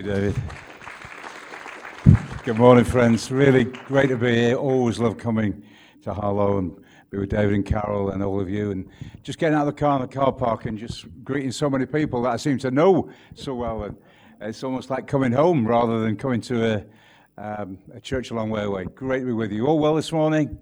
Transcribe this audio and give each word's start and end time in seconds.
you, 0.00 0.12
David. 0.12 0.42
Good 2.44 2.56
morning, 2.56 2.84
friends. 2.84 3.30
Really 3.30 3.64
great 3.64 4.08
to 4.08 4.16
be 4.16 4.34
here. 4.34 4.54
Always 4.54 4.98
love 4.98 5.18
coming 5.18 5.62
to 6.02 6.14
Harlow 6.14 6.58
and 6.58 6.74
be 7.10 7.18
with 7.18 7.28
David 7.28 7.54
and 7.54 7.66
Carol 7.66 8.10
and 8.10 8.22
all 8.22 8.40
of 8.40 8.48
you. 8.48 8.70
And 8.70 8.88
just 9.22 9.38
getting 9.38 9.56
out 9.56 9.66
of 9.68 9.74
the 9.74 9.78
car 9.78 9.96
in 9.96 10.02
the 10.02 10.08
car 10.08 10.32
park 10.32 10.64
and 10.64 10.78
just 10.78 11.04
greeting 11.22 11.52
so 11.52 11.68
many 11.68 11.84
people 11.84 12.22
that 12.22 12.30
I 12.30 12.36
seem 12.36 12.56
to 12.58 12.70
know 12.70 13.10
so 13.34 13.54
well. 13.54 13.82
And 13.82 13.96
it's 14.40 14.64
almost 14.64 14.88
like 14.88 15.06
coming 15.06 15.32
home 15.32 15.66
rather 15.66 16.00
than 16.00 16.16
coming 16.16 16.40
to 16.42 16.76
a, 16.76 16.84
um, 17.36 17.78
a 17.92 18.00
church 18.00 18.30
a 18.30 18.34
long 18.34 18.48
way 18.48 18.62
away. 18.62 18.84
Great 18.84 19.20
to 19.20 19.26
be 19.26 19.32
with 19.32 19.52
you. 19.52 19.66
All 19.66 19.78
well 19.78 19.94
this 19.94 20.12
morning? 20.12 20.58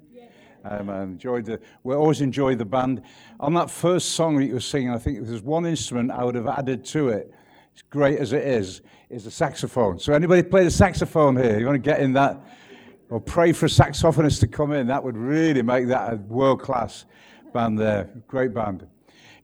Um, 0.64 0.90
I 0.90 1.02
enjoyed 1.04 1.44
the, 1.44 1.60
we 1.84 1.94
always 1.94 2.20
enjoy 2.20 2.56
the 2.56 2.64
band. 2.64 3.02
On 3.38 3.54
that 3.54 3.70
first 3.70 4.12
song 4.12 4.36
that 4.38 4.46
you 4.46 4.54
were 4.54 4.60
singing, 4.60 4.90
I 4.90 4.98
think 4.98 5.24
there's 5.24 5.42
one 5.42 5.64
instrument 5.64 6.10
I 6.10 6.24
would 6.24 6.34
have 6.34 6.48
added 6.48 6.84
to 6.86 7.10
it 7.10 7.32
as 7.78 7.82
great 7.90 8.18
as 8.18 8.32
it 8.32 8.42
is, 8.42 8.80
is 9.08 9.22
the 9.22 9.30
saxophone. 9.30 10.00
So 10.00 10.12
anybody 10.12 10.42
play 10.42 10.64
the 10.64 10.70
saxophone 10.70 11.36
here? 11.36 11.60
You 11.60 11.66
want 11.66 11.76
to 11.76 11.90
get 11.90 12.00
in 12.00 12.12
that? 12.14 12.40
Or 13.08 13.20
pray 13.20 13.52
for 13.52 13.66
a 13.66 13.68
saxophonist 13.68 14.40
to 14.40 14.48
come 14.48 14.72
in. 14.72 14.88
That 14.88 15.04
would 15.04 15.16
really 15.16 15.62
make 15.62 15.86
that 15.86 16.12
a 16.12 16.16
world-class 16.16 17.04
band 17.52 17.78
there. 17.78 18.10
Great 18.26 18.52
band. 18.52 18.84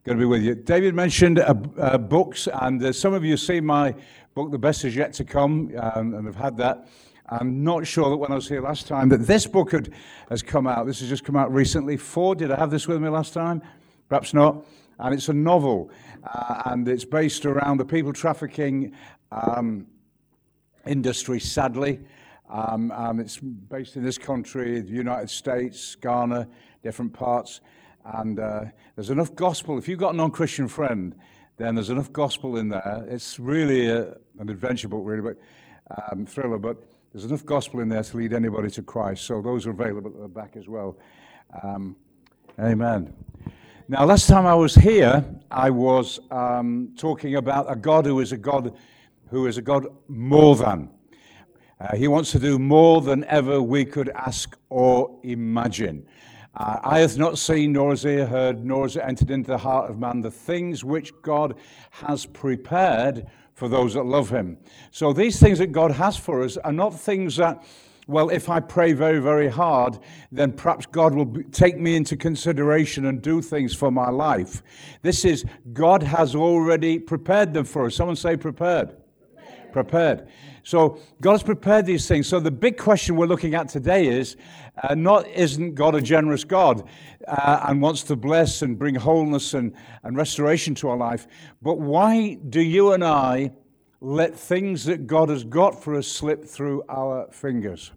Going 0.02 0.18
to 0.18 0.20
be 0.20 0.26
with 0.26 0.42
you. 0.42 0.56
David 0.56 0.96
mentioned 0.96 1.38
uh, 1.38 1.54
uh, 1.78 1.96
books, 1.96 2.48
and 2.52 2.82
uh, 2.82 2.92
some 2.92 3.14
of 3.14 3.24
you 3.24 3.36
seen 3.36 3.64
my 3.64 3.94
book, 4.34 4.50
The 4.50 4.58
Best 4.58 4.84
Is 4.84 4.96
Yet 4.96 5.12
to 5.12 5.24
Come, 5.24 5.70
um, 5.78 6.14
and 6.14 6.26
have 6.26 6.34
had 6.34 6.56
that. 6.56 6.88
I'm 7.28 7.62
not 7.62 7.86
sure 7.86 8.10
that 8.10 8.16
when 8.16 8.32
I 8.32 8.34
was 8.34 8.48
here 8.48 8.62
last 8.62 8.88
time 8.88 9.10
that 9.10 9.28
this 9.28 9.46
book 9.46 9.70
had, 9.70 9.92
has 10.28 10.42
come 10.42 10.66
out. 10.66 10.88
This 10.88 10.98
has 10.98 11.08
just 11.08 11.22
come 11.22 11.36
out 11.36 11.54
recently. 11.54 11.96
Four, 11.96 12.34
did 12.34 12.50
I 12.50 12.56
have 12.56 12.72
this 12.72 12.88
with 12.88 13.00
me 13.00 13.08
last 13.10 13.32
time? 13.32 13.62
Perhaps 14.08 14.34
not. 14.34 14.66
And 14.98 15.14
it's 15.14 15.28
a 15.28 15.32
novel 15.32 15.90
uh, 16.22 16.62
and 16.66 16.88
it's 16.88 17.04
based 17.04 17.46
around 17.46 17.78
the 17.78 17.84
people 17.84 18.12
trafficking 18.12 18.92
um, 19.32 19.86
industry, 20.86 21.40
sadly. 21.40 22.00
Um, 22.48 22.90
um, 22.92 23.20
it's 23.20 23.38
based 23.38 23.96
in 23.96 24.04
this 24.04 24.18
country, 24.18 24.80
the 24.80 24.92
United 24.92 25.30
States, 25.30 25.94
Ghana, 25.96 26.48
different 26.82 27.12
parts. 27.12 27.60
And 28.04 28.38
uh, 28.38 28.64
there's 28.96 29.10
enough 29.10 29.34
gospel. 29.34 29.78
If 29.78 29.88
you've 29.88 29.98
got 29.98 30.14
a 30.14 30.16
non 30.16 30.30
Christian 30.30 30.68
friend, 30.68 31.14
then 31.56 31.74
there's 31.74 31.90
enough 31.90 32.12
gospel 32.12 32.56
in 32.56 32.68
there. 32.68 33.04
It's 33.08 33.38
really 33.38 33.88
a, 33.88 34.16
an 34.38 34.50
adventure 34.50 34.88
book, 34.88 35.02
really, 35.04 35.22
but 35.22 35.38
um, 36.10 36.26
thriller, 36.26 36.58
but 36.58 36.82
there's 37.12 37.24
enough 37.24 37.46
gospel 37.46 37.80
in 37.80 37.88
there 37.88 38.02
to 38.02 38.16
lead 38.16 38.32
anybody 38.32 38.70
to 38.70 38.82
Christ. 38.82 39.24
So 39.24 39.40
those 39.40 39.66
are 39.66 39.70
available 39.70 40.10
at 40.10 40.20
the 40.20 40.28
back 40.28 40.56
as 40.56 40.68
well. 40.68 40.98
Um, 41.62 41.96
amen. 42.58 43.23
Now, 43.86 44.06
last 44.06 44.28
time 44.28 44.46
I 44.46 44.54
was 44.54 44.74
here, 44.74 45.22
I 45.50 45.68
was 45.68 46.18
um, 46.30 46.94
talking 46.96 47.34
about 47.34 47.70
a 47.70 47.76
God 47.76 48.06
who 48.06 48.20
is 48.20 48.32
a 48.32 48.38
God 48.38 48.74
who 49.28 49.46
is 49.46 49.58
a 49.58 49.62
God 49.62 49.86
more 50.08 50.56
than. 50.56 50.88
Uh, 51.78 51.94
he 51.94 52.08
wants 52.08 52.32
to 52.32 52.38
do 52.38 52.58
more 52.58 53.02
than 53.02 53.24
ever 53.24 53.60
we 53.60 53.84
could 53.84 54.08
ask 54.14 54.56
or 54.70 55.20
imagine. 55.22 56.06
Uh, 56.54 56.78
eye 56.82 57.00
hath 57.00 57.18
not 57.18 57.36
seen, 57.36 57.72
nor 57.72 57.90
has 57.90 58.06
ear 58.06 58.24
heard, 58.24 58.64
nor 58.64 58.84
has 58.84 58.96
it 58.96 59.02
entered 59.04 59.30
into 59.30 59.50
the 59.50 59.58
heart 59.58 59.90
of 59.90 59.98
man 59.98 60.22
the 60.22 60.30
things 60.30 60.82
which 60.82 61.12
God 61.20 61.54
has 61.90 62.24
prepared 62.24 63.26
for 63.52 63.68
those 63.68 63.92
that 63.94 64.06
love 64.06 64.30
him. 64.30 64.56
So 64.92 65.12
these 65.12 65.38
things 65.38 65.58
that 65.58 65.72
God 65.72 65.90
has 65.90 66.16
for 66.16 66.42
us 66.42 66.56
are 66.56 66.72
not 66.72 66.98
things 66.98 67.36
that 67.36 67.62
well, 68.06 68.28
if 68.28 68.48
I 68.48 68.60
pray 68.60 68.92
very, 68.92 69.20
very 69.20 69.48
hard, 69.48 69.98
then 70.30 70.52
perhaps 70.52 70.86
God 70.86 71.14
will 71.14 71.42
take 71.52 71.78
me 71.78 71.96
into 71.96 72.16
consideration 72.16 73.06
and 73.06 73.22
do 73.22 73.40
things 73.40 73.74
for 73.74 73.90
my 73.90 74.10
life. 74.10 74.62
This 75.02 75.24
is, 75.24 75.44
God 75.72 76.02
has 76.02 76.34
already 76.34 76.98
prepared 76.98 77.54
them 77.54 77.64
for 77.64 77.86
us. 77.86 77.96
Someone 77.96 78.16
say 78.16 78.36
prepared. 78.36 78.96
Prepared. 79.34 79.72
prepared. 79.72 80.28
So 80.64 80.98
God 81.20 81.32
has 81.32 81.42
prepared 81.42 81.84
these 81.84 82.08
things. 82.08 82.26
So 82.26 82.40
the 82.40 82.50
big 82.50 82.78
question 82.78 83.16
we're 83.16 83.26
looking 83.26 83.54
at 83.54 83.68
today 83.68 84.06
is 84.06 84.36
uh, 84.82 84.94
not 84.94 85.28
isn't 85.28 85.74
God 85.74 85.94
a 85.94 86.00
generous 86.00 86.42
God 86.42 86.88
uh, 87.28 87.66
and 87.68 87.82
wants 87.82 88.02
to 88.04 88.16
bless 88.16 88.62
and 88.62 88.78
bring 88.78 88.94
wholeness 88.94 89.54
and, 89.54 89.74
and 90.02 90.16
restoration 90.16 90.74
to 90.76 90.88
our 90.88 90.96
life, 90.96 91.26
but 91.60 91.78
why 91.78 92.38
do 92.48 92.60
you 92.60 92.92
and 92.92 93.04
I 93.04 93.52
let 94.04 94.36
things 94.36 94.84
that 94.84 95.06
God 95.06 95.30
has 95.30 95.44
got 95.44 95.82
for 95.82 95.96
us 95.96 96.06
slip 96.06 96.44
through 96.44 96.84
our 96.90 97.26
fingers. 97.32 97.90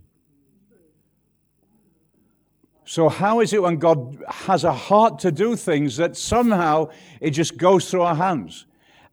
So, 2.86 3.10
how 3.10 3.42
is 3.42 3.52
it 3.52 3.62
when 3.62 3.76
God 3.76 4.24
has 4.30 4.64
a 4.64 4.72
heart 4.72 5.20
to 5.20 5.32
do 5.34 5.58
things 5.58 5.98
that 5.98 6.16
somehow 6.16 6.92
it 7.20 7.32
just 7.32 7.58
goes 7.58 7.92
through 7.92 8.04
our 8.04 8.16
hands 8.16 8.66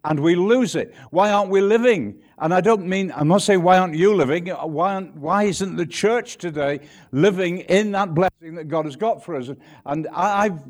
and 0.05 0.21
we 0.21 0.37
lose 0.37 0.77
it? 0.77 0.95
Why 1.11 1.33
aren't 1.33 1.51
we 1.51 1.61
living? 1.61 2.23
And 2.39 2.55
I 2.55 2.61
don't 2.61 2.87
mean, 2.87 3.13
I'm 3.17 3.27
not 3.27 3.43
saying 3.43 3.63
why 3.65 3.79
aren't 3.79 3.97
you 3.97 4.15
living? 4.15 4.47
Why, 4.47 5.01
why 5.01 5.45
isn't 5.45 5.75
the 5.75 5.87
church 5.87 6.39
today 6.39 6.79
living 7.11 7.59
in 7.59 7.91
that 7.93 8.15
blessing 8.15 8.55
that 8.55 8.69
God 8.69 8.85
has 8.85 8.95
got 8.95 9.25
for 9.25 9.35
us? 9.35 9.51
And 9.85 10.07
I, 10.13 10.45
I've 10.45 10.63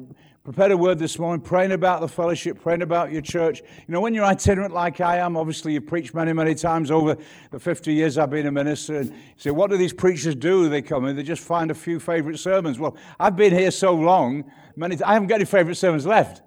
prepared 0.44 0.72
a 0.72 0.76
word 0.76 0.98
this 0.98 1.18
morning, 1.18 1.40
praying 1.40 1.72
about 1.72 2.02
the 2.02 2.08
fellowship, 2.08 2.60
praying 2.60 2.82
about 2.82 3.10
your 3.10 3.22
church. 3.22 3.62
You 3.62 3.92
know, 3.94 4.02
when 4.02 4.12
you're 4.12 4.26
itinerant 4.26 4.74
like 4.74 5.00
I 5.00 5.16
am, 5.16 5.38
obviously 5.38 5.72
you've 5.72 5.86
preached 5.86 6.12
many, 6.12 6.34
many 6.34 6.54
times 6.54 6.90
over 6.90 7.16
the 7.50 7.58
50 7.58 7.94
years 7.94 8.18
I've 8.18 8.28
been 8.28 8.46
a 8.46 8.52
minister. 8.52 8.98
And 8.98 9.10
you 9.10 9.16
say, 9.38 9.50
what 9.52 9.70
do 9.70 9.78
these 9.78 9.94
preachers 9.94 10.34
do? 10.34 10.68
They 10.68 10.82
come 10.82 11.06
in, 11.06 11.16
they 11.16 11.22
just 11.22 11.42
find 11.42 11.70
a 11.70 11.74
few 11.74 11.98
favorite 11.98 12.38
sermons. 12.38 12.78
Well, 12.78 12.94
I've 13.18 13.36
been 13.36 13.54
here 13.54 13.70
so 13.70 13.94
long, 13.94 14.44
many, 14.76 15.02
I 15.02 15.14
haven't 15.14 15.28
got 15.28 15.36
any 15.36 15.46
favorite 15.46 15.76
sermons 15.76 16.04
left. 16.04 16.42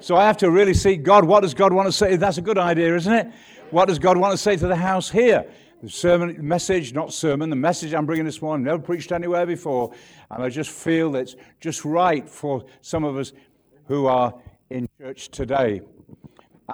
So 0.00 0.16
I 0.16 0.24
have 0.24 0.38
to 0.38 0.50
really 0.50 0.74
see 0.74 0.96
God. 0.96 1.24
What 1.24 1.42
does 1.42 1.54
God 1.54 1.72
want 1.72 1.86
to 1.86 1.92
say? 1.92 2.16
That's 2.16 2.38
a 2.38 2.42
good 2.42 2.58
idea, 2.58 2.96
isn't 2.96 3.12
it? 3.12 3.28
What 3.70 3.86
does 3.86 4.00
God 4.00 4.16
want 4.16 4.32
to 4.32 4.38
say 4.38 4.56
to 4.56 4.66
the 4.66 4.74
house 4.74 5.08
here? 5.08 5.48
The 5.86 5.92
sermon 5.92 6.36
message, 6.40 6.94
not 6.94 7.12
sermon, 7.12 7.48
the 7.48 7.54
message 7.54 7.94
I'm 7.94 8.06
bringing 8.06 8.24
this 8.24 8.42
morning, 8.42 8.64
never 8.64 8.82
preached 8.82 9.12
anywhere 9.12 9.46
before. 9.46 9.92
And 10.32 10.42
I 10.42 10.48
just 10.48 10.70
feel 10.70 11.14
it's 11.14 11.36
just 11.60 11.84
right 11.84 12.28
for 12.28 12.64
some 12.80 13.04
of 13.04 13.16
us 13.16 13.32
who 13.86 14.06
are 14.06 14.34
in 14.68 14.88
church 14.98 15.28
today. 15.28 15.82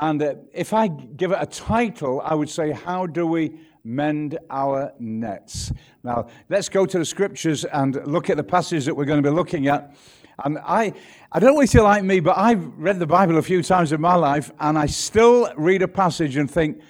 And 0.01 0.23
uh, 0.23 0.37
if 0.55 0.73
I 0.73 0.89
give 0.89 1.31
it 1.31 1.37
a 1.39 1.45
title, 1.45 2.23
I 2.25 2.35
would 2.35 2.49
say, 2.49 2.71
How 2.73 3.05
do 3.05 3.27
we 3.27 3.61
mend 3.85 4.39
our 4.49 4.95
nets? 4.99 5.75
Now, 6.03 6.29
let's 6.49 6.71
go 6.71 6.87
to 6.87 6.99
the 6.99 7.05
scriptures 7.05 7.67
and 7.67 7.97
look 8.07 8.31
at 8.31 8.39
the 8.39 8.43
passages 8.43 8.87
that 8.87 8.97
we're 8.97 9.05
going 9.05 9.23
to 9.23 9.31
be 9.31 9.35
looking 9.37 9.67
at. 9.67 9.95
And 10.43 10.57
I, 10.61 10.95
I 11.31 11.39
don't 11.39 11.55
know 11.55 11.61
if 11.61 11.75
you're 11.75 11.83
like 11.83 12.03
me, 12.03 12.21
but 12.21 12.39
I've 12.39 12.67
read 12.79 12.99
the 12.99 13.07
Bible 13.07 13.37
a 13.37 13.43
few 13.43 13.63
times 13.63 13.93
in 13.93 14.01
my 14.01 14.15
life, 14.15 14.51
and 14.59 14.79
I 14.79 14.87
still 14.87 15.53
read 15.59 15.83
a 15.83 15.89
passage 15.89 16.39
and 16.39 16.51
think, 16.51 16.81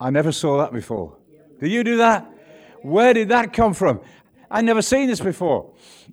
I 0.00 0.08
never 0.08 0.32
saw 0.32 0.56
that 0.56 0.72
before. 0.72 1.18
Do 1.60 1.68
you 1.68 1.84
do 1.84 1.96
that? 1.98 2.30
Where 2.82 3.14
did 3.14 3.28
that 3.30 3.52
come 3.52 3.74
from? 3.74 4.00
I've 4.50 4.64
never 4.64 4.82
seen 4.82 5.08
this 5.08 5.20
before. 5.20 5.72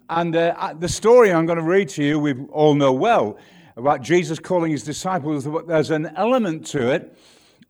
And 0.09 0.35
uh, 0.35 0.73
the 0.79 0.89
story 0.89 1.31
I'm 1.31 1.45
going 1.45 1.57
to 1.57 1.63
read 1.63 1.89
to 1.89 2.03
you, 2.03 2.19
we 2.19 2.33
all 2.45 2.75
know 2.75 2.93
well, 2.93 3.37
about 3.75 4.01
Jesus 4.01 4.39
calling 4.39 4.71
his 4.71 4.83
disciples, 4.83 5.47
there's 5.67 5.91
an 5.91 6.11
element 6.15 6.65
to 6.67 6.91
it 6.91 7.17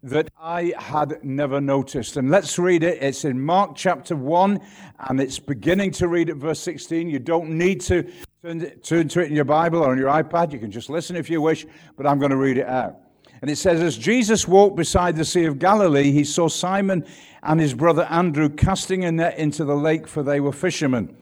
that 0.03 0.29
I 0.39 0.73
had 0.77 1.23
never 1.23 1.61
noticed. 1.61 2.17
And 2.17 2.29
let's 2.29 2.59
read 2.59 2.83
it. 2.83 3.01
It's 3.01 3.23
in 3.23 3.39
Mark 3.39 3.75
chapter 3.75 4.15
1, 4.15 4.59
and 5.07 5.21
it's 5.21 5.39
beginning 5.39 5.91
to 5.91 6.09
read 6.09 6.29
at 6.29 6.35
verse 6.35 6.59
16. 6.59 7.09
You 7.09 7.19
don't 7.19 7.51
need 7.51 7.79
to 7.81 8.11
turn, 8.41 8.69
turn 8.81 9.07
to 9.07 9.21
it 9.21 9.29
in 9.29 9.35
your 9.35 9.45
Bible 9.45 9.79
or 9.79 9.91
on 9.91 9.97
your 9.97 10.09
iPad. 10.09 10.51
You 10.51 10.59
can 10.59 10.71
just 10.71 10.89
listen 10.89 11.15
if 11.15 11.29
you 11.29 11.41
wish, 11.41 11.65
but 11.95 12.05
I'm 12.05 12.19
going 12.19 12.31
to 12.31 12.37
read 12.37 12.57
it 12.57 12.67
out. 12.67 13.02
And 13.43 13.51
it 13.51 13.57
says, 13.57 13.83
As 13.83 13.97
Jesus 13.97 14.47
walked 14.47 14.77
beside 14.77 15.17
the 15.17 15.25
Sea 15.25 15.43
of 15.43 15.59
Galilee, 15.59 16.13
he 16.13 16.23
saw 16.23 16.47
Simon 16.47 17.05
and 17.43 17.59
his 17.59 17.73
brother 17.73 18.07
Andrew 18.09 18.47
casting 18.47 19.03
a 19.03 19.11
net 19.11 19.37
into 19.37 19.65
the 19.65 19.75
lake, 19.75 20.07
for 20.07 20.23
they 20.23 20.39
were 20.39 20.53
fishermen. 20.53 21.13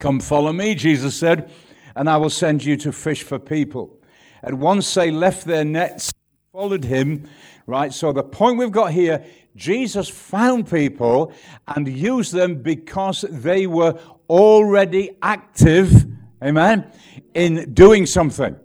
Come 0.00 0.18
follow 0.18 0.52
me, 0.52 0.74
Jesus 0.74 1.14
said, 1.14 1.48
and 1.94 2.10
I 2.10 2.16
will 2.16 2.28
send 2.28 2.64
you 2.64 2.76
to 2.78 2.90
fish 2.90 3.22
for 3.22 3.38
people. 3.38 4.00
And 4.42 4.60
once 4.60 4.92
they 4.94 5.12
left 5.12 5.44
their 5.44 5.64
nets, 5.64 6.12
followed 6.50 6.82
him, 6.82 7.28
right? 7.68 7.92
So 7.92 8.10
the 8.10 8.24
point 8.24 8.58
we've 8.58 8.72
got 8.72 8.90
here, 8.90 9.24
Jesus 9.54 10.08
found 10.08 10.68
people 10.68 11.32
and 11.68 11.86
used 11.86 12.32
them 12.32 12.62
because 12.62 13.20
they 13.30 13.68
were 13.68 13.96
already 14.28 15.16
active, 15.22 16.04
amen, 16.42 16.90
in 17.32 17.72
doing 17.74 18.06
something. 18.06 18.56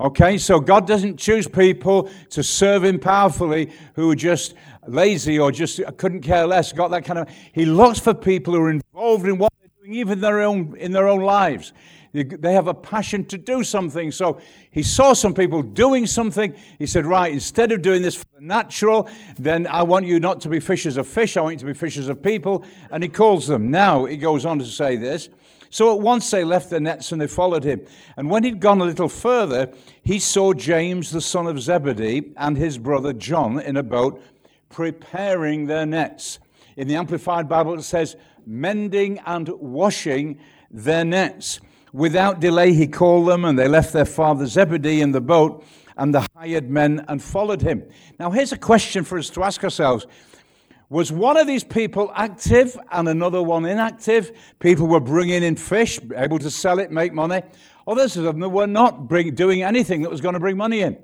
Okay, 0.00 0.38
so 0.38 0.58
God 0.58 0.88
doesn't 0.88 1.18
choose 1.18 1.46
people 1.46 2.10
to 2.30 2.42
serve 2.42 2.82
Him 2.82 2.98
powerfully 2.98 3.70
who 3.94 4.10
are 4.10 4.16
just 4.16 4.54
lazy 4.88 5.38
or 5.38 5.52
just 5.52 5.80
couldn't 5.98 6.22
care 6.22 6.46
less. 6.46 6.72
Got 6.72 6.90
that 6.90 7.04
kind 7.04 7.20
of. 7.20 7.28
He 7.52 7.64
looks 7.64 8.00
for 8.00 8.12
people 8.12 8.54
who 8.54 8.60
are 8.62 8.70
involved 8.70 9.26
in 9.26 9.38
what 9.38 9.52
they're 9.60 9.70
doing, 9.80 9.94
even 9.94 10.20
their 10.20 10.40
own 10.40 10.76
in 10.78 10.90
their 10.90 11.06
own 11.06 11.20
lives. 11.20 11.72
They 12.12 12.52
have 12.52 12.68
a 12.68 12.74
passion 12.74 13.24
to 13.26 13.38
do 13.38 13.64
something. 13.64 14.12
So 14.12 14.40
he 14.70 14.84
saw 14.84 15.14
some 15.14 15.34
people 15.34 15.62
doing 15.62 16.06
something. 16.06 16.54
He 16.78 16.86
said, 16.86 17.06
Right, 17.06 17.32
instead 17.32 17.72
of 17.72 17.82
doing 17.82 18.02
this 18.02 18.14
for 18.14 18.26
the 18.36 18.40
natural, 18.40 19.08
then 19.36 19.66
I 19.66 19.82
want 19.82 20.06
you 20.06 20.20
not 20.20 20.40
to 20.42 20.48
be 20.48 20.60
fishers 20.60 20.96
of 20.96 21.08
fish. 21.08 21.36
I 21.36 21.40
want 21.40 21.54
you 21.54 21.58
to 21.60 21.66
be 21.66 21.74
fishers 21.74 22.08
of 22.08 22.22
people. 22.22 22.64
And 22.92 23.02
he 23.02 23.08
calls 23.08 23.48
them. 23.48 23.68
Now, 23.68 24.04
he 24.04 24.16
goes 24.16 24.44
on 24.44 24.60
to 24.60 24.64
say 24.64 24.96
this. 24.96 25.28
So 25.74 25.92
at 25.92 26.00
once 26.00 26.30
they 26.30 26.44
left 26.44 26.70
their 26.70 26.78
nets 26.78 27.10
and 27.10 27.20
they 27.20 27.26
followed 27.26 27.64
him. 27.64 27.84
And 28.16 28.30
when 28.30 28.44
he'd 28.44 28.60
gone 28.60 28.80
a 28.80 28.84
little 28.84 29.08
further, 29.08 29.72
he 30.04 30.20
saw 30.20 30.52
James, 30.52 31.10
the 31.10 31.20
son 31.20 31.48
of 31.48 31.60
Zebedee, 31.60 32.32
and 32.36 32.56
his 32.56 32.78
brother 32.78 33.12
John 33.12 33.58
in 33.58 33.76
a 33.76 33.82
boat 33.82 34.22
preparing 34.70 35.66
their 35.66 35.84
nets. 35.84 36.38
In 36.76 36.86
the 36.86 36.94
Amplified 36.94 37.48
Bible, 37.48 37.74
it 37.74 37.82
says, 37.82 38.14
mending 38.46 39.18
and 39.26 39.48
washing 39.48 40.38
their 40.70 41.04
nets. 41.04 41.60
Without 41.92 42.38
delay, 42.38 42.72
he 42.72 42.86
called 42.86 43.26
them, 43.26 43.44
and 43.44 43.58
they 43.58 43.66
left 43.66 43.92
their 43.92 44.04
father 44.04 44.46
Zebedee 44.46 45.00
in 45.00 45.10
the 45.10 45.20
boat 45.20 45.64
and 45.96 46.14
the 46.14 46.24
hired 46.36 46.70
men 46.70 47.04
and 47.08 47.20
followed 47.20 47.62
him. 47.62 47.82
Now, 48.20 48.30
here's 48.30 48.52
a 48.52 48.58
question 48.58 49.02
for 49.02 49.18
us 49.18 49.28
to 49.30 49.42
ask 49.42 49.64
ourselves 49.64 50.06
Was 50.94 51.10
one 51.10 51.36
of 51.36 51.48
these 51.48 51.64
people 51.64 52.12
active 52.14 52.78
and 52.92 53.08
another 53.08 53.42
one 53.42 53.64
inactive? 53.64 54.30
People 54.60 54.86
were 54.86 55.00
bringing 55.00 55.42
in 55.42 55.56
fish, 55.56 55.98
able 56.14 56.38
to 56.38 56.48
sell 56.48 56.78
it, 56.78 56.92
make 56.92 57.12
money. 57.12 57.42
Others 57.88 58.16
of 58.16 58.22
them 58.22 58.38
were 58.52 58.68
not 58.68 59.08
bring, 59.08 59.34
doing 59.34 59.64
anything 59.64 60.02
that 60.02 60.10
was 60.12 60.20
going 60.20 60.34
to 60.34 60.38
bring 60.38 60.56
money 60.56 60.82
in. 60.82 60.96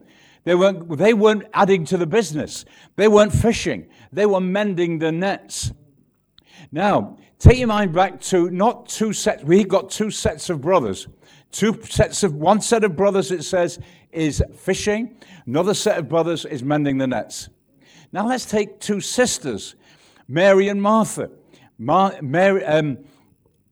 They 0.44 0.54
weren't, 0.54 0.96
they 0.96 1.12
weren't 1.12 1.42
adding 1.54 1.84
to 1.86 1.96
the 1.96 2.06
business. 2.06 2.64
They 2.94 3.08
weren't 3.08 3.32
fishing. 3.32 3.88
They 4.12 4.26
were 4.26 4.40
mending 4.40 5.00
the 5.00 5.10
nets. 5.10 5.72
Now, 6.70 7.16
take 7.40 7.58
your 7.58 7.66
mind 7.66 7.92
back 7.92 8.20
to 8.20 8.48
not 8.48 8.88
two 8.88 9.12
sets. 9.12 9.42
We've 9.42 9.66
got 9.66 9.90
two 9.90 10.12
sets 10.12 10.50
of 10.50 10.60
brothers. 10.60 11.08
Two 11.50 11.76
sets 11.82 12.22
of, 12.22 12.36
one 12.36 12.60
set 12.60 12.84
of 12.84 12.94
brothers, 12.94 13.32
it 13.32 13.42
says, 13.42 13.80
is 14.12 14.40
fishing. 14.56 15.16
Another 15.46 15.74
set 15.74 15.98
of 15.98 16.08
brothers 16.08 16.44
is 16.44 16.62
mending 16.62 16.98
the 16.98 17.08
nets. 17.08 17.48
Now 18.12 18.26
let's 18.26 18.44
take 18.44 18.80
two 18.80 19.00
sisters, 19.00 19.76
Mary 20.30 20.68
and 20.68 20.80
Martha. 20.80 21.28
Mar- 21.76 22.16
Mary, 22.22 22.64
um, 22.64 22.98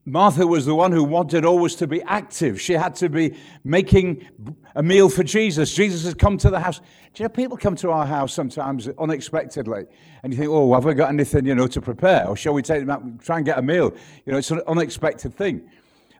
Martha 0.04 0.44
was 0.44 0.66
the 0.66 0.74
one 0.74 0.90
who 0.90 1.04
wanted 1.04 1.44
always 1.44 1.76
to 1.76 1.86
be 1.86 2.02
active. 2.02 2.60
She 2.60 2.72
had 2.72 2.96
to 2.96 3.08
be 3.08 3.36
making 3.62 4.26
a 4.74 4.82
meal 4.82 5.08
for 5.08 5.22
Jesus. 5.22 5.72
Jesus 5.72 6.02
has 6.02 6.14
come 6.14 6.36
to 6.38 6.50
the 6.50 6.58
house. 6.58 6.78
Do 6.78 7.22
you 7.22 7.24
know, 7.24 7.28
people 7.28 7.56
come 7.56 7.76
to 7.76 7.92
our 7.92 8.04
house 8.04 8.34
sometimes 8.34 8.88
unexpectedly, 8.98 9.84
and 10.24 10.32
you 10.32 10.38
think, 10.38 10.50
oh, 10.50 10.74
have 10.74 10.84
we 10.84 10.94
got 10.94 11.10
anything, 11.10 11.46
you 11.46 11.54
know, 11.54 11.68
to 11.68 11.80
prepare? 11.80 12.26
Or 12.26 12.36
shall 12.36 12.54
we 12.54 12.62
take 12.62 12.80
them 12.80 12.90
out 12.90 13.02
and 13.02 13.20
try 13.20 13.36
and 13.36 13.46
get 13.46 13.58
a 13.58 13.62
meal? 13.62 13.94
You 14.26 14.32
know, 14.32 14.38
it's 14.38 14.50
an 14.50 14.62
unexpected 14.66 15.34
thing. 15.34 15.70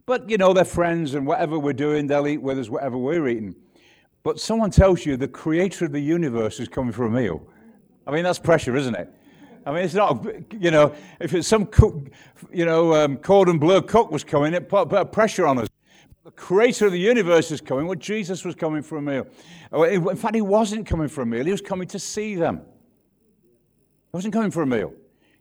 But, 0.07 0.31
you 0.31 0.39
know, 0.39 0.53
they're 0.53 0.65
friends, 0.65 1.15
and 1.15 1.27
whatever 1.27 1.59
we're 1.59 1.73
doing, 1.73 2.07
they'll 2.07 2.29
eat 2.29 2.41
with 2.41 2.61
us, 2.61 2.69
whatever 2.69 2.97
we're 2.97 3.27
eating. 3.27 3.57
But 4.23 4.39
someone 4.39 4.71
tells 4.71 5.05
you 5.05 5.17
the 5.17 5.27
creator 5.27 5.87
of 5.87 5.93
the 5.93 6.01
universe 6.01 6.61
is 6.61 6.69
coming 6.69 6.93
for 6.93 7.07
a 7.07 7.11
meal. 7.11 7.43
I 8.07 8.13
mean, 8.13 8.23
that's 8.23 8.39
pressure, 8.39 8.77
isn't 8.77 8.95
it? 8.95 9.13
I 9.69 9.71
mean, 9.71 9.85
it's 9.85 9.93
not, 9.93 10.27
you 10.59 10.71
know, 10.71 10.95
if 11.21 11.35
it's 11.35 11.47
some 11.47 11.67
cook, 11.67 12.09
you 12.51 12.65
know, 12.65 12.95
um, 12.95 13.19
cordon 13.19 13.59
bleu 13.59 13.83
cook 13.83 14.11
was 14.11 14.25
coming, 14.25 14.55
it 14.55 14.67
put, 14.67 14.89
put 14.89 15.13
pressure 15.13 15.47
on 15.47 15.59
us. 15.59 15.69
The 16.25 16.31
creator 16.31 16.87
of 16.87 16.93
the 16.93 16.99
universe 16.99 17.51
is 17.51 17.61
coming. 17.61 17.87
Well, 17.87 17.99
Jesus 17.99 18.47
was 18.47 18.55
coming 18.55 18.81
for 18.81 18.97
a 18.97 19.03
meal. 19.03 19.27
In 19.75 20.17
fact, 20.17 20.35
he 20.35 20.41
wasn't 20.41 20.87
coming 20.87 21.09
for 21.09 21.21
a 21.21 21.27
meal. 21.27 21.45
He 21.45 21.53
was 21.53 21.61
coming 21.61 21.87
to 21.89 21.99
see 21.99 22.35
them. 22.35 22.63
He 22.63 24.15
wasn't 24.15 24.33
coming 24.33 24.51
for 24.51 24.63
a 24.63 24.67
meal. 24.67 24.95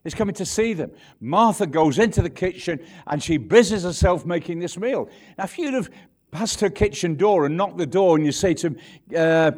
He's 0.04 0.14
coming 0.14 0.36
to 0.36 0.46
see 0.46 0.74
them. 0.74 0.92
Martha 1.22 1.66
goes 1.66 1.98
into 1.98 2.22
the 2.22 2.30
kitchen 2.30 2.82
and 3.08 3.24
she 3.24 3.38
busies 3.38 3.84
herself 3.84 4.26
making 4.26 4.60
this 4.60 4.78
meal. 4.78 5.10
Now, 5.38 5.46
if 5.46 5.58
you'd 5.58 5.74
have 5.74 5.90
passed 6.32 6.60
her 6.60 6.70
kitchen 6.70 7.16
door 7.16 7.46
and 7.46 7.56
knocked 7.56 7.78
the 7.78 7.86
door 7.86 8.18
and 8.18 8.26
you 8.26 8.34
say 8.34 8.54
to 8.56 8.68
him, 8.68 8.78
uh, 9.16 9.52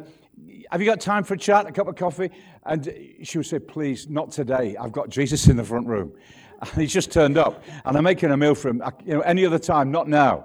have 0.70 0.80
you 0.80 0.86
got 0.86 1.00
time 1.00 1.24
for 1.24 1.34
a 1.34 1.38
chat, 1.38 1.66
a 1.66 1.72
cup 1.72 1.88
of 1.88 1.96
coffee? 1.96 2.30
And 2.64 2.92
she 3.22 3.38
would 3.38 3.46
say, 3.46 3.58
Please, 3.58 4.08
not 4.08 4.30
today. 4.30 4.76
I've 4.76 4.92
got 4.92 5.08
Jesus 5.08 5.48
in 5.48 5.56
the 5.56 5.64
front 5.64 5.86
room. 5.86 6.12
And 6.62 6.72
he's 6.72 6.92
just 6.92 7.10
turned 7.10 7.38
up. 7.38 7.64
And 7.86 7.96
I'm 7.96 8.04
making 8.04 8.30
a 8.30 8.36
meal 8.36 8.54
for 8.54 8.68
him. 8.68 8.82
You 9.06 9.14
know, 9.14 9.20
any 9.20 9.46
other 9.46 9.58
time, 9.58 9.90
not 9.90 10.08
now. 10.08 10.44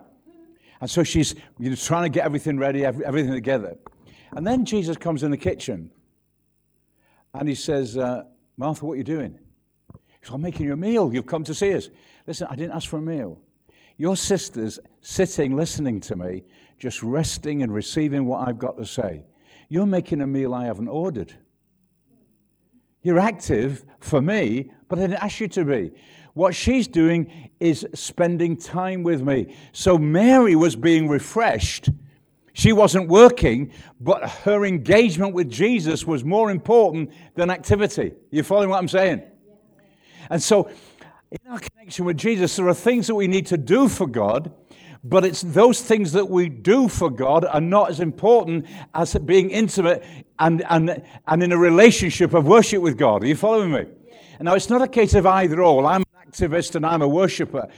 And 0.79 0.89
so 0.89 1.03
she's 1.03 1.35
you 1.59 1.69
know, 1.69 1.75
trying 1.75 2.03
to 2.03 2.09
get 2.09 2.23
everything 2.23 2.57
ready, 2.57 2.85
everything 2.85 3.33
together. 3.33 3.75
And 4.31 4.47
then 4.47 4.63
Jesus 4.63 4.95
comes 4.95 5.23
in 5.23 5.31
the 5.31 5.37
kitchen 5.37 5.91
and 7.33 7.49
he 7.49 7.55
says, 7.55 7.97
uh, 7.97 8.23
Martha, 8.55 8.85
what 8.85 8.93
are 8.93 8.95
you 8.95 9.03
doing? 9.03 9.37
He 9.93 9.99
says, 10.21 10.33
I'm 10.33 10.41
making 10.41 10.67
you 10.67 10.71
a 10.71 10.77
meal. 10.77 11.13
You've 11.13 11.25
come 11.25 11.43
to 11.43 11.53
see 11.53 11.73
us. 11.73 11.89
Listen, 12.27 12.47
I 12.49 12.55
didn't 12.55 12.75
ask 12.75 12.87
for 12.87 12.99
a 12.99 13.01
meal. 13.01 13.41
Your 13.97 14.15
sister's 14.15 14.79
sitting, 15.01 15.55
listening 15.55 15.99
to 16.01 16.15
me, 16.15 16.43
just 16.79 17.03
resting 17.03 17.61
and 17.61 17.73
receiving 17.73 18.25
what 18.25 18.47
I've 18.47 18.57
got 18.57 18.77
to 18.77 18.85
say. 18.85 19.23
You're 19.69 19.85
making 19.85 20.21
a 20.21 20.27
meal 20.27 20.53
I 20.53 20.65
haven't 20.65 20.87
ordered. 20.87 21.33
You're 23.01 23.19
active 23.19 23.85
for 23.99 24.21
me, 24.21 24.71
but 24.87 24.97
I 24.97 25.03
didn't 25.03 25.23
ask 25.23 25.39
you 25.39 25.47
to 25.49 25.65
be. 25.65 25.91
What 26.33 26.55
she's 26.55 26.87
doing 26.87 27.49
is 27.59 27.87
spending 27.93 28.57
time 28.57 29.03
with 29.03 29.21
me. 29.21 29.55
So 29.71 29.97
Mary 29.97 30.55
was 30.55 30.75
being 30.75 31.07
refreshed. 31.07 31.89
She 32.53 32.73
wasn't 32.73 33.07
working, 33.09 33.71
but 33.99 34.29
her 34.29 34.65
engagement 34.65 35.33
with 35.33 35.49
Jesus 35.49 36.05
was 36.05 36.23
more 36.23 36.51
important 36.51 37.11
than 37.35 37.49
activity. 37.49 38.13
You 38.31 38.43
following 38.43 38.69
what 38.69 38.79
I'm 38.79 38.87
saying? 38.87 39.23
And 40.29 40.41
so, 40.41 40.69
in 41.31 41.37
our 41.51 41.59
connection 41.59 42.05
with 42.05 42.17
Jesus, 42.17 42.55
there 42.55 42.67
are 42.67 42.73
things 42.73 43.07
that 43.07 43.15
we 43.15 43.27
need 43.27 43.45
to 43.47 43.57
do 43.57 43.87
for 43.87 44.07
God 44.07 44.51
but 45.07 45.23
it's 45.23 45.41
those 45.41 45.81
things 45.81 46.11
that 46.13 46.27
we 46.27 46.49
do 46.49 46.87
for 46.87 47.11
God 47.11 47.45
are 47.45 47.61
not 47.61 47.91
as 47.91 47.99
important 47.99 48.65
as 48.95 49.13
being 49.13 49.51
intimate 49.51 50.03
and, 50.39 50.65
and, 50.67 51.03
and 51.27 51.43
in 51.43 51.51
a 51.51 51.57
relationship 51.57 52.33
of 52.33 52.47
worship 52.47 52.81
with 52.81 52.97
God. 52.97 53.21
Are 53.23 53.27
you 53.27 53.35
following 53.35 53.71
me? 53.71 53.85
Now, 54.41 54.55
it's 54.55 54.69
not 54.69 54.81
a 54.81 54.87
case 54.87 55.13
of 55.13 55.27
either 55.27 55.61
or. 55.61 55.85
I'm 55.85 56.01
an 56.01 56.31
activist 56.31 56.73
and 56.73 56.83
I'm 56.83 57.03
a 57.03 57.07
worshiper. 57.07 57.69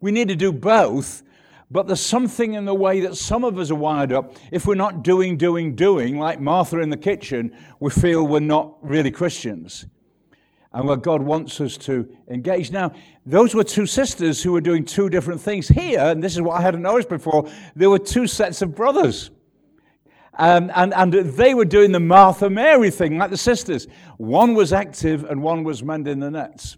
We 0.00 0.12
need 0.12 0.28
to 0.28 0.36
do 0.36 0.52
both, 0.52 1.24
but 1.68 1.88
there's 1.88 2.00
something 2.00 2.54
in 2.54 2.64
the 2.64 2.74
way 2.74 3.00
that 3.00 3.16
some 3.16 3.44
of 3.44 3.58
us 3.58 3.72
are 3.72 3.74
wired 3.74 4.12
up. 4.12 4.36
If 4.52 4.64
we're 4.64 4.76
not 4.76 5.02
doing, 5.02 5.36
doing, 5.36 5.74
doing, 5.74 6.16
like 6.16 6.40
Martha 6.40 6.78
in 6.78 6.90
the 6.90 6.96
kitchen, 6.96 7.56
we 7.80 7.90
feel 7.90 8.24
we're 8.24 8.38
not 8.38 8.76
really 8.82 9.10
Christians 9.10 9.84
and 10.72 10.86
where 10.86 10.96
God 10.96 11.22
wants 11.22 11.60
us 11.60 11.76
to 11.78 12.08
engage. 12.28 12.70
Now, 12.70 12.92
those 13.24 13.54
were 13.54 13.64
two 13.64 13.86
sisters 13.86 14.42
who 14.42 14.52
were 14.52 14.60
doing 14.60 14.84
two 14.84 15.08
different 15.08 15.40
things. 15.40 15.68
Here, 15.68 16.00
and 16.00 16.22
this 16.22 16.34
is 16.34 16.42
what 16.42 16.58
I 16.58 16.62
hadn't 16.62 16.82
noticed 16.82 17.08
before, 17.08 17.48
there 17.74 17.90
were 17.90 17.98
two 17.98 18.26
sets 18.26 18.60
of 18.60 18.74
brothers. 18.74 19.30
Um, 20.34 20.70
and, 20.74 20.94
and 20.94 21.12
they 21.12 21.54
were 21.54 21.64
doing 21.64 21.90
the 21.90 22.00
Martha 22.00 22.48
Mary 22.48 22.90
thing, 22.90 23.18
like 23.18 23.30
the 23.30 23.36
sisters. 23.36 23.88
One 24.18 24.54
was 24.54 24.72
active 24.72 25.24
and 25.24 25.42
one 25.42 25.64
was 25.64 25.82
mending 25.82 26.20
the 26.20 26.30
nets. 26.30 26.76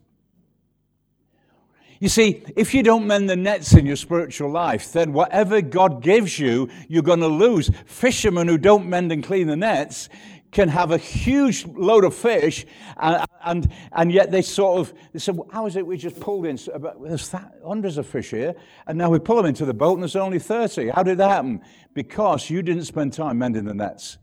You 1.99 2.09
see, 2.09 2.43
if 2.57 2.73
you 2.73 2.83
don't 2.83 3.07
mend 3.07 3.29
the 3.29 3.37
nets 3.37 3.75
in 3.75 3.85
your 3.85 3.97
spiritual 3.97 4.51
life, 4.51 4.91
then 4.93 5.13
whatever 5.13 5.61
God 5.61 6.03
gives 6.03 6.39
you, 6.39 6.71
you're 6.89 7.03
going 7.03 7.21
to 7.21 7.29
lose. 7.29 7.71
Fishermen 7.85 8.49
who 8.49 8.57
don't 8.57 8.87
mend 8.87 9.13
and 9.13 9.23
clean 9.23 9.49
the 9.49 9.57
nets 9.57 10.09
can 10.53 10.69
have 10.69 10.91
a 10.91 10.99
huge 10.99 11.65
load 11.67 12.05
of 12.05 12.15
fish, 12.15 12.67
and, 12.97 13.25
and, 13.45 13.73
and 13.93 14.13
yet 14.13 14.31
they 14.31 14.43
sort 14.43 14.81
of 14.81 14.95
they 15.13 15.19
said, 15.19 15.37
well, 15.37 15.49
"How 15.53 15.67
is 15.67 15.77
it 15.77 15.87
we 15.87 15.97
just 15.97 16.19
pulled 16.19 16.47
in? 16.47 16.59
There's 17.03 17.35
hundreds 17.65 17.99
of 17.99 18.07
fish 18.07 18.31
here, 18.31 18.55
and 18.87 18.99
now 18.99 19.11
we 19.11 19.19
pull 19.19 19.37
them 19.37 19.47
into 19.47 19.65
the 19.65 19.75
boat, 19.75 19.95
and 19.95 20.03
there's 20.03 20.17
only 20.17 20.39
30. 20.39 20.89
How 20.89 21.03
did 21.03 21.19
that 21.19 21.29
happen? 21.29 21.61
Because 21.95 22.51
you 22.51 22.63
didn't 22.63 22.85
spend 22.85 23.13
time 23.13 23.39
mending 23.39 23.65
the 23.65 23.75
nets. 23.75 24.19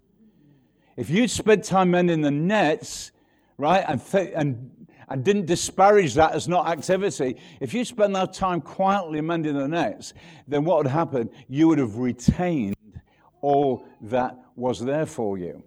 If 0.97 1.09
you'd 1.09 1.29
spent 1.29 1.63
time 1.63 1.91
mending 1.91 2.21
the 2.21 2.31
nets, 2.31 3.11
right, 3.57 3.85
and 3.87 4.03
th- 4.03 4.33
and 4.35 4.71
and 5.09 5.23
didn't 5.23 5.45
disparage 5.45 6.15
that 6.15 6.33
as 6.33 6.49
not 6.49 6.67
activity, 6.67 7.37
if 7.61 7.73
you 7.73 7.85
spend 7.85 8.13
that 8.15 8.33
time 8.33 8.59
quietly 8.59 9.21
mending 9.21 9.57
the 9.57 9.67
nets, 9.67 10.13
then 10.47 10.65
what 10.65 10.79
would 10.79 10.87
happen? 10.87 11.29
You 11.47 11.69
would 11.69 11.77
have 11.77 11.95
retained 11.95 12.75
all 13.41 13.87
that 14.01 14.37
was 14.55 14.83
there 14.83 15.05
for 15.05 15.37
you. 15.37 15.63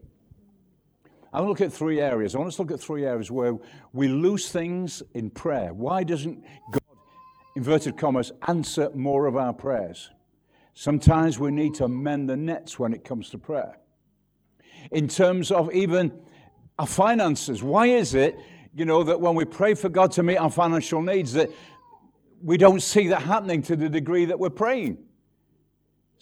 I 1.32 1.40
want 1.40 1.56
to 1.56 1.64
look 1.64 1.70
at 1.70 1.76
three 1.76 2.00
areas. 2.00 2.34
I 2.34 2.38
want 2.38 2.48
us 2.48 2.56
to 2.56 2.62
look 2.62 2.72
at 2.72 2.80
three 2.80 3.04
areas 3.04 3.30
where 3.30 3.56
we 3.92 4.08
lose 4.08 4.50
things 4.50 5.00
in 5.14 5.30
prayer. 5.30 5.72
Why 5.72 6.02
doesn't 6.02 6.42
God, 6.72 6.82
inverted 7.54 7.96
commas, 7.96 8.32
answer 8.48 8.90
more 8.94 9.26
of 9.26 9.36
our 9.36 9.52
prayers? 9.52 10.10
Sometimes 10.74 11.38
we 11.38 11.52
need 11.52 11.74
to 11.74 11.86
mend 11.86 12.28
the 12.28 12.36
nets 12.36 12.80
when 12.80 12.92
it 12.92 13.04
comes 13.04 13.30
to 13.30 13.38
prayer. 13.38 13.78
In 14.90 15.06
terms 15.06 15.52
of 15.52 15.72
even 15.72 16.10
our 16.80 16.86
finances, 16.86 17.62
why 17.62 17.86
is 17.86 18.14
it, 18.14 18.36
you 18.74 18.84
know, 18.84 19.04
that 19.04 19.20
when 19.20 19.36
we 19.36 19.44
pray 19.44 19.74
for 19.74 19.88
God 19.88 20.10
to 20.12 20.24
meet 20.24 20.38
our 20.38 20.50
financial 20.50 21.00
needs, 21.00 21.32
that 21.34 21.50
we 22.42 22.56
don't 22.56 22.82
see 22.82 23.06
that 23.08 23.22
happening 23.22 23.62
to 23.62 23.76
the 23.76 23.88
degree 23.88 24.24
that 24.24 24.38
we're 24.38 24.50
praying? 24.50 24.98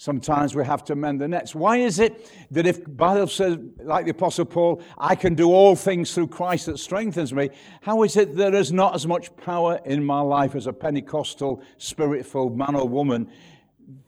Sometimes 0.00 0.54
we 0.54 0.64
have 0.64 0.84
to 0.84 0.94
mend 0.94 1.20
the 1.20 1.26
nets. 1.26 1.56
Why 1.56 1.78
is 1.78 1.98
it 1.98 2.30
that 2.52 2.68
if 2.68 2.84
Bible 2.96 3.26
says, 3.26 3.58
like 3.82 4.04
the 4.04 4.12
Apostle 4.12 4.44
Paul, 4.44 4.80
I 4.96 5.16
can 5.16 5.34
do 5.34 5.52
all 5.52 5.74
things 5.74 6.14
through 6.14 6.28
Christ 6.28 6.66
that 6.66 6.78
strengthens 6.78 7.34
me, 7.34 7.50
how 7.80 8.04
is 8.04 8.16
it 8.16 8.36
there 8.36 8.54
is 8.54 8.72
not 8.72 8.94
as 8.94 9.08
much 9.08 9.34
power 9.36 9.80
in 9.84 10.04
my 10.04 10.20
life 10.20 10.54
as 10.54 10.68
a 10.68 10.72
Pentecostal, 10.72 11.64
spirit-filled 11.78 12.56
man 12.56 12.76
or 12.76 12.88
woman 12.88 13.28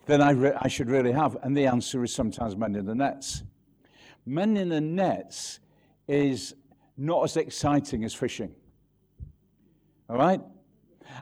than 0.06 0.22
I, 0.22 0.30
re- 0.30 0.52
I 0.56 0.68
should 0.68 0.88
really 0.88 1.10
have? 1.10 1.36
And 1.42 1.56
the 1.56 1.66
answer 1.66 2.04
is 2.04 2.14
sometimes 2.14 2.56
mending 2.56 2.84
the 2.84 2.94
nets. 2.94 3.42
Mending 4.24 4.68
the 4.68 4.80
nets 4.80 5.58
is 6.06 6.54
not 6.96 7.24
as 7.24 7.36
exciting 7.36 8.04
as 8.04 8.14
fishing. 8.14 8.54
All 10.08 10.16
right? 10.16 10.40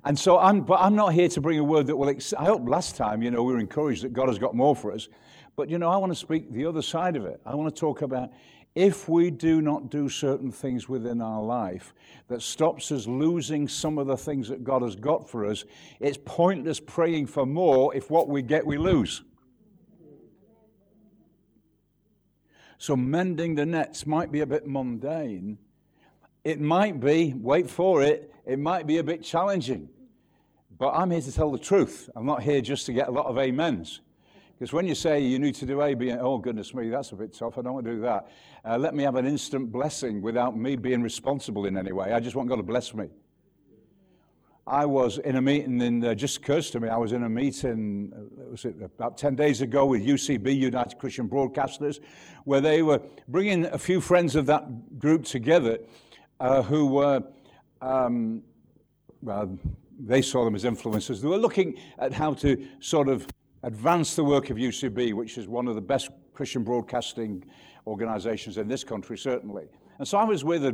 And 0.04 0.18
so 0.18 0.38
I'm, 0.38 0.60
but 0.62 0.80
I'm 0.80 0.94
not 0.94 1.12
here 1.12 1.28
to 1.28 1.40
bring 1.40 1.58
a 1.58 1.64
word 1.64 1.86
that 1.88 1.96
will, 1.96 2.08
ex- 2.08 2.32
I 2.32 2.44
hope 2.44 2.68
last 2.68 2.96
time, 2.96 3.22
you 3.22 3.30
know, 3.30 3.42
we 3.42 3.52
were 3.52 3.58
encouraged 3.58 4.02
that 4.02 4.12
God 4.12 4.28
has 4.28 4.38
got 4.38 4.54
more 4.54 4.76
for 4.76 4.92
us. 4.92 5.08
But, 5.56 5.68
you 5.68 5.78
know, 5.78 5.90
I 5.90 5.96
want 5.96 6.12
to 6.12 6.18
speak 6.18 6.52
the 6.52 6.66
other 6.66 6.82
side 6.82 7.16
of 7.16 7.24
it. 7.24 7.40
I 7.44 7.54
want 7.54 7.74
to 7.74 7.80
talk 7.80 8.02
about 8.02 8.30
if 8.74 9.08
we 9.08 9.30
do 9.30 9.60
not 9.60 9.90
do 9.90 10.08
certain 10.08 10.52
things 10.52 10.88
within 10.88 11.20
our 11.20 11.42
life 11.42 11.94
that 12.28 12.42
stops 12.42 12.92
us 12.92 13.08
losing 13.08 13.66
some 13.66 13.98
of 13.98 14.06
the 14.06 14.16
things 14.16 14.48
that 14.48 14.62
God 14.62 14.82
has 14.82 14.94
got 14.94 15.28
for 15.28 15.46
us, 15.46 15.64
it's 15.98 16.18
pointless 16.24 16.78
praying 16.78 17.26
for 17.26 17.44
more 17.44 17.94
if 17.96 18.08
what 18.08 18.28
we 18.28 18.40
get 18.40 18.64
we 18.64 18.78
lose. 18.78 19.22
So, 22.78 22.94
mending 22.94 23.56
the 23.56 23.66
nets 23.66 24.06
might 24.06 24.30
be 24.30 24.40
a 24.40 24.46
bit 24.46 24.64
mundane. 24.64 25.58
It 26.44 26.60
might 26.60 27.00
be, 27.00 27.34
wait 27.36 27.68
for 27.68 28.02
it, 28.02 28.32
it 28.48 28.58
might 28.58 28.86
be 28.86 28.96
a 28.96 29.04
bit 29.04 29.22
challenging. 29.22 29.88
But 30.78 30.92
I'm 30.92 31.10
here 31.10 31.20
to 31.20 31.32
tell 31.32 31.52
the 31.52 31.58
truth. 31.58 32.08
I'm 32.16 32.24
not 32.24 32.42
here 32.42 32.60
just 32.60 32.86
to 32.86 32.92
get 32.92 33.08
a 33.08 33.10
lot 33.10 33.26
of 33.26 33.36
amens. 33.36 34.00
Because 34.58 34.72
when 34.72 34.86
you 34.86 34.94
say 34.94 35.20
you 35.20 35.38
need 35.38 35.54
to 35.56 35.66
do 35.66 35.82
A, 35.82 35.94
B, 35.94 36.10
oh 36.12 36.38
goodness 36.38 36.74
me, 36.74 36.88
that's 36.88 37.12
a 37.12 37.16
bit 37.16 37.34
tough. 37.34 37.58
I 37.58 37.62
don't 37.62 37.74
want 37.74 37.86
to 37.86 37.92
do 37.92 38.00
that. 38.00 38.28
Uh, 38.64 38.78
let 38.78 38.94
me 38.94 39.04
have 39.04 39.16
an 39.16 39.26
instant 39.26 39.70
blessing 39.70 40.22
without 40.22 40.56
me 40.56 40.76
being 40.76 41.02
responsible 41.02 41.66
in 41.66 41.76
any 41.76 41.92
way. 41.92 42.12
I 42.12 42.20
just 42.20 42.34
want 42.34 42.48
God 42.48 42.56
to 42.56 42.62
bless 42.62 42.94
me. 42.94 43.08
I 44.66 44.84
was 44.84 45.18
in 45.18 45.36
a 45.36 45.42
meeting, 45.42 45.80
and 45.80 46.04
uh, 46.04 46.14
just 46.14 46.38
occurs 46.38 46.70
to 46.70 46.80
me, 46.80 46.88
I 46.88 46.96
was 46.96 47.12
in 47.12 47.22
a 47.22 47.28
meeting, 47.28 48.12
uh, 48.14 48.50
was 48.50 48.64
it 48.64 48.76
about 48.82 49.16
10 49.16 49.34
days 49.34 49.62
ago 49.62 49.86
with 49.86 50.04
UCB, 50.04 50.54
United 50.54 50.98
Christian 50.98 51.28
Broadcasters, 51.28 52.00
where 52.44 52.60
they 52.60 52.82
were 52.82 53.00
bringing 53.28 53.64
a 53.66 53.78
few 53.78 54.00
friends 54.00 54.36
of 54.36 54.46
that 54.46 54.98
group 54.98 55.24
together 55.24 55.78
uh, 56.40 56.62
who 56.62 56.86
were, 56.86 57.22
um, 57.80 58.42
well, 59.22 59.58
they 59.98 60.22
saw 60.22 60.44
them 60.44 60.54
as 60.54 60.64
influencers. 60.64 61.20
They 61.20 61.28
were 61.28 61.38
looking 61.38 61.78
at 61.98 62.12
how 62.12 62.34
to 62.34 62.66
sort 62.80 63.08
of 63.08 63.26
advance 63.62 64.14
the 64.14 64.24
work 64.24 64.50
of 64.50 64.56
UCB, 64.56 65.14
which 65.14 65.38
is 65.38 65.48
one 65.48 65.66
of 65.66 65.74
the 65.74 65.80
best 65.80 66.10
Christian 66.32 66.62
broadcasting 66.62 67.44
organizations 67.86 68.58
in 68.58 68.68
this 68.68 68.84
country, 68.84 69.18
certainly. 69.18 69.68
And 69.98 70.06
so 70.06 70.18
I 70.18 70.24
was 70.24 70.44
with 70.44 70.64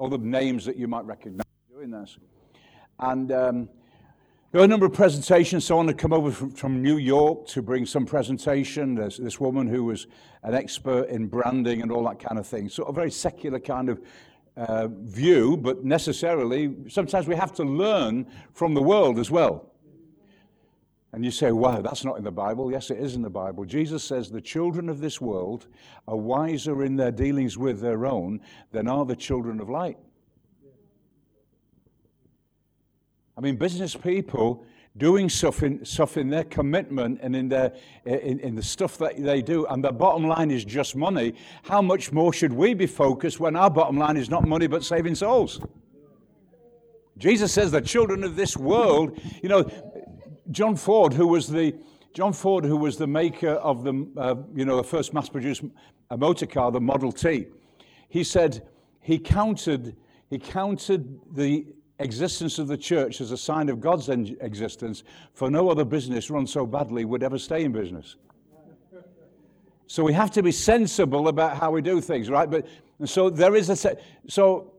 other 0.00 0.18
names 0.18 0.64
that 0.64 0.76
you 0.76 0.88
might 0.88 1.04
recognize 1.04 1.44
doing 1.70 1.90
this. 1.90 2.16
And 2.98 3.30
um, 3.32 3.68
there 4.52 4.60
were 4.60 4.64
a 4.64 4.68
number 4.68 4.86
of 4.86 4.92
presentations. 4.92 5.66
Someone 5.66 5.88
had 5.88 5.98
come 5.98 6.12
over 6.12 6.30
from, 6.30 6.50
from 6.52 6.80
New 6.80 6.96
York 6.96 7.46
to 7.48 7.60
bring 7.60 7.84
some 7.84 8.06
presentation. 8.06 8.94
There's 8.94 9.18
this 9.18 9.38
woman 9.38 9.66
who 9.66 9.84
was 9.84 10.06
an 10.42 10.54
expert 10.54 11.08
in 11.08 11.26
branding 11.26 11.82
and 11.82 11.90
all 11.90 12.04
that 12.04 12.20
kind 12.20 12.38
of 12.38 12.46
thing. 12.46 12.68
So 12.68 12.84
a 12.84 12.92
very 12.92 13.10
secular 13.10 13.58
kind 13.58 13.88
of 13.88 14.00
uh, 14.56 14.88
view, 14.88 15.56
but 15.56 15.84
necessarily, 15.84 16.74
sometimes 16.88 17.26
we 17.26 17.34
have 17.34 17.52
to 17.54 17.64
learn 17.64 18.26
from 18.52 18.74
the 18.74 18.82
world 18.82 19.18
as 19.18 19.30
well. 19.30 19.70
And 21.12 21.24
you 21.24 21.30
say, 21.30 21.52
wow, 21.52 21.80
that's 21.80 22.04
not 22.04 22.18
in 22.18 22.24
the 22.24 22.32
Bible. 22.32 22.72
Yes, 22.72 22.90
it 22.90 22.98
is 22.98 23.14
in 23.14 23.22
the 23.22 23.30
Bible. 23.30 23.64
Jesus 23.64 24.02
says 24.02 24.30
the 24.30 24.40
children 24.40 24.88
of 24.88 25.00
this 25.00 25.20
world 25.20 25.68
are 26.08 26.16
wiser 26.16 26.82
in 26.82 26.96
their 26.96 27.12
dealings 27.12 27.56
with 27.56 27.80
their 27.80 28.04
own 28.04 28.40
than 28.72 28.88
are 28.88 29.04
the 29.04 29.14
children 29.14 29.60
of 29.60 29.70
light. 29.70 29.96
I 33.36 33.40
mean, 33.40 33.56
business 33.56 33.94
people 33.94 34.66
doing 34.96 35.28
stuff 35.28 35.62
in, 35.62 35.84
stuff 35.84 36.16
in 36.16 36.30
their 36.30 36.44
commitment 36.44 37.18
and 37.20 37.34
in, 37.34 37.48
their, 37.48 37.72
in, 38.04 38.38
in 38.40 38.54
the 38.54 38.62
stuff 38.62 38.96
that 38.98 39.16
they 39.16 39.42
do, 39.42 39.66
and 39.66 39.82
the 39.82 39.90
bottom 39.90 40.26
line 40.28 40.50
is 40.50 40.64
just 40.64 40.94
money, 40.94 41.34
how 41.64 41.82
much 41.82 42.12
more 42.12 42.32
should 42.32 42.52
we 42.52 42.74
be 42.74 42.86
focused 42.86 43.40
when 43.40 43.56
our 43.56 43.70
bottom 43.70 43.98
line 43.98 44.16
is 44.16 44.30
not 44.30 44.46
money 44.46 44.68
but 44.68 44.84
saving 44.84 45.16
souls? 45.16 45.60
Jesus 47.18 47.52
says 47.52 47.70
the 47.70 47.80
children 47.80 48.22
of 48.24 48.36
this 48.36 48.56
world, 48.56 49.20
you 49.42 49.48
know, 49.48 49.68
John 50.50 50.76
Ford, 50.76 51.12
who 51.12 51.26
was 51.26 51.48
the 51.48 51.74
John 52.12 52.32
Ford, 52.32 52.64
who 52.64 52.76
was 52.76 52.96
the 52.96 53.06
maker 53.06 53.50
of 53.50 53.82
the 53.82 54.06
uh, 54.16 54.36
you 54.54 54.64
know 54.64 54.76
the 54.76 54.84
first 54.84 55.12
mass-produced 55.14 55.62
motor 56.16 56.46
car, 56.46 56.70
the 56.70 56.80
Model 56.80 57.10
T, 57.10 57.46
he 58.08 58.22
said 58.22 58.66
he 59.00 59.18
counted 59.18 59.96
he 60.28 60.38
counted 60.38 61.20
the 61.32 61.66
existence 61.98 62.58
of 62.58 62.68
the 62.68 62.76
church 62.76 63.20
as 63.20 63.30
a 63.30 63.36
sign 63.36 63.68
of 63.68 63.80
God's 63.80 64.08
existence, 64.08 65.04
for 65.32 65.50
no 65.50 65.68
other 65.68 65.84
business 65.84 66.30
run 66.30 66.46
so 66.46 66.66
badly 66.66 67.04
would 67.04 67.22
ever 67.22 67.38
stay 67.38 67.64
in 67.64 67.72
business. 67.72 68.16
So 69.86 70.02
we 70.02 70.12
have 70.12 70.30
to 70.32 70.42
be 70.42 70.50
sensible 70.50 71.28
about 71.28 71.56
how 71.56 71.70
we 71.70 71.82
do 71.82 72.00
things, 72.00 72.30
right? 72.30 72.50
But 72.50 72.66
so 73.04 73.30
there 73.30 73.54
is 73.54 73.70
a 73.70 73.96
so 74.28 74.72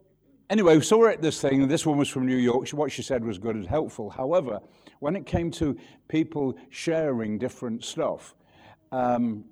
anyway. 0.49 0.79
So 0.81 0.97
we're 0.97 1.09
at 1.09 1.21
this 1.21 1.39
thing, 1.39 1.67
this 1.67 1.85
one 1.85 1.97
was 1.97 2.09
from 2.09 2.25
New 2.25 2.37
York. 2.37 2.69
What 2.69 2.91
she 2.91 3.01
said 3.01 3.23
was 3.23 3.37
good 3.37 3.55
and 3.55 3.65
helpful. 3.65 4.09
However, 4.09 4.59
when 4.99 5.15
it 5.15 5.25
came 5.25 5.51
to 5.51 5.77
people 6.07 6.55
sharing 6.69 7.37
different 7.37 7.83
stuff, 7.83 8.35
um, 8.91 9.45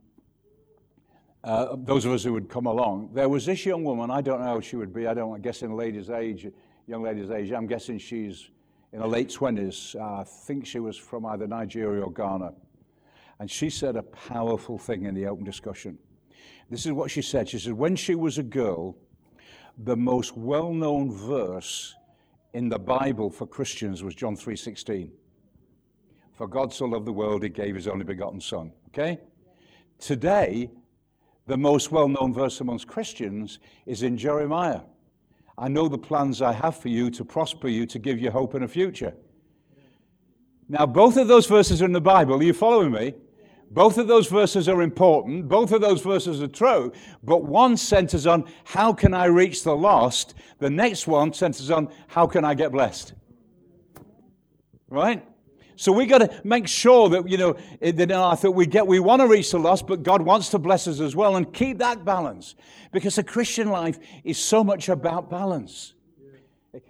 uh, 1.44 1.76
those 1.78 2.06
of 2.06 2.14
us 2.14 2.24
who 2.24 2.34
would 2.34 2.50
come 2.50 2.66
along, 2.66 3.10
there 3.14 3.28
was 3.28 3.46
this 3.46 3.66
young 3.66 3.84
woman, 3.84 4.10
I 4.10 4.22
don't 4.22 4.40
know 4.40 4.46
how 4.46 4.62
she 4.62 4.78
would 4.78 4.94
be, 4.94 5.08
I 5.08 5.14
don't 5.14 5.36
I 5.36 5.40
guess 5.40 5.62
in 5.62 5.72
a 5.72 5.76
lady's 5.76 6.10
age, 6.10 6.48
young 6.88 7.04
lady's 7.04 7.32
age, 7.32 7.52
I'm 7.52 7.68
guessing 7.68 7.98
she's 7.98 8.50
in 8.92 9.00
her 9.00 9.08
late 9.08 9.30
20s. 9.30 9.96
Uh, 9.96 10.22
I 10.22 10.24
think 10.24 10.66
she 10.66 10.80
was 10.80 10.98
from 10.98 11.26
either 11.26 11.48
Nigeria 11.48 12.04
or 12.04 12.12
Ghana. 12.12 12.54
And 13.40 13.50
she 13.50 13.70
said 13.70 13.96
a 13.96 14.04
powerful 14.04 14.78
thing 14.78 15.06
in 15.06 15.16
the 15.16 15.26
open 15.26 15.44
discussion. 15.44 15.98
This 16.70 16.86
is 16.86 16.92
what 16.92 17.12
she 17.12 17.22
said. 17.22 17.50
She 17.50 17.60
said, 17.60 17.74
when 17.74 17.96
she 17.96 18.16
was 18.16 18.38
a 18.38 18.44
girl, 18.44 18.96
the 19.78 19.96
most 19.98 20.38
well-known 20.38 21.12
verse 21.12 21.96
in 22.54 22.70
the 22.70 22.80
Bible 22.80 23.30
for 23.30 23.48
Christians 23.48 24.04
was 24.04 24.16
John 24.16 24.36
3:16. 24.36 25.12
For 26.34 26.48
God 26.48 26.74
so 26.74 26.86
loved 26.86 27.06
the 27.06 27.14
world, 27.14 27.44
he 27.44 27.50
gave 27.50 27.76
his 27.76 27.88
only 27.88 28.06
begotten 28.06 28.40
Son. 28.40 28.72
Okay? 28.90 29.20
Today, 30.00 30.70
the 31.48 31.58
most 31.58 31.92
well 31.92 32.08
known 32.08 32.34
verse 32.34 32.62
amongst 32.62 32.88
Christians 32.88 33.60
is 33.86 34.04
in 34.04 34.18
Jeremiah. 34.18 34.82
I 35.58 35.68
know 35.68 35.88
the 35.88 35.98
plans 35.98 36.42
I 36.42 36.54
have 36.54 36.78
for 36.78 36.90
you 36.90 37.10
to 37.12 37.24
prosper 37.24 37.68
you, 37.68 37.86
to 37.88 38.00
give 38.00 38.20
you 38.20 38.32
hope 38.32 38.54
and 38.54 38.64
a 38.64 38.68
future. 38.68 39.14
Now, 40.68 40.86
both 40.86 41.18
of 41.18 41.28
those 41.28 41.46
verses 41.46 41.82
are 41.82 41.86
in 41.86 41.92
the 41.92 42.02
Bible. 42.02 42.36
Are 42.36 42.44
you 42.44 42.54
following 42.54 42.92
me? 42.92 43.14
Both 43.70 43.98
of 43.98 44.08
those 44.08 44.28
verses 44.28 44.70
are 44.70 44.82
important. 44.82 45.48
Both 45.48 45.72
of 45.72 45.82
those 45.82 46.02
verses 46.02 46.42
are 46.42 46.48
true. 46.48 46.92
But 47.24 47.44
one 47.44 47.76
centers 47.76 48.28
on 48.28 48.46
how 48.66 48.94
can 48.94 49.14
I 49.14 49.26
reach 49.26 49.64
the 49.64 49.76
lost? 49.76 50.36
The 50.60 50.70
next 50.70 51.08
one 51.08 51.34
centers 51.34 51.72
on 51.72 51.90
how 52.08 52.28
can 52.28 52.46
I 52.46 52.54
get 52.54 52.72
blessed? 52.72 53.14
Right? 54.90 55.26
So 55.84 55.92
we 55.92 56.06
got 56.06 56.20
to 56.20 56.34
make 56.46 56.70
sure 56.70 57.10
that 57.10 57.30
you 57.30 57.36
know 57.36 57.58
eh, 57.82 57.92
that 57.92 58.10
in 58.10 58.14
our 58.14 58.38
that 58.38 58.52
we 58.52 58.66
get 58.66 58.88
we 58.88 59.02
want 59.02 59.22
to 59.22 59.28
reach 59.28 59.52
the 59.52 59.60
lost, 59.60 59.86
but 59.86 60.02
God 60.02 60.22
wants 60.22 60.48
to 60.52 60.58
bless 60.58 60.88
us 60.88 61.02
as 61.02 61.14
well, 61.14 61.36
and 61.36 61.52
keep 61.52 61.80
that 61.80 62.06
balance 62.06 62.56
because 62.94 63.18
the 63.18 63.24
Christian 63.24 63.68
life 63.68 64.00
is 64.24 64.38
so 64.38 64.64
much 64.64 64.88
about 64.88 65.30
balance. 65.30 65.94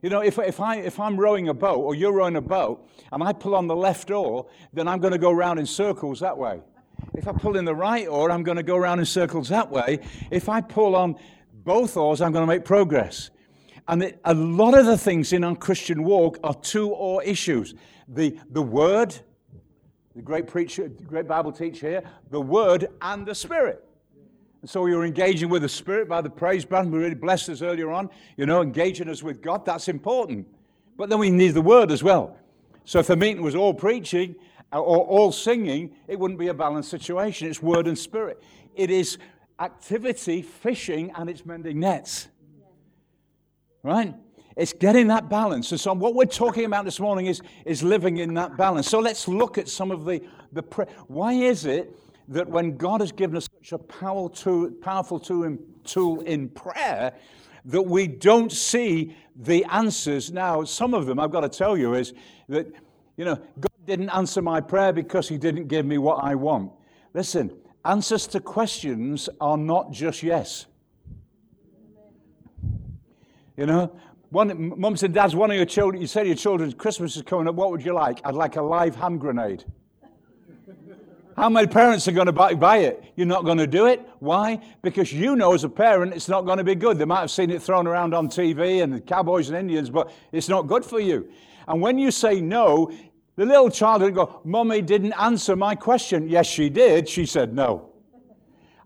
You 0.04 0.12
know, 0.12 0.22
if, 0.22 0.38
if, 0.38 0.60
I, 0.60 0.76
if 0.76 1.00
I'm 1.00 1.20
rowing 1.20 1.50
a 1.50 1.56
boat 1.56 1.80
or 1.80 1.96
you're 1.96 2.14
rowing 2.14 2.36
a 2.36 2.42
boat 2.42 2.88
and 3.12 3.24
I 3.24 3.34
pull 3.34 3.56
on 3.56 3.66
the 3.66 3.76
left 3.76 4.12
oar, 4.12 4.46
then 4.72 4.88
I'm 4.88 5.00
going 5.00 5.12
to 5.12 5.18
go 5.18 5.32
around 5.32 5.58
in 5.58 5.66
circles 5.66 6.20
that 6.20 6.38
way. 6.38 6.62
If 7.16 7.28
I 7.28 7.32
pull 7.32 7.58
in 7.58 7.66
the 7.66 7.76
right 7.76 8.08
oar, 8.08 8.32
I'm 8.32 8.44
going 8.44 8.58
to 8.58 8.64
go 8.64 8.78
around 8.78 9.00
in 9.00 9.06
circles 9.06 9.50
that 9.50 9.70
way. 9.70 10.00
If 10.30 10.48
I 10.48 10.62
pull 10.62 10.96
on 10.96 11.16
both 11.66 11.98
oars, 11.98 12.22
I'm 12.22 12.32
going 12.32 12.44
to 12.44 12.48
make 12.48 12.64
progress. 12.64 13.32
And 13.88 14.14
a 14.24 14.34
lot 14.34 14.78
of 14.78 14.86
the 14.86 14.98
things 14.98 15.34
in 15.34 15.44
our 15.44 15.56
Christian 15.56 16.06
walk 16.06 16.38
are 16.44 16.54
two 16.54 16.92
oar 16.92 17.22
issues 17.24 17.74
the, 18.08 18.38
the 18.52 18.62
Word, 18.62 19.16
the 20.16 20.22
great 20.22 20.48
preacher, 20.48 20.88
the 20.88 21.04
great 21.04 21.28
Bible 21.28 21.52
teacher 21.52 21.90
here, 21.90 22.04
the 22.30 22.42
Word 22.42 22.90
and 23.02 23.26
the 23.26 23.36
Spirit. 23.36 23.84
And 24.62 24.70
so 24.70 24.86
you're 24.86 25.06
engaging 25.06 25.50
with 25.50 25.62
the 25.62 25.70
Spirit 25.70 26.08
by 26.08 26.22
the 26.22 26.30
praise 26.30 26.64
band. 26.64 26.92
We 26.92 27.00
really 27.00 27.16
blessed 27.16 27.50
us 27.50 27.62
earlier 27.62 27.92
on, 27.92 28.10
you 28.38 28.46
know, 28.46 28.62
engaging 28.62 29.10
us 29.10 29.22
with 29.22 29.42
God. 29.42 29.66
That's 29.66 29.88
important. 29.88 30.48
But 30.96 31.10
then 31.10 31.20
we 31.20 31.30
need 31.30 31.50
the 31.50 31.62
Word 31.62 31.92
as 31.92 32.04
well. 32.04 32.38
So 32.86 33.00
if 33.00 33.08
the 33.08 33.16
meeting 33.16 33.44
was 33.44 33.56
all 33.56 33.74
preaching 33.74 34.36
uh, 34.72 34.80
or 34.80 35.06
all 35.06 35.32
singing, 35.32 35.96
it 36.08 36.20
wouldn't 36.20 36.40
be 36.40 36.48
a 36.48 36.54
balanced 36.54 36.90
situation. 36.90 37.50
It's 37.50 37.62
Word 37.62 37.88
and 37.88 37.98
Spirit. 37.98 38.42
It 38.76 38.90
is 38.90 39.18
activity, 39.60 40.42
fishing, 40.42 41.12
and 41.16 41.30
it's 41.30 41.46
mending 41.46 41.80
nets. 41.80 42.28
Right? 43.84 44.16
It's 44.56 44.74
getting 44.74 45.08
that 45.08 45.30
balance. 45.30 45.72
And 45.72 45.80
so, 45.80 45.94
what 45.94 46.14
we're 46.14 46.26
talking 46.26 46.66
about 46.66 46.86
this 46.86 47.00
morning 47.00 47.26
is, 47.26 47.42
is 47.66 47.82
living 47.82 48.18
in 48.18 48.34
that 48.36 48.56
balance. 48.56 48.88
So, 48.88 49.00
let's 49.00 49.28
look 49.28 49.58
at 49.58 49.68
some 49.68 49.92
of 49.92 50.06
the, 50.06 50.22
the 50.52 50.62
why 51.08 51.34
is 51.34 51.66
it 51.66 51.98
that 52.28 52.48
when 52.48 52.78
God 52.78 53.02
has 53.02 53.12
given 53.12 53.36
us 53.36 53.50
such 53.60 53.72
a 53.74 53.78
powerful 53.78 54.30
tool, 54.30 54.72
powerful 54.82 55.20
tool 55.20 55.44
in, 55.44 55.60
tool 55.84 56.22
in 56.22 56.50
prayer, 56.50 57.14
that 57.66 57.82
we 57.82 58.08
don't 58.08 58.52
see 58.52 59.16
the 59.36 59.66
answers? 59.66 60.32
Now, 60.32 60.64
some 60.64 60.94
of 60.94 61.08
them, 61.08 61.20
I've 61.20 61.32
got 61.32 61.42
to 61.42 61.50
tell 61.50 61.76
you, 61.76 61.96
is 61.96 62.14
that, 62.50 62.68
you 63.18 63.26
know, 63.26 63.36
God 63.36 63.72
didn't 63.86 64.10
answer 64.10 64.42
my 64.42 64.62
prayer 64.62 64.94
because 64.94 65.28
He 65.28 65.38
didn't 65.38 65.68
give 65.68 65.86
me 65.86 65.98
what 65.98 66.24
I 66.24 66.36
want. 66.36 66.72
Listen, 67.16 67.52
answers 67.86 68.28
to 68.28 68.40
questions 68.40 69.30
are 69.42 69.58
not 69.58 69.92
just 69.92 70.22
yes. 70.22 70.68
You 73.56 73.68
know, 73.68 73.96
one, 74.34 74.80
mums 74.80 75.04
and 75.04 75.14
dads, 75.14 75.36
one 75.36 75.52
of 75.52 75.58
your 75.58 75.66
children, 75.66 76.02
you 76.02 76.08
say 76.08 76.24
to 76.24 76.28
your 76.28 76.36
children, 76.36 76.72
Christmas 76.74 77.16
is 77.16 77.22
coming 77.22 77.48
up, 77.48 77.54
what 77.54 77.70
would 77.70 77.86
you 77.86 77.94
like? 77.94 78.20
I'd 78.26 78.34
like 78.34 78.56
a 78.56 78.64
live 78.64 78.96
hand 78.96 79.22
grenade. 79.22 79.64
How 81.38 81.50
many 81.50 81.68
parents 81.68 82.08
are 82.08 82.14
going 82.14 82.26
to 82.26 82.34
buy, 82.34 82.56
buy 82.56 82.78
it? 82.78 83.04
You're 83.16 83.28
not 83.28 83.46
going 83.46 83.60
to 83.60 83.68
do 83.68 83.86
it. 83.86 84.02
Why? 84.18 84.60
Because 84.82 85.14
you 85.14 85.36
know 85.36 85.54
as 85.54 85.64
a 85.64 85.70
parent 85.70 86.16
it's 86.16 86.28
not 86.28 86.48
going 86.48 86.58
to 86.58 86.64
be 86.64 86.74
good. 86.74 86.98
They 86.98 87.06
might 87.06 87.20
have 87.20 87.30
seen 87.30 87.52
it 87.52 87.62
thrown 87.62 87.86
around 87.86 88.16
on 88.16 88.28
TV 88.28 88.82
and 88.82 88.92
the 88.92 89.02
cowboys 89.02 89.50
and 89.50 89.58
Indians, 89.58 89.92
but 89.92 90.12
it's 90.32 90.50
not 90.50 90.64
good 90.64 90.84
for 90.84 91.00
you. 91.00 91.30
And 91.68 91.80
when 91.80 92.00
you 92.00 92.10
say 92.10 92.42
no, 92.42 92.92
the 93.36 93.46
little 93.46 93.70
child 93.70 94.02
will 94.02 94.10
go, 94.10 94.42
Mummy 94.44 94.82
didn't 94.82 95.14
answer 95.14 95.56
my 95.56 95.76
question. 95.76 96.28
Yes, 96.28 96.48
she 96.48 96.70
did. 96.70 97.08
She 97.08 97.28
said 97.28 97.54
no. 97.54 97.92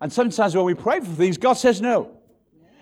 And 0.01 0.11
sometimes 0.11 0.57
when 0.57 0.65
we 0.65 0.73
pray 0.73 0.99
for 0.99 1.05
things, 1.05 1.37
God 1.37 1.53
says 1.53 1.81
no. 1.81 2.16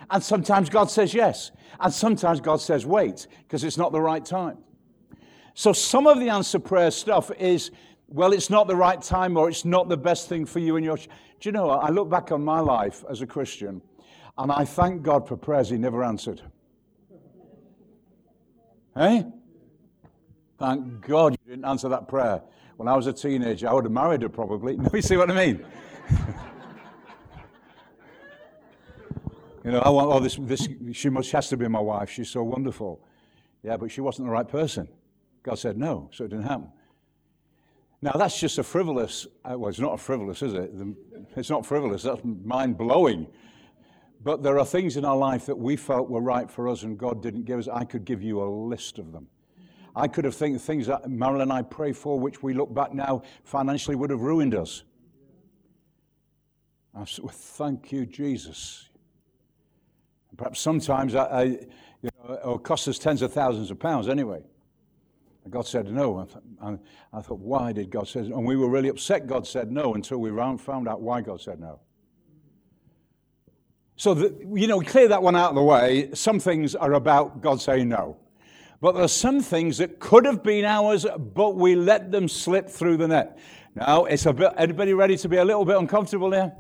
And 0.10 0.24
sometimes 0.24 0.70
God 0.70 0.90
says 0.90 1.14
yes. 1.14 1.52
And 1.80 1.94
sometimes 1.94 2.40
God 2.42 2.62
says 2.62 2.86
wait, 2.86 3.28
because 3.44 3.64
it's 3.64 3.78
not 3.78 3.92
the 3.92 4.02
right 4.02 4.24
time. 4.24 4.58
So 5.54 5.74
some 5.74 6.06
of 6.08 6.20
the 6.20 6.30
answer 6.30 6.60
prayer 6.60 6.92
stuff 6.92 7.32
is 7.40 7.72
well, 8.08 8.34
it's 8.34 8.50
not 8.50 8.68
the 8.68 8.76
right 8.76 9.02
time 9.02 9.36
or 9.36 9.50
it's 9.50 9.66
not 9.66 9.90
the 9.90 9.98
best 9.98 10.30
thing 10.30 10.46
for 10.46 10.60
you 10.60 10.76
and 10.76 10.86
your. 10.86 10.98
Do 10.98 11.06
you 11.42 11.52
know, 11.52 11.70
I 11.70 11.90
look 11.90 12.10
back 12.10 12.32
on 12.32 12.44
my 12.44 12.60
life 12.60 13.04
as 13.10 13.22
a 13.22 13.28
Christian 13.28 13.82
and 14.38 14.52
I 14.52 14.66
thank 14.66 15.02
God 15.02 15.28
for 15.28 15.36
prayers 15.36 15.70
He 15.70 15.78
never 15.78 16.04
answered. 16.04 16.42
Hey? 18.96 19.26
Thank 20.58 21.02
God 21.02 21.34
you 21.34 21.52
didn't 21.52 21.66
answer 21.66 21.90
that 21.90 22.08
prayer. 22.08 22.42
When 22.78 22.88
I 22.88 22.96
was 22.96 23.08
a 23.08 23.14
teenager, 23.14 23.68
I 23.68 23.74
would 23.74 23.86
have 23.86 23.92
married 23.92 24.22
her 24.22 24.30
probably. 24.30 24.78
you 24.94 25.02
see 25.02 25.18
what 25.18 25.30
I 25.32 25.46
mean? 25.46 25.66
you 29.66 29.72
know, 29.72 29.80
I 29.80 29.90
want, 29.90 30.12
oh, 30.12 30.20
this, 30.20 30.38
this, 30.42 30.68
she 30.94 31.10
must, 31.10 31.32
has 31.32 31.50
to 31.50 31.58
be 31.58 31.68
my 31.68 31.80
wife. 31.80 32.12
She's 32.12 32.30
so 32.30 32.44
wonderful. 32.44 33.04
Yeah, 33.64 33.78
but 33.78 33.92
she 33.92 34.00
wasn't 34.00 34.28
the 34.28 34.32
right 34.32 34.48
person. 34.48 34.88
God 35.42 35.56
said 35.58 35.76
no, 35.76 36.08
so 36.14 36.26
it 36.26 36.28
didn't 36.30 36.46
happen. 36.46 36.72
Now, 38.02 38.12
that's 38.12 38.40
just 38.40 38.60
a 38.60 38.64
frivolous, 38.64 39.26
uh, 39.44 39.58
well, 39.58 39.70
it's 39.70 39.80
not 39.80 39.94
a 39.94 39.98
frivolous, 39.98 40.44
is 40.44 40.54
it? 40.54 40.72
It's 41.36 41.50
not 41.50 41.66
frivolous, 41.66 42.04
that's 42.04 42.22
mind 42.24 42.78
blowing. 42.78 43.26
But 44.24 44.44
there 44.44 44.60
are 44.60 44.66
things 44.66 44.98
in 44.98 45.06
our 45.06 45.18
life 45.18 45.48
that 45.48 45.58
we 45.58 45.76
felt 45.76 46.10
were 46.10 46.22
right 46.22 46.50
for 46.50 46.68
us 46.68 46.84
and 46.84 46.98
God 46.98 47.24
didn't 47.24 47.46
give 47.46 47.58
us. 47.58 47.68
I 47.68 47.86
could 47.86 48.06
give 48.06 48.22
you 48.22 48.44
a 48.44 48.50
list 48.50 49.00
of 49.00 49.12
them. 49.12 49.28
I 49.96 50.08
could 50.08 50.26
have 50.26 50.36
think 50.36 50.62
things 50.62 50.88
that 50.88 51.10
Marilyn 51.10 51.44
and 51.44 51.54
I 51.54 51.64
pray 51.64 51.92
for, 51.92 52.20
which 52.20 52.44
we 52.44 52.54
look 52.54 52.72
back 52.72 52.94
now 52.94 53.24
financially 53.44 53.96
would 53.96 54.12
have 54.12 54.22
ruined 54.22 54.54
us. 54.54 54.84
I 56.94 57.06
said, 57.06 57.26
well, 57.26 57.34
thank 57.34 57.92
you, 57.92 58.06
Jesus. 58.06 58.90
Perhaps 60.38 60.60
sometimes 60.60 61.16
I, 61.16 61.24
I, 61.24 61.44
you 61.44 62.10
know, 62.24 62.36
it'll 62.36 62.60
cost 62.60 62.88
us 62.88 63.00
tens 63.00 63.22
of 63.22 63.34
thousands 63.34 63.72
of 63.72 63.80
pounds 63.80 64.10
anyway. 64.10 64.44
And 65.44 65.54
God 65.54 65.68
said 65.68 65.92
no. 65.92 66.20
I, 66.62 66.70
th- 66.70 66.80
I 67.14 67.22
thought, 67.22 67.40
why 67.40 67.72
did 67.72 67.90
God 67.90 68.08
say 68.08 68.22
no? 68.22 68.38
And 68.38 68.48
we 68.48 68.56
were 68.56 68.70
really 68.70 68.90
upset 68.90 69.28
God 69.28 69.46
said 69.46 69.72
no 69.72 69.94
until 69.94 70.18
we 70.18 70.30
found 70.58 70.88
out 70.88 71.02
why 71.02 71.22
God 71.22 71.40
said 71.40 71.60
no. 71.60 71.80
So, 73.96 74.14
the, 74.14 74.36
you 74.54 74.68
know, 74.68 74.82
clear 74.82 75.08
that 75.08 75.24
one 75.24 75.36
out 75.36 75.50
of 75.50 75.56
the 75.56 75.64
way. 75.64 76.10
Some 76.14 76.40
things 76.40 76.76
are 76.76 76.94
about 76.94 77.42
God 77.42 77.62
saying 77.62 77.88
no. 77.88 78.18
But 78.82 78.94
there 78.94 79.04
are 79.04 79.08
some 79.08 79.42
things 79.42 79.78
that 79.78 80.00
could 80.00 80.26
have 80.26 80.44
been 80.44 80.66
ours, 80.66 81.06
but 81.34 81.56
we 81.56 81.76
let 81.76 82.12
them 82.12 82.28
slip 82.28 82.68
through 82.68 82.98
the 82.98 83.08
net. 83.08 83.40
Now, 83.74 84.06
it's 84.06 84.26
a 84.26 84.34
bit, 84.34 84.52
anybody 84.58 84.94
ready 84.94 85.16
to 85.18 85.30
be 85.30 85.38
a 85.38 85.46
little 85.46 85.64
bit 85.64 85.78
uncomfortable 85.78 86.30
there? 86.30 86.54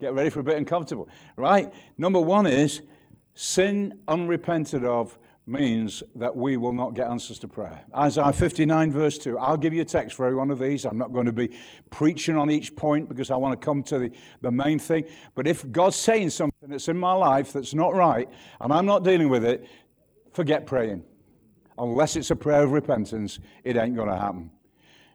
Get 0.00 0.14
ready 0.14 0.30
for 0.30 0.40
a 0.40 0.44
bit 0.44 0.56
uncomfortable, 0.56 1.08
right? 1.36 1.72
Number 1.96 2.20
one 2.20 2.46
is 2.46 2.82
sin 3.34 3.98
unrepented 4.06 4.84
of 4.84 5.18
means 5.48 6.02
that 6.14 6.36
we 6.36 6.56
will 6.56 6.72
not 6.72 6.94
get 6.94 7.08
answers 7.08 7.38
to 7.38 7.48
prayer. 7.48 7.80
Isaiah 7.96 8.32
59, 8.32 8.92
verse 8.92 9.18
2. 9.18 9.38
I'll 9.38 9.56
give 9.56 9.72
you 9.72 9.82
a 9.82 9.84
text 9.84 10.16
for 10.16 10.26
every 10.26 10.36
one 10.36 10.50
of 10.50 10.58
these. 10.58 10.84
I'm 10.84 10.98
not 10.98 11.12
going 11.12 11.26
to 11.26 11.32
be 11.32 11.50
preaching 11.90 12.36
on 12.36 12.50
each 12.50 12.76
point 12.76 13.08
because 13.08 13.30
I 13.30 13.36
want 13.36 13.58
to 13.58 13.64
come 13.64 13.82
to 13.84 13.98
the, 13.98 14.12
the 14.42 14.50
main 14.50 14.78
thing. 14.78 15.04
But 15.34 15.46
if 15.46 15.70
God's 15.72 15.96
saying 15.96 16.30
something 16.30 16.68
that's 16.68 16.88
in 16.88 16.98
my 16.98 17.14
life 17.14 17.52
that's 17.52 17.74
not 17.74 17.94
right 17.94 18.28
and 18.60 18.72
I'm 18.72 18.86
not 18.86 19.04
dealing 19.04 19.30
with 19.30 19.44
it, 19.44 19.66
forget 20.32 20.66
praying. 20.66 21.02
Unless 21.78 22.16
it's 22.16 22.30
a 22.30 22.36
prayer 22.36 22.64
of 22.64 22.72
repentance, 22.72 23.38
it 23.64 23.76
ain't 23.76 23.96
going 23.96 24.08
to 24.08 24.16
happen. 24.16 24.50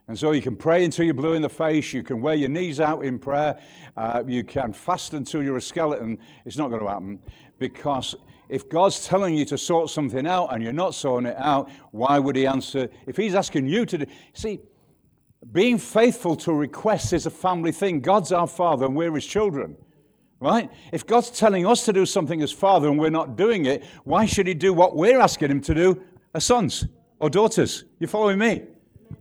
And 0.07 0.19
so 0.19 0.31
you 0.31 0.41
can 0.41 0.55
pray 0.55 0.83
until 0.83 1.05
you're 1.05 1.13
blue 1.13 1.33
in 1.33 1.41
the 1.41 1.49
face. 1.49 1.93
You 1.93 2.03
can 2.03 2.21
wear 2.21 2.35
your 2.35 2.49
knees 2.49 2.79
out 2.81 3.05
in 3.05 3.17
prayer. 3.17 3.57
Uh, 3.95 4.23
you 4.27 4.43
can 4.43 4.73
fast 4.73 5.13
until 5.13 5.41
you're 5.41 5.57
a 5.57 5.61
skeleton. 5.61 6.17
It's 6.45 6.57
not 6.57 6.69
going 6.69 6.81
to 6.81 6.87
happen 6.87 7.19
because 7.57 8.15
if 8.49 8.67
God's 8.67 9.07
telling 9.07 9.35
you 9.35 9.45
to 9.45 9.57
sort 9.57 9.89
something 9.89 10.27
out 10.27 10.53
and 10.53 10.61
you're 10.61 10.73
not 10.73 10.93
sorting 10.93 11.29
it 11.29 11.37
out, 11.37 11.69
why 11.91 12.19
would 12.19 12.35
He 12.35 12.45
answer? 12.45 12.89
If 13.07 13.15
He's 13.15 13.33
asking 13.33 13.67
you 13.67 13.85
to 13.85 13.99
do, 13.99 14.05
see, 14.33 14.59
being 15.51 15.77
faithful 15.77 16.35
to 16.37 16.53
requests 16.53 17.13
is 17.13 17.25
a 17.25 17.31
family 17.31 17.71
thing. 17.71 18.01
God's 18.01 18.31
our 18.33 18.47
Father 18.47 18.85
and 18.85 18.95
we're 18.95 19.13
His 19.13 19.25
children, 19.25 19.77
right? 20.41 20.69
If 20.91 21.07
God's 21.07 21.31
telling 21.31 21.65
us 21.65 21.85
to 21.85 21.93
do 21.93 22.05
something 22.05 22.41
as 22.41 22.51
Father 22.51 22.89
and 22.89 22.99
we're 22.99 23.09
not 23.09 23.37
doing 23.37 23.65
it, 23.65 23.85
why 24.03 24.25
should 24.25 24.47
He 24.47 24.53
do 24.53 24.73
what 24.73 24.97
we're 24.97 25.19
asking 25.19 25.49
Him 25.49 25.61
to 25.61 25.73
do 25.73 26.03
as 26.33 26.43
sons 26.43 26.85
or 27.19 27.29
daughters? 27.29 27.85
You 27.99 28.07
following 28.07 28.37
me? 28.37 28.63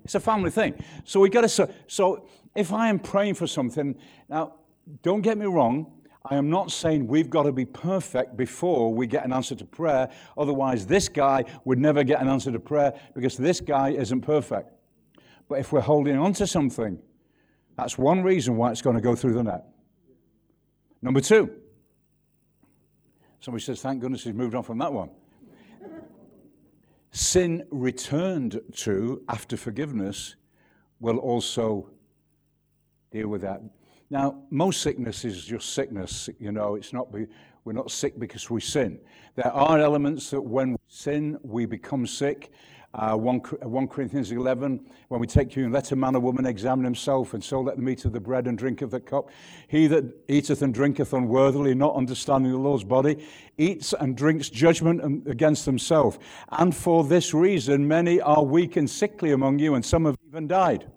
It's 0.05 0.15
a 0.15 0.21
family 0.21 0.51
thing. 0.51 0.75
So 1.05 1.21
we 1.21 1.29
got 1.29 1.43
to. 1.43 1.49
So, 1.49 1.73
so 1.87 2.29
if 2.55 2.73
I 2.73 2.89
am 2.89 2.99
praying 2.99 3.35
for 3.35 3.47
something, 3.47 3.97
now 4.29 4.55
don't 5.03 5.23
get 5.23 5.39
me 5.39 5.47
wrong. 5.47 5.93
I 6.25 6.37
am 6.37 6.51
not 6.51 6.71
saying 6.71 7.09
we've 7.09 7.31
got 7.31 7.45
to 7.45 7.53
be 7.53 7.65
perfect 7.65 8.37
before 8.37 8.95
we 8.95 9.07
get 9.07 9.25
an 9.25 9.33
answer 9.33 9.57
to 9.57 9.65
prayer. 9.65 10.09
Otherwise, 10.39 10.87
this 10.87 11.09
guy 11.09 11.45
would 11.65 11.79
never 11.79 12.05
get 12.05 12.21
an 12.21 12.29
answer 12.29 12.53
to 12.53 12.61
prayer 12.61 12.95
because 13.15 13.37
this 13.37 13.61
guy 13.61 13.91
isn't 13.91 14.21
perfect. 14.21 14.71
But 15.49 15.59
if 15.59 15.73
we're 15.73 15.81
holding 15.81 16.17
on 16.17 16.33
to 16.35 16.47
something, 16.47 16.99
that's 17.77 17.99
one 17.99 18.23
reason 18.23 18.57
why 18.57 18.71
it's 18.71 18.83
going 18.83 18.97
to 18.97 19.03
go 19.03 19.17
through 19.17 19.35
the 19.35 19.43
net. 19.43 19.65
Number 21.01 21.21
two, 21.21 21.51
somebody 23.41 23.65
says, 23.65 23.83
thank 23.83 24.01
goodness 24.01 24.23
he's 24.23 24.35
moved 24.35 24.55
on 24.55 24.63
from 24.63 24.79
that 24.79 24.93
one. 24.93 25.11
Sin 27.13 27.65
returned 27.71 28.61
to 28.75 29.23
after 29.29 29.57
forgiveness 29.57 30.37
will 30.99 31.19
also 31.19 31.91
deal 33.11 33.29
with 33.29 33.43
that. 33.43 33.61
Now, 34.09 34.43
most 34.51 34.81
sickness 34.81 35.25
is 35.25 35.45
just 35.45 35.75
sickness. 35.75 36.31
You 36.39 36.53
know, 36.53 36.75
it's 36.75 36.93
not 36.93 37.09
we're 37.13 37.73
not 37.73 37.91
sick 37.91 38.19
because 38.19 38.51
we 38.51 38.61
sin. 38.61 38.99
There 39.37 39.53
are 39.53 39.79
elements 39.79 40.31
that 40.31 40.41
when 40.41 40.73
we 40.73 40.79
sin, 40.89 41.39
we 41.43 41.67
become 41.67 42.07
sick. 42.07 42.51
Uh, 42.95 43.17
1, 43.17 43.39
1 43.39 43.89
Corinthians 43.89 44.31
11, 44.33 44.79
when 45.09 45.19
we 45.19 45.27
take 45.27 45.57
and 45.57 45.73
let 45.73 45.93
a 45.93 45.97
man 45.97 46.15
or 46.15 46.21
woman 46.21 46.45
examine 46.45 46.85
himself, 46.85 47.33
and 47.33 47.43
so 47.43 47.63
let 47.63 47.77
them 47.77 47.89
eat 47.89 48.05
of 48.05 48.13
the 48.13 48.21
bread 48.21 48.47
and 48.47 48.59
drink 48.59 48.83
of 48.83 48.91
the 48.91 49.01
cup. 49.01 49.31
He 49.69 49.87
that 49.87 50.05
eateth 50.29 50.61
and 50.61 50.75
drinketh 50.75 51.15
unworthily, 51.15 51.75
not 51.75 51.95
understanding 51.95 52.53
the 52.53 52.59
Lord's 52.59 52.85
body, 52.85 53.27
eats 53.57 53.95
and 53.95 54.15
drinks 54.15 54.51
judgment 54.51 55.27
against 55.27 55.65
himself. 55.65 56.19
And 56.51 56.77
for 56.77 57.03
this 57.03 57.33
reason, 57.33 57.89
many 57.89 58.21
are 58.21 58.45
weak 58.45 58.77
and 58.77 58.89
sickly 58.89 59.33
among 59.33 59.59
you, 59.59 59.75
and 59.75 59.83
some 59.83 60.05
have 60.05 60.19
even 60.29 60.47
died. 60.47 60.91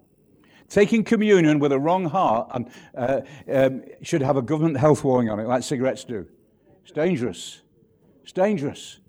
Taking 0.68 1.02
communion 1.02 1.60
with 1.60 1.72
a 1.72 1.78
wrong 1.78 2.04
heart 2.06 2.50
and, 2.52 2.70
uh, 2.94 3.20
um, 3.50 3.82
should 4.02 4.20
have 4.20 4.36
a 4.36 4.42
government 4.42 4.76
health 4.76 5.02
warning 5.02 5.30
on 5.30 5.40
it, 5.40 5.46
like 5.46 5.62
cigarettes 5.62 6.04
do. 6.04 6.26
It's 6.82 6.92
dangerous. 6.92 7.62
It's 8.22 8.32
dangerous. 8.32 9.00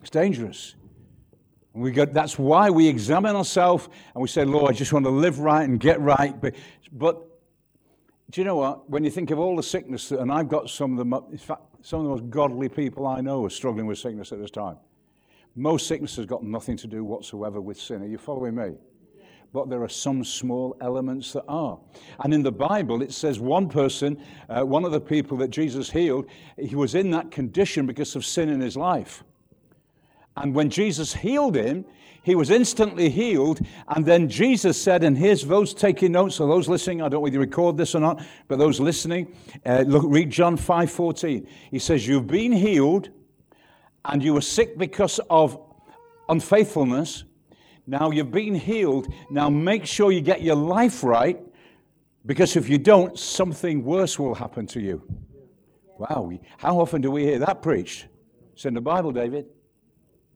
It's 0.00 0.10
dangerous. 0.10 0.74
We 1.72 1.92
got, 1.92 2.12
that's 2.12 2.38
why 2.38 2.68
we 2.70 2.88
examine 2.88 3.36
ourselves 3.36 3.88
and 4.14 4.20
we 4.22 4.28
say, 4.28 4.44
Lord, 4.44 4.70
I 4.70 4.76
just 4.76 4.92
want 4.92 5.04
to 5.04 5.10
live 5.10 5.38
right 5.38 5.68
and 5.68 5.78
get 5.78 6.00
right. 6.00 6.38
But, 6.40 6.56
but 6.90 7.24
do 8.30 8.40
you 8.40 8.44
know 8.44 8.56
what? 8.56 8.90
When 8.90 9.04
you 9.04 9.10
think 9.10 9.30
of 9.30 9.38
all 9.38 9.56
the 9.56 9.62
sickness, 9.62 10.08
that, 10.08 10.18
and 10.20 10.32
I've 10.32 10.48
got 10.48 10.68
some 10.68 10.98
of 10.98 11.08
the, 11.08 11.16
in 11.30 11.38
fact, 11.38 11.62
some 11.82 12.00
of 12.00 12.04
the 12.04 12.10
most 12.10 12.30
godly 12.30 12.68
people 12.68 13.06
I 13.06 13.20
know 13.20 13.44
are 13.44 13.50
struggling 13.50 13.86
with 13.86 13.98
sickness 13.98 14.32
at 14.32 14.40
this 14.40 14.50
time. 14.50 14.76
Most 15.54 15.86
sickness 15.86 16.16
has 16.16 16.26
got 16.26 16.42
nothing 16.42 16.76
to 16.78 16.86
do 16.86 17.04
whatsoever 17.04 17.60
with 17.60 17.80
sin. 17.80 18.02
Are 18.02 18.06
you 18.06 18.18
following 18.18 18.54
me? 18.54 18.76
but 19.52 19.68
there 19.68 19.82
are 19.82 19.88
some 19.88 20.24
small 20.24 20.76
elements 20.80 21.32
that 21.32 21.44
are. 21.48 21.78
And 22.20 22.32
in 22.32 22.42
the 22.42 22.52
Bible, 22.52 23.02
it 23.02 23.12
says 23.12 23.40
one 23.40 23.68
person, 23.68 24.22
uh, 24.48 24.62
one 24.62 24.84
of 24.84 24.92
the 24.92 25.00
people 25.00 25.36
that 25.38 25.48
Jesus 25.48 25.90
healed, 25.90 26.26
he 26.56 26.76
was 26.76 26.94
in 26.94 27.10
that 27.10 27.30
condition 27.30 27.86
because 27.86 28.14
of 28.14 28.24
sin 28.24 28.48
in 28.48 28.60
his 28.60 28.76
life. 28.76 29.24
And 30.40 30.54
when 30.54 30.70
Jesus 30.70 31.14
healed 31.14 31.54
him, 31.54 31.84
he 32.22 32.34
was 32.34 32.50
instantly 32.50 33.08
healed. 33.08 33.60
And 33.88 34.04
then 34.04 34.28
Jesus 34.28 34.80
said, 34.80 35.04
and 35.04 35.16
here's 35.16 35.44
those 35.44 35.72
taking 35.72 36.12
notes, 36.12 36.40
or 36.40 36.48
those 36.48 36.68
listening, 36.68 37.00
I 37.00 37.04
don't 37.04 37.12
know 37.12 37.20
whether 37.20 37.34
you 37.34 37.40
record 37.40 37.76
this 37.76 37.94
or 37.94 38.00
not, 38.00 38.22
but 38.48 38.58
those 38.58 38.80
listening, 38.80 39.34
uh, 39.64 39.84
look, 39.86 40.04
read 40.06 40.30
John 40.30 40.56
5 40.56 40.90
14. 40.90 41.48
He 41.70 41.78
says, 41.78 42.06
You've 42.06 42.26
been 42.26 42.52
healed, 42.52 43.10
and 44.04 44.22
you 44.22 44.34
were 44.34 44.40
sick 44.40 44.76
because 44.76 45.20
of 45.30 45.58
unfaithfulness, 46.28 47.24
now 47.86 48.10
you've 48.10 48.30
been 48.30 48.54
healed. 48.54 49.12
Now 49.30 49.50
make 49.50 49.84
sure 49.84 50.12
you 50.12 50.20
get 50.20 50.42
your 50.42 50.54
life 50.54 51.02
right 51.02 51.40
because 52.24 52.54
if 52.54 52.68
you 52.68 52.78
don't, 52.78 53.18
something 53.18 53.84
worse 53.84 54.16
will 54.16 54.34
happen 54.34 54.66
to 54.68 54.80
you. 54.80 55.02
Wow, 55.98 56.30
how 56.58 56.78
often 56.78 57.02
do 57.02 57.10
we 57.10 57.24
hear 57.24 57.40
that 57.40 57.62
preached? 57.62 58.06
It's 58.52 58.64
in 58.64 58.74
the 58.74 58.80
Bible, 58.80 59.10
David. 59.10 59.46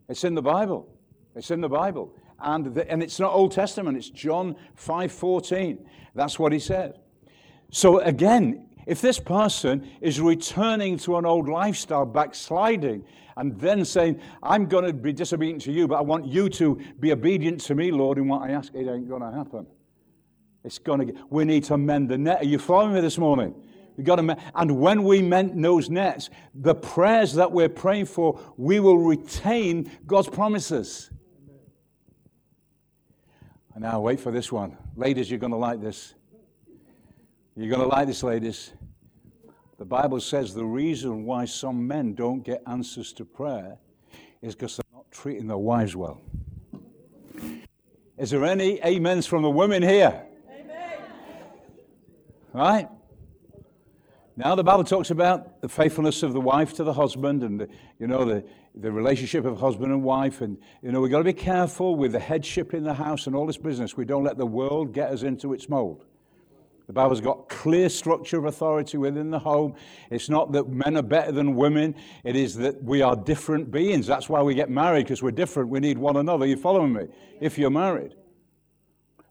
It's 0.08 0.24
in 0.24 0.34
the 0.34 0.42
Bible. 0.42 0.88
It's 1.34 1.50
in 1.50 1.60
the 1.60 1.68
Bible. 1.68 2.14
And, 2.40 2.74
the, 2.74 2.90
and 2.90 3.02
it's 3.02 3.18
not 3.18 3.32
Old 3.32 3.52
Testament, 3.52 3.96
it's 3.96 4.10
John 4.10 4.56
5.14. 4.76 5.78
That's 6.14 6.38
what 6.38 6.52
he 6.52 6.58
said. 6.58 6.98
So 7.70 8.00
again, 8.00 8.68
if 8.86 9.00
this 9.00 9.18
person 9.18 9.88
is 10.00 10.20
returning 10.20 10.98
to 10.98 11.16
an 11.16 11.24
old 11.24 11.48
lifestyle, 11.48 12.04
backsliding, 12.04 13.04
and 13.36 13.58
then 13.58 13.84
saying, 13.84 14.20
I'm 14.42 14.66
going 14.66 14.84
to 14.84 14.92
be 14.92 15.12
disobedient 15.12 15.62
to 15.62 15.72
you, 15.72 15.88
but 15.88 15.96
I 15.96 16.02
want 16.02 16.26
you 16.26 16.48
to 16.50 16.80
be 17.00 17.12
obedient 17.12 17.60
to 17.62 17.74
me, 17.74 17.90
Lord, 17.90 18.18
in 18.18 18.28
what 18.28 18.42
I 18.42 18.52
ask, 18.52 18.72
it 18.74 18.88
ain't 18.88 19.08
going 19.08 19.22
to 19.22 19.32
happen. 19.36 19.66
It's 20.62 20.78
going 20.78 21.00
to, 21.00 21.12
get, 21.12 21.16
we 21.30 21.44
need 21.44 21.64
to 21.64 21.76
mend 21.76 22.10
the 22.10 22.18
net. 22.18 22.42
Are 22.42 22.46
you 22.46 22.58
following 22.58 22.94
me 22.94 23.00
this 23.00 23.18
morning? 23.18 23.54
We 23.96 24.02
got 24.04 24.16
to, 24.16 24.36
and 24.54 24.80
when 24.80 25.04
we 25.04 25.22
mend 25.22 25.64
those 25.64 25.88
nets, 25.88 26.30
the 26.54 26.74
prayers 26.74 27.34
that 27.34 27.50
we're 27.50 27.68
praying 27.68 28.06
for, 28.06 28.40
we 28.56 28.80
will 28.80 28.98
retain 28.98 29.90
God's 30.06 30.28
promises. 30.28 31.10
And 33.74 33.82
now 33.82 34.00
wait 34.00 34.20
for 34.20 34.32
this 34.32 34.50
one. 34.50 34.76
Ladies, 34.96 35.30
you're 35.30 35.40
going 35.40 35.52
to 35.52 35.58
like 35.58 35.80
this. 35.80 36.14
You're 37.56 37.68
going 37.68 37.88
to 37.88 37.94
like 37.94 38.08
this, 38.08 38.22
ladies. 38.22 38.72
The 39.78 39.84
Bible 39.84 40.20
says 40.20 40.54
the 40.54 40.64
reason 40.64 41.24
why 41.24 41.44
some 41.44 41.86
men 41.86 42.14
don't 42.14 42.42
get 42.42 42.62
answers 42.66 43.12
to 43.14 43.24
prayer 43.24 43.76
is 44.42 44.54
because 44.54 44.76
they're 44.76 44.96
not 44.96 45.10
treating 45.10 45.46
their 45.46 45.58
wives 45.58 45.96
well. 45.96 46.20
Is 48.16 48.30
there 48.30 48.44
any 48.44 48.80
amens 48.82 49.26
from 49.26 49.42
the 49.42 49.50
women 49.50 49.82
here? 49.82 50.24
Amen. 50.48 50.98
Right? 52.52 52.88
Now 54.36 54.56
the 54.56 54.64
Bible 54.64 54.82
talks 54.82 55.12
about 55.12 55.60
the 55.60 55.68
faithfulness 55.68 56.24
of 56.24 56.32
the 56.32 56.40
wife 56.40 56.72
to 56.74 56.84
the 56.84 56.92
husband 56.92 57.44
and 57.44 57.60
the, 57.60 57.68
you 58.00 58.08
know 58.08 58.24
the, 58.24 58.44
the 58.74 58.90
relationship 58.90 59.44
of 59.44 59.60
husband 59.60 59.92
and 59.92 60.02
wife 60.02 60.40
and 60.40 60.58
you 60.82 60.90
know 60.90 61.00
we've 61.00 61.10
got 61.10 61.18
to 61.18 61.24
be 61.24 61.32
careful 61.32 61.94
with 61.94 62.10
the 62.10 62.18
headship 62.18 62.74
in 62.74 62.82
the 62.82 62.94
house 62.94 63.28
and 63.28 63.36
all 63.36 63.46
this 63.46 63.58
business. 63.58 63.96
We 63.96 64.04
don't 64.04 64.24
let 64.24 64.36
the 64.36 64.46
world 64.46 64.92
get 64.92 65.10
us 65.10 65.22
into 65.22 65.52
its 65.52 65.68
mold. 65.68 66.04
The 66.88 66.92
Bible's 66.92 67.20
got 67.20 67.48
clear 67.48 67.88
structure 67.88 68.38
of 68.38 68.44
authority 68.44 68.98
within 68.98 69.30
the 69.30 69.38
home. 69.38 69.74
It's 70.10 70.28
not 70.28 70.50
that 70.52 70.68
men 70.68 70.96
are 70.96 71.02
better 71.02 71.30
than 71.30 71.54
women. 71.54 71.94
It 72.24 72.34
is 72.34 72.56
that 72.56 72.82
we 72.82 73.02
are 73.02 73.16
different 73.16 73.70
beings. 73.70 74.06
That's 74.06 74.28
why 74.28 74.42
we 74.42 74.54
get 74.54 74.68
married, 74.68 75.04
because 75.04 75.22
we're 75.22 75.30
different. 75.30 75.70
We 75.70 75.80
need 75.80 75.96
one 75.96 76.16
another. 76.16 76.44
You 76.44 76.56
following 76.56 76.92
me? 76.92 77.06
If 77.40 77.56
you're 77.56 77.70
married. 77.70 78.14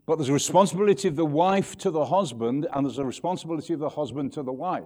But 0.05 0.17
there's 0.17 0.29
a 0.29 0.33
responsibility 0.33 1.07
of 1.07 1.15
the 1.15 1.25
wife 1.25 1.77
to 1.79 1.91
the 1.91 2.05
husband, 2.05 2.67
and 2.73 2.85
there's 2.85 2.97
a 2.97 3.05
responsibility 3.05 3.73
of 3.73 3.79
the 3.79 3.89
husband 3.89 4.33
to 4.33 4.43
the 4.43 4.51
wife. 4.51 4.83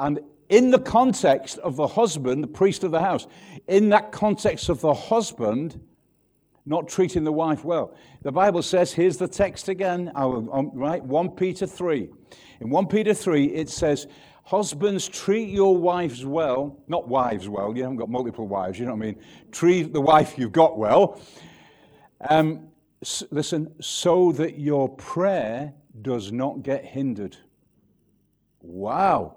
And 0.00 0.20
in 0.48 0.70
the 0.70 0.78
context 0.78 1.58
of 1.58 1.76
the 1.76 1.86
husband, 1.86 2.42
the 2.42 2.48
priest 2.48 2.84
of 2.84 2.90
the 2.90 3.00
house, 3.00 3.26
in 3.68 3.90
that 3.90 4.12
context 4.12 4.68
of 4.68 4.80
the 4.80 4.94
husband, 4.94 5.80
not 6.66 6.88
treating 6.88 7.24
the 7.24 7.32
wife 7.32 7.64
well. 7.64 7.94
The 8.22 8.32
Bible 8.32 8.62
says, 8.62 8.92
here's 8.92 9.18
the 9.18 9.28
text 9.28 9.68
again, 9.68 10.10
um, 10.14 10.70
right? 10.72 11.02
1 11.04 11.30
Peter 11.30 11.66
3. 11.66 12.08
In 12.60 12.70
1 12.70 12.86
Peter 12.86 13.12
3, 13.12 13.46
it 13.46 13.68
says, 13.68 14.06
Husbands, 14.46 15.08
treat 15.08 15.48
your 15.48 15.76
wives 15.76 16.24
well. 16.26 16.78
Not 16.86 17.08
wives 17.08 17.48
well, 17.48 17.74
you 17.74 17.82
haven't 17.82 17.96
got 17.96 18.10
multiple 18.10 18.46
wives, 18.46 18.78
you 18.78 18.84
know 18.84 18.94
what 18.94 19.02
I 19.02 19.06
mean? 19.06 19.16
Treat 19.52 19.92
the 19.92 20.00
wife 20.00 20.38
you've 20.38 20.52
got 20.52 20.78
well. 20.78 21.20
Um, 22.28 22.68
listen, 23.30 23.74
so 23.80 24.32
that 24.32 24.58
your 24.58 24.88
prayer 24.88 25.74
does 26.02 26.32
not 26.32 26.62
get 26.62 26.84
hindered. 26.84 27.36
Wow. 28.60 29.36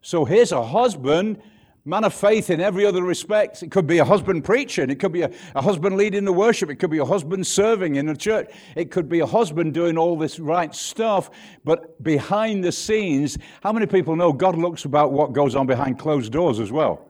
So 0.00 0.24
here's 0.24 0.52
a 0.52 0.64
husband 0.64 1.40
man 1.84 2.04
of 2.04 2.14
faith 2.14 2.50
in 2.50 2.60
every 2.60 2.86
other 2.86 3.02
respect. 3.02 3.62
It 3.62 3.70
could 3.70 3.86
be 3.86 3.98
a 3.98 4.04
husband 4.04 4.44
preaching. 4.44 4.90
It 4.90 4.96
could 4.96 5.12
be 5.12 5.22
a, 5.22 5.30
a, 5.54 5.60
husband 5.60 5.96
leading 5.96 6.24
the 6.24 6.32
worship. 6.32 6.70
It 6.70 6.76
could 6.76 6.90
be 6.90 6.98
a 6.98 7.04
husband 7.04 7.46
serving 7.46 7.96
in 7.96 8.06
the 8.06 8.16
church. 8.16 8.50
It 8.74 8.90
could 8.90 9.08
be 9.08 9.20
a 9.20 9.26
husband 9.26 9.74
doing 9.74 9.98
all 9.98 10.16
this 10.16 10.38
right 10.38 10.74
stuff. 10.74 11.30
But 11.64 12.02
behind 12.02 12.64
the 12.64 12.72
scenes, 12.72 13.36
how 13.62 13.72
many 13.72 13.86
people 13.86 14.16
know 14.16 14.32
God 14.32 14.56
looks 14.56 14.86
about 14.86 15.12
what 15.12 15.32
goes 15.32 15.54
on 15.54 15.66
behind 15.66 15.98
closed 15.98 16.32
doors 16.32 16.58
as 16.58 16.72
well? 16.72 17.06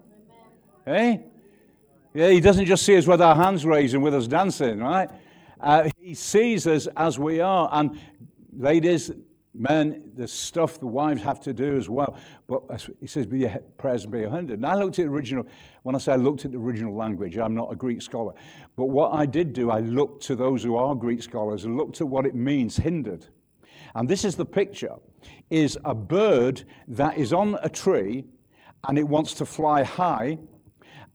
Eh? 0.87 1.19
Yeah, 2.13 2.29
he 2.29 2.41
doesn't 2.41 2.67
just 2.67 2.85
see 2.85 2.97
us 2.97 3.07
with 3.07 3.21
our 3.21 3.35
hands 3.35 3.65
raised 3.65 3.95
and 3.95 4.03
with 4.03 4.15
us 4.15 4.27
dancing, 4.27 4.81
right? 4.81 5.11
Uh, 5.61 5.89
he 5.99 6.15
sees 6.15 6.67
us 6.67 6.87
as 6.97 7.19
we 7.19 7.41
are. 7.41 7.69
And 7.73 7.99
ladies, 8.57 9.11
Men, 9.57 10.11
the 10.17 10.27
stuff 10.27 10.81
the 10.81 10.87
wives 10.87 11.23
have 11.23 11.39
to 11.43 11.53
do 11.53 11.77
as 11.77 11.89
well. 11.89 12.19
But 12.49 12.89
he 13.01 13.07
says, 13.07 13.25
be 13.25 13.45
a 13.45 13.61
prayers 13.79 14.03
and 14.03 14.13
be 14.13 14.25
a 14.25 14.31
hundred. 14.31 14.59
And 14.59 14.67
I 14.67 14.75
looked 14.75 14.99
at 14.99 15.05
the 15.05 15.13
original, 15.13 15.47
when 15.85 15.95
I 15.95 15.99
say 15.99 16.13
I 16.13 16.17
looked 16.17 16.45
at 16.45 16.51
the 16.51 16.59
original 16.59 16.97
language, 16.97 17.39
I'm 17.39 17.55
not 17.55 17.73
a 17.73 17.77
Greek 17.77 18.03
scholar. 18.03 18.35
But 18.75 18.87
what 18.87 19.15
I 19.15 19.27
did 19.27 19.53
do, 19.53 19.71
I 19.71 19.79
looked 19.79 20.25
to 20.25 20.35
those 20.35 20.65
who 20.65 20.75
are 20.75 20.97
Greek 20.97 21.23
scholars 21.23 21.65
and 21.65 21.77
looked 21.77 22.01
at 22.01 22.09
what 22.09 22.27
it 22.27 22.35
means, 22.35 22.77
hindered. 22.77 23.27
And 23.95 24.09
this 24.09 24.25
is 24.25 24.35
the 24.35 24.45
picture, 24.45 24.97
is 25.51 25.79
a 25.85 25.95
bird 25.95 26.65
that 26.89 27.17
is 27.17 27.33
on 27.33 27.57
a 27.63 27.69
tree 27.69 28.25
and 28.89 28.99
it 28.99 29.07
wants 29.07 29.35
to 29.35 29.47
fly 29.47 29.85
high 29.85 30.37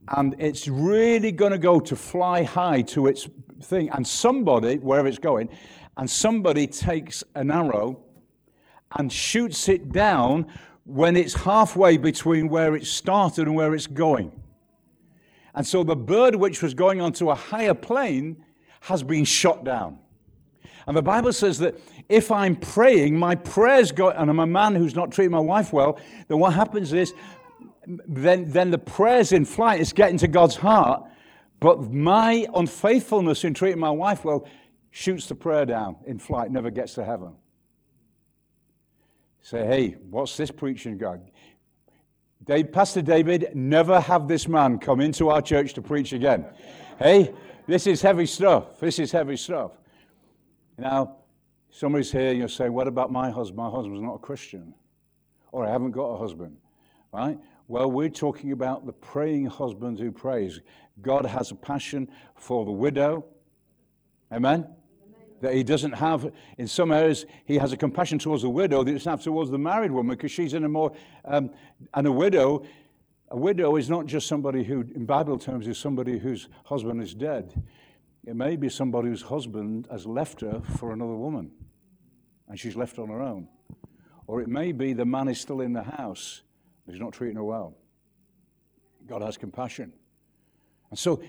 and 0.08 0.34
it's 0.38 0.66
really 0.66 1.30
going 1.30 1.52
to 1.52 1.58
go 1.58 1.78
to 1.78 1.94
fly 1.94 2.42
high 2.42 2.82
to 2.82 3.06
its 3.06 3.28
thing. 3.62 3.90
And 3.90 4.06
somebody, 4.06 4.78
wherever 4.78 5.08
it's 5.08 5.18
going, 5.18 5.48
and 5.96 6.08
somebody 6.08 6.66
takes 6.66 7.22
an 7.34 7.50
arrow 7.50 8.02
and 8.96 9.12
shoots 9.12 9.68
it 9.68 9.92
down 9.92 10.46
when 10.84 11.16
it's 11.16 11.34
halfway 11.34 11.96
between 11.96 12.48
where 12.48 12.74
it 12.74 12.86
started 12.86 13.46
and 13.46 13.54
where 13.54 13.74
it's 13.74 13.86
going. 13.86 14.32
And 15.54 15.66
so 15.66 15.82
the 15.82 15.96
bird 15.96 16.34
which 16.36 16.62
was 16.62 16.74
going 16.74 17.00
onto 17.00 17.30
a 17.30 17.34
higher 17.34 17.74
plane 17.74 18.44
has 18.80 19.02
been 19.02 19.24
shot 19.24 19.64
down. 19.64 19.98
And 20.86 20.96
the 20.96 21.02
Bible 21.02 21.32
says 21.32 21.58
that 21.58 21.78
if 22.08 22.32
I'm 22.32 22.56
praying, 22.56 23.16
my 23.18 23.34
prayers 23.34 23.92
go, 23.92 24.10
and 24.10 24.30
I'm 24.30 24.40
a 24.40 24.46
man 24.46 24.74
who's 24.74 24.96
not 24.96 25.12
treating 25.12 25.32
my 25.32 25.40
wife 25.40 25.72
well, 25.72 26.00
then 26.28 26.38
what 26.38 26.54
happens 26.54 26.92
is, 26.92 27.12
then, 27.86 28.48
then 28.48 28.70
the 28.70 28.78
prayers 28.78 29.32
in 29.32 29.44
flight 29.44 29.80
is 29.80 29.92
getting 29.92 30.16
to 30.18 30.28
God's 30.28 30.56
heart, 30.56 31.04
but 31.60 31.92
my 31.92 32.46
unfaithfulness 32.54 33.44
in 33.44 33.54
treating 33.54 33.78
my 33.78 33.90
wife 33.90 34.24
well 34.24 34.48
shoots 34.90 35.26
the 35.26 35.34
prayer 35.34 35.66
down 35.66 35.96
in 36.06 36.18
flight, 36.18 36.50
never 36.50 36.70
gets 36.70 36.94
to 36.94 37.04
heaven. 37.04 37.34
Say, 39.42 39.66
hey, 39.66 39.96
what's 40.10 40.36
this 40.36 40.50
preaching 40.50 40.98
God? 40.98 41.30
Dave, 42.44 42.72
Pastor 42.72 43.02
David, 43.02 43.50
never 43.54 44.00
have 44.00 44.26
this 44.26 44.48
man 44.48 44.78
come 44.78 45.00
into 45.00 45.28
our 45.28 45.42
church 45.42 45.74
to 45.74 45.82
preach 45.82 46.12
again. 46.12 46.46
hey, 46.98 47.32
this 47.66 47.86
is 47.86 48.02
heavy 48.02 48.26
stuff. 48.26 48.80
This 48.80 48.98
is 48.98 49.12
heavy 49.12 49.36
stuff. 49.36 49.72
Now, 50.76 51.18
somebody's 51.70 52.10
here, 52.10 52.32
you'll 52.32 52.48
say, 52.48 52.68
what 52.68 52.88
about 52.88 53.12
my 53.12 53.30
husband? 53.30 53.58
My 53.58 53.70
husband's 53.70 54.02
not 54.02 54.14
a 54.14 54.18
Christian. 54.18 54.74
Or 55.52 55.66
I 55.66 55.70
haven't 55.70 55.92
got 55.92 56.06
a 56.06 56.18
husband. 56.18 56.56
Right? 57.12 57.38
Well, 57.70 57.88
we're 57.88 58.08
talking 58.08 58.50
about 58.50 58.84
the 58.84 58.92
praying 58.92 59.46
husband 59.46 60.00
who 60.00 60.10
prays. 60.10 60.60
God 61.00 61.24
has 61.24 61.52
a 61.52 61.54
passion 61.54 62.10
for 62.34 62.64
the 62.64 62.72
widow. 62.72 63.26
Amen? 64.32 64.66
that 65.40 65.54
he 65.54 65.62
doesn't 65.62 65.92
have, 65.92 66.32
in 66.58 66.66
some 66.66 66.90
areas, 66.90 67.26
he 67.44 67.58
has 67.58 67.72
a 67.72 67.76
compassion 67.76 68.18
towards 68.18 68.42
the 68.42 68.50
widow 68.50 68.82
that 68.82 68.90
he 68.90 68.96
doesn't 68.96 69.08
have 69.08 69.22
towards 69.22 69.52
the 69.52 69.58
married 69.58 69.92
woman 69.92 70.16
because 70.16 70.32
she's 70.32 70.52
in 70.52 70.64
a 70.64 70.68
more, 70.68 70.90
um, 71.24 71.48
and 71.94 72.08
a 72.08 72.12
widow, 72.12 72.64
a 73.28 73.36
widow 73.36 73.76
is 73.76 73.88
not 73.88 74.04
just 74.04 74.26
somebody 74.26 74.64
who, 74.64 74.80
in 74.96 75.06
Bible 75.06 75.38
terms, 75.38 75.68
is 75.68 75.78
somebody 75.78 76.18
whose 76.18 76.48
husband 76.64 77.00
is 77.00 77.14
dead. 77.14 77.54
It 78.26 78.34
may 78.34 78.56
be 78.56 78.68
somebody 78.68 79.10
whose 79.10 79.22
husband 79.22 79.86
has 79.92 80.06
left 80.06 80.40
her 80.40 80.60
for 80.76 80.92
another 80.92 81.14
woman 81.14 81.52
and 82.48 82.58
she's 82.58 82.74
left 82.74 82.98
on 82.98 83.10
her 83.10 83.22
own. 83.22 83.46
Or 84.26 84.40
it 84.42 84.48
may 84.48 84.72
be 84.72 84.92
the 84.92 85.06
man 85.06 85.28
is 85.28 85.40
still 85.40 85.60
in 85.60 85.72
the 85.72 85.84
house, 85.84 86.42
he's 86.92 87.00
not 87.00 87.12
treating 87.12 87.36
her 87.36 87.44
well. 87.44 87.74
God 89.06 89.22
has 89.22 89.36
compassion. 89.36 89.92
And 90.90 90.98
so, 90.98 91.16
do 91.16 91.24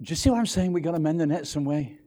you 0.00 0.16
see 0.16 0.30
what 0.30 0.38
I'm 0.38 0.46
saying? 0.46 0.72
We've 0.72 0.82
got 0.82 0.92
to 0.92 0.98
mend 0.98 1.20
the 1.20 1.26
net 1.26 1.46
some 1.46 1.64
way. 1.64 1.98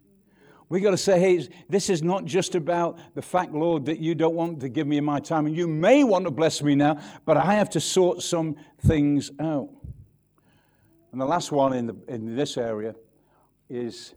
We've 0.70 0.82
got 0.82 0.92
to 0.92 0.98
say, 0.98 1.20
hey, 1.20 1.48
this 1.70 1.90
is 1.90 2.02
not 2.02 2.26
just 2.26 2.56
about 2.56 2.98
the 3.14 3.22
fact, 3.22 3.54
Lord, 3.54 3.86
that 3.86 4.00
you 4.00 4.16
don't 4.16 4.34
want 4.34 4.60
to 4.62 4.70
give 4.70 4.88
me 4.88 5.00
my 5.02 5.20
time, 5.20 5.46
and 5.46 5.56
you 5.56 5.68
may 5.68 6.04
want 6.04 6.26
to 6.26 6.32
bless 6.32 6.64
me 6.64 6.74
now, 6.74 7.00
but 7.26 7.38
I 7.38 7.54
have 7.54 7.70
to 7.72 7.80
sort 7.80 8.24
some 8.24 8.56
things 8.80 9.30
out. 9.40 9.70
And 11.12 11.22
the 11.22 11.26
last 11.26 11.52
one 11.52 11.74
in, 11.74 11.86
the, 11.86 11.96
in 12.08 12.36
this 12.36 12.58
area 12.58 12.96
is 13.70 14.16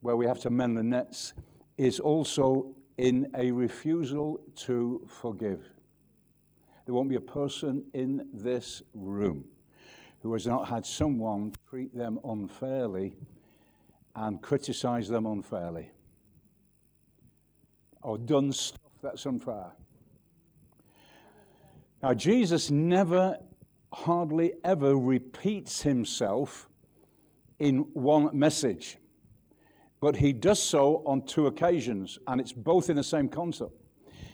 where 0.00 0.14
we 0.14 0.26
have 0.26 0.38
to 0.40 0.50
mend 0.50 0.76
the 0.76 0.82
nets, 0.82 1.32
is 1.76 1.98
also 1.98 2.74
in 2.96 3.28
a 3.34 3.50
refusal 3.50 4.40
to 4.54 5.04
forgive. 5.08 5.68
There 6.90 6.96
won't 6.96 7.08
be 7.08 7.14
a 7.14 7.20
person 7.20 7.84
in 7.94 8.26
this 8.34 8.82
room 8.94 9.44
who 10.22 10.32
has 10.32 10.44
not 10.44 10.66
had 10.66 10.84
someone 10.84 11.52
treat 11.68 11.96
them 11.96 12.18
unfairly 12.24 13.14
and 14.16 14.42
criticize 14.42 15.06
them 15.06 15.24
unfairly 15.24 15.92
or 18.02 18.18
done 18.18 18.50
stuff 18.50 18.90
that's 19.00 19.24
unfair. 19.24 19.70
Now, 22.02 22.12
Jesus 22.12 22.72
never, 22.72 23.38
hardly 23.92 24.54
ever 24.64 24.96
repeats 24.96 25.82
himself 25.82 26.68
in 27.60 27.82
one 27.92 28.36
message. 28.36 28.98
but 30.00 30.16
he 30.16 30.32
does 30.32 30.60
so 30.60 31.04
on 31.06 31.22
two 31.22 31.46
occasions, 31.46 32.18
and 32.26 32.40
it's 32.40 32.52
both 32.52 32.90
in 32.90 32.96
the 32.96 33.04
same 33.04 33.28
concept. 33.28 33.80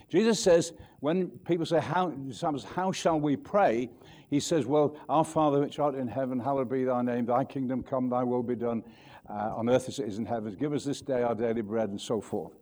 Jesus 0.09 0.39
says, 0.41 0.73
when 1.01 1.29
people 1.29 1.67
say, 1.67 1.81
how, 1.81 2.13
how 2.75 2.93
shall 2.93 3.19
we 3.19 3.37
pray? 3.37 3.91
He 4.29 4.41
says, 4.41 4.67
Well, 4.67 4.97
our 5.09 5.25
Father 5.25 5.61
which 5.61 5.79
art 5.79 5.95
in 5.95 6.09
heaven, 6.09 6.39
hallowed 6.39 6.69
be 6.69 6.85
thy 6.85 7.03
name, 7.03 7.27
thy 7.27 7.45
kingdom 7.45 7.83
come, 7.83 8.09
thy 8.09 8.25
will 8.25 8.43
be 8.43 8.57
done 8.57 8.83
uh, 9.29 9.55
on 9.55 9.69
earth 9.69 9.89
as 9.89 9.99
it 9.99 10.09
is 10.09 10.19
in 10.19 10.27
heaven. 10.27 10.57
Give 10.59 10.73
us 10.73 10.85
this 10.85 11.01
day 11.01 11.23
our 11.23 11.35
daily 11.35 11.63
bread, 11.63 11.91
and 11.91 12.01
so 12.01 12.21
forth. 12.21 12.53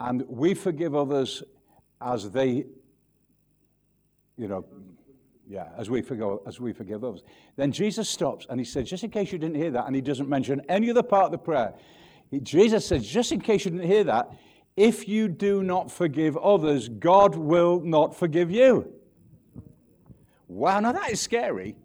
And 0.00 0.24
we 0.28 0.54
forgive 0.54 0.94
others 0.94 1.42
as 2.00 2.30
they, 2.30 2.66
you 4.36 4.48
know, 4.48 4.64
yeah, 5.48 5.68
as 5.76 5.88
we 5.90 6.02
forgive, 6.02 6.38
as 6.46 6.58
we 6.58 6.72
forgive 6.72 7.04
others. 7.04 7.22
Then 7.56 7.70
Jesus 7.70 8.08
stops 8.08 8.46
and 8.48 8.58
he 8.58 8.64
says, 8.64 8.88
just 8.88 9.04
in 9.04 9.10
case 9.10 9.30
you 9.30 9.38
didn't 9.38 9.56
hear 9.56 9.70
that, 9.70 9.86
and 9.86 9.94
he 9.94 10.02
doesn't 10.02 10.28
mention 10.28 10.62
any 10.68 10.90
other 10.90 11.02
part 11.02 11.26
of 11.26 11.32
the 11.32 11.38
prayer, 11.38 11.74
he, 12.30 12.40
Jesus 12.40 12.86
says, 12.86 13.06
just 13.06 13.30
in 13.30 13.40
case 13.40 13.64
you 13.64 13.70
didn't 13.70 13.86
hear 13.86 14.04
that, 14.04 14.32
if 14.76 15.08
you 15.08 15.28
do 15.28 15.62
not 15.62 15.90
forgive 15.90 16.36
others, 16.36 16.88
God 16.88 17.36
will 17.36 17.80
not 17.80 18.16
forgive 18.16 18.50
you. 18.50 18.92
Wow, 20.48 20.80
now 20.80 20.92
that 20.92 21.10
is 21.10 21.20
scary. 21.20 21.76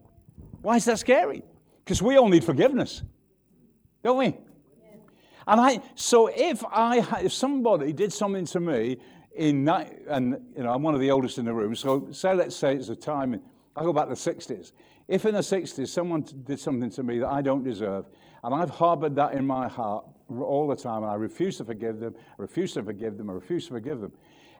Why 0.62 0.76
is 0.76 0.84
that 0.84 0.98
scary? 0.98 1.42
Because 1.84 2.02
we 2.02 2.16
all 2.16 2.28
need 2.28 2.44
forgiveness, 2.44 3.02
don't 4.02 4.18
we? 4.18 4.36
And 5.46 5.60
I, 5.60 5.80
so 5.94 6.28
if 6.28 6.64
I, 6.64 6.98
if 7.22 7.32
somebody 7.32 7.92
did 7.92 8.12
something 8.12 8.44
to 8.46 8.60
me 8.60 8.98
in 9.34 9.64
that, 9.64 9.92
and 10.08 10.40
you 10.56 10.62
know, 10.62 10.72
I'm 10.72 10.82
one 10.82 10.94
of 10.94 11.00
the 11.00 11.10
oldest 11.10 11.38
in 11.38 11.44
the 11.44 11.54
room, 11.54 11.74
so 11.74 12.08
say 12.12 12.34
let's 12.34 12.54
say 12.54 12.74
it's 12.74 12.88
a 12.88 12.96
time, 12.96 13.40
I 13.74 13.82
go 13.82 13.92
back 13.92 14.08
to 14.08 14.10
the 14.10 14.14
60s. 14.14 14.72
If 15.08 15.24
in 15.24 15.34
the 15.34 15.40
60s 15.40 15.88
someone 15.88 16.24
did 16.44 16.60
something 16.60 16.90
to 16.90 17.02
me 17.02 17.18
that 17.20 17.28
I 17.28 17.42
don't 17.42 17.64
deserve, 17.64 18.06
and 18.44 18.54
I've 18.54 18.70
harbored 18.70 19.16
that 19.16 19.32
in 19.32 19.46
my 19.46 19.66
heart 19.68 20.04
all 20.30 20.68
the 20.68 20.76
time, 20.76 21.02
and 21.02 21.10
I 21.10 21.14
refuse 21.14 21.58
to 21.58 21.64
forgive 21.64 22.00
them, 22.00 22.14
I 22.38 22.42
refuse 22.42 22.74
to 22.74 22.82
forgive 22.82 23.18
them, 23.18 23.30
I 23.30 23.34
refuse 23.34 23.66
to 23.66 23.72
forgive 23.72 24.00
them. 24.00 24.12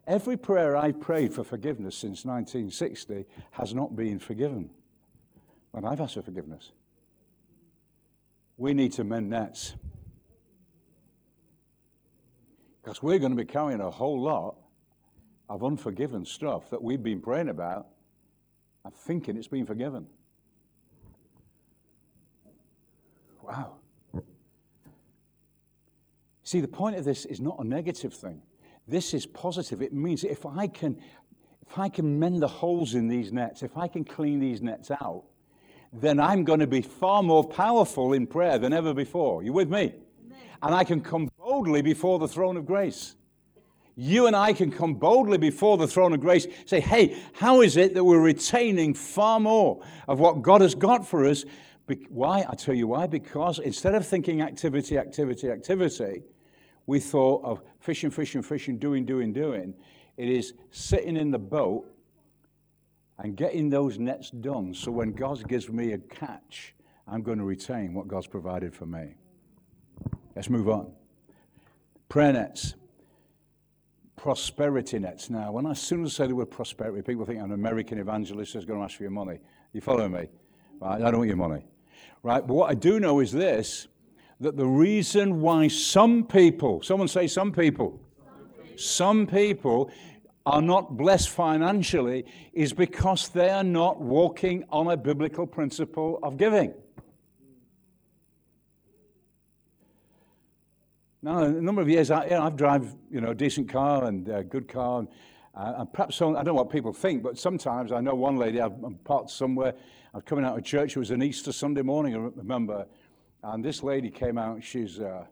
Every 0.06 0.36
prayer 0.36 0.76
I've 0.76 1.00
prayed 1.00 1.32
for 1.32 1.44
forgiveness 1.44 1.96
since 1.96 2.24
1960 2.24 3.26
has 3.52 3.74
not 3.74 3.94
been 3.94 4.18
forgiven. 4.18 4.70
And 5.72 5.86
I've 5.86 6.00
asked 6.00 6.14
for 6.14 6.22
forgiveness. 6.22 6.72
We 8.56 8.74
need 8.74 8.92
to 8.92 9.04
mend 9.04 9.30
nets. 9.30 9.74
Because 12.82 13.02
we're 13.02 13.18
going 13.18 13.32
to 13.32 13.36
be 13.36 13.44
carrying 13.44 13.80
a 13.80 13.90
whole 13.90 14.20
lot 14.20 14.56
of 15.48 15.62
unforgiven 15.62 16.24
stuff 16.24 16.70
that 16.70 16.82
we've 16.82 17.02
been 17.02 17.20
praying 17.20 17.48
about 17.48 17.88
and 18.84 18.94
thinking 18.94 19.36
it's 19.36 19.48
been 19.48 19.66
forgiven. 19.66 20.06
Wow. 23.42 23.79
See, 26.50 26.60
the 26.60 26.66
point 26.66 26.96
of 26.96 27.04
this 27.04 27.26
is 27.26 27.40
not 27.40 27.60
a 27.60 27.64
negative 27.64 28.12
thing. 28.12 28.42
This 28.88 29.14
is 29.14 29.24
positive. 29.24 29.82
It 29.82 29.92
means 29.92 30.24
if 30.24 30.44
I 30.44 30.66
can, 30.66 30.98
if 31.64 31.78
I 31.78 31.88
can 31.88 32.18
mend 32.18 32.42
the 32.42 32.48
holes 32.48 32.96
in 32.96 33.06
these 33.06 33.32
nets, 33.32 33.62
if 33.62 33.76
I 33.76 33.86
can 33.86 34.02
clean 34.02 34.40
these 34.40 34.60
nets 34.60 34.90
out, 34.90 35.26
then 35.92 36.18
I'm 36.18 36.42
going 36.42 36.58
to 36.58 36.66
be 36.66 36.82
far 36.82 37.22
more 37.22 37.44
powerful 37.44 38.14
in 38.14 38.26
prayer 38.26 38.58
than 38.58 38.72
ever 38.72 38.92
before. 38.92 39.44
You 39.44 39.52
with 39.52 39.70
me? 39.70 39.94
And 40.60 40.74
I 40.74 40.82
can 40.82 41.00
come 41.00 41.30
boldly 41.38 41.82
before 41.82 42.18
the 42.18 42.26
throne 42.26 42.56
of 42.56 42.66
grace. 42.66 43.14
You 43.94 44.26
and 44.26 44.34
I 44.34 44.52
can 44.52 44.72
come 44.72 44.94
boldly 44.94 45.38
before 45.38 45.76
the 45.76 45.86
throne 45.86 46.12
of 46.14 46.20
grace, 46.20 46.48
say, 46.64 46.80
hey, 46.80 47.16
how 47.32 47.60
is 47.60 47.76
it 47.76 47.94
that 47.94 48.02
we're 48.02 48.18
retaining 48.18 48.94
far 48.94 49.38
more 49.38 49.84
of 50.08 50.18
what 50.18 50.42
God 50.42 50.62
has 50.62 50.74
got 50.74 51.06
for 51.06 51.26
us? 51.26 51.44
Why? 52.08 52.44
I 52.48 52.56
tell 52.56 52.74
you 52.74 52.88
why. 52.88 53.06
Because 53.06 53.60
instead 53.60 53.94
of 53.94 54.04
thinking 54.04 54.42
activity, 54.42 54.98
activity, 54.98 55.48
activity, 55.48 56.22
we 56.86 57.00
thought 57.00 57.44
of 57.44 57.62
fishing, 57.78 58.10
fishing, 58.10 58.42
fishing, 58.42 58.78
doing, 58.78 59.04
doing, 59.04 59.32
doing. 59.32 59.74
It 60.16 60.28
is 60.28 60.54
sitting 60.70 61.16
in 61.16 61.30
the 61.30 61.38
boat 61.38 61.86
and 63.18 63.36
getting 63.36 63.70
those 63.70 63.98
nets 63.98 64.30
done 64.30 64.74
so 64.74 64.90
when 64.90 65.12
God 65.12 65.46
gives 65.46 65.68
me 65.68 65.92
a 65.92 65.98
catch, 65.98 66.74
I'm 67.06 67.22
going 67.22 67.38
to 67.38 67.44
retain 67.44 67.92
what 67.92 68.08
God's 68.08 68.26
provided 68.26 68.74
for 68.74 68.86
me. 68.86 69.14
Let's 70.34 70.48
move 70.48 70.68
on. 70.68 70.92
Prayer 72.08 72.32
nets. 72.32 72.74
Prosperity 74.16 74.98
nets. 74.98 75.30
Now, 75.30 75.52
when 75.52 75.66
I 75.66 75.72
soon 75.72 76.04
as 76.04 76.14
I 76.14 76.24
say 76.24 76.28
the 76.28 76.34
word 76.34 76.50
prosperity, 76.50 77.02
people 77.02 77.24
think 77.24 77.40
an 77.40 77.52
American 77.52 77.98
evangelist 77.98 78.52
who's 78.52 78.64
going 78.64 78.78
to 78.78 78.84
ask 78.84 78.96
for 78.96 79.02
your 79.02 79.10
money. 79.10 79.38
You 79.72 79.80
follow 79.80 80.08
me? 80.08 80.28
Right? 80.80 81.02
I 81.02 81.10
don't 81.10 81.18
want 81.18 81.28
your 81.28 81.36
money. 81.36 81.64
Right? 82.22 82.46
But 82.46 82.54
what 82.54 82.70
I 82.70 82.74
do 82.74 83.00
know 83.00 83.20
is 83.20 83.32
this 83.32 83.86
that 84.40 84.56
the 84.56 84.66
reason 84.66 85.40
why 85.40 85.68
some 85.68 86.24
people, 86.24 86.82
someone 86.82 87.08
say 87.08 87.26
some 87.26 87.52
people, 87.52 88.00
some 88.76 89.26
people 89.26 89.90
are 90.46 90.62
not 90.62 90.96
blessed 90.96 91.28
financially 91.28 92.24
is 92.54 92.72
because 92.72 93.28
they 93.28 93.50
are 93.50 93.64
not 93.64 94.00
walking 94.00 94.64
on 94.70 94.90
a 94.90 94.96
biblical 94.96 95.46
principle 95.46 96.18
of 96.22 96.38
giving. 96.38 96.72
Now, 101.22 101.42
a 101.42 101.50
number 101.50 101.82
of 101.82 101.88
years, 101.90 102.10
I, 102.10 102.24
you 102.24 102.30
know, 102.30 102.42
I've 102.42 102.56
drive, 102.56 102.96
you 103.10 103.20
know, 103.20 103.32
a 103.32 103.34
decent 103.34 103.68
car 103.68 104.04
and 104.04 104.26
a 104.28 104.42
good 104.42 104.68
car. 104.68 105.00
And, 105.00 105.08
uh, 105.54 105.74
and 105.80 105.92
perhaps, 105.92 106.16
some, 106.16 106.34
I 106.34 106.38
don't 106.42 106.46
know 106.46 106.54
what 106.54 106.70
people 106.70 106.94
think, 106.94 107.22
but 107.22 107.38
sometimes 107.38 107.92
I 107.92 108.00
know 108.00 108.14
one 108.14 108.38
lady, 108.38 108.58
I'm 108.58 108.98
parked 109.04 109.28
somewhere, 109.28 109.74
I 110.14 110.16
was 110.16 110.24
coming 110.24 110.46
out 110.46 110.56
of 110.56 110.64
church, 110.64 110.96
it 110.96 110.98
was 110.98 111.10
an 111.10 111.22
Easter 111.22 111.52
Sunday 111.52 111.82
morning, 111.82 112.14
I 112.14 112.18
remember, 112.34 112.86
and 113.42 113.64
this 113.64 113.82
lady 113.82 114.10
came 114.10 114.38
out, 114.38 114.62
she's, 114.62 115.00
uh, 115.00 115.24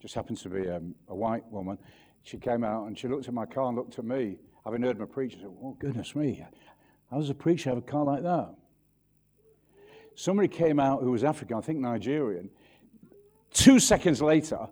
just 0.00 0.14
happens 0.14 0.42
to 0.42 0.48
be 0.48 0.68
um, 0.68 0.94
a 1.08 1.14
white 1.14 1.44
woman. 1.50 1.78
She 2.22 2.38
came 2.38 2.64
out 2.64 2.86
and 2.86 2.98
she 2.98 3.08
looked 3.08 3.28
at 3.28 3.34
my 3.34 3.46
car 3.46 3.68
and 3.68 3.76
looked 3.76 3.98
at 3.98 4.04
me, 4.04 4.36
having 4.64 4.82
heard 4.82 4.98
my 4.98 5.04
preach, 5.04 5.34
and 5.34 5.42
said, 5.42 5.50
oh, 5.62 5.76
goodness 5.78 6.14
me, 6.14 6.44
how 7.10 7.18
does 7.18 7.30
a 7.30 7.34
preacher 7.34 7.70
have 7.70 7.78
a 7.78 7.82
car 7.82 8.04
like 8.04 8.22
that? 8.22 8.54
Somebody 10.14 10.48
came 10.48 10.80
out 10.80 11.02
who 11.02 11.12
was 11.12 11.24
African, 11.24 11.56
I 11.56 11.60
think 11.60 11.78
Nigerian. 11.78 12.50
Two 13.52 13.78
seconds 13.78 14.20
later, 14.20 14.68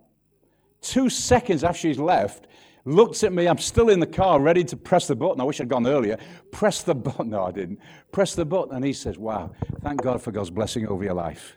two 0.80 1.08
seconds 1.08 1.64
after 1.64 1.78
she's 1.78 1.98
left, 1.98 2.46
looks 2.84 3.24
at 3.24 3.32
me. 3.32 3.46
I'm 3.46 3.58
still 3.58 3.88
in 3.88 4.00
the 4.00 4.06
car, 4.06 4.40
ready 4.40 4.64
to 4.64 4.76
press 4.76 5.06
the 5.06 5.16
button. 5.16 5.40
I 5.40 5.44
wish 5.44 5.60
I'd 5.60 5.68
gone 5.68 5.86
earlier. 5.86 6.18
Press 6.50 6.82
the 6.82 6.94
button. 6.94 7.30
No, 7.30 7.44
I 7.44 7.52
didn't. 7.52 7.80
Press 8.12 8.34
the 8.34 8.44
button. 8.44 8.74
And 8.74 8.84
he 8.84 8.92
says, 8.92 9.18
Wow, 9.18 9.52
thank 9.82 10.02
God 10.02 10.20
for 10.20 10.32
God's 10.32 10.50
blessing 10.50 10.86
over 10.86 11.04
your 11.04 11.14
life. 11.14 11.56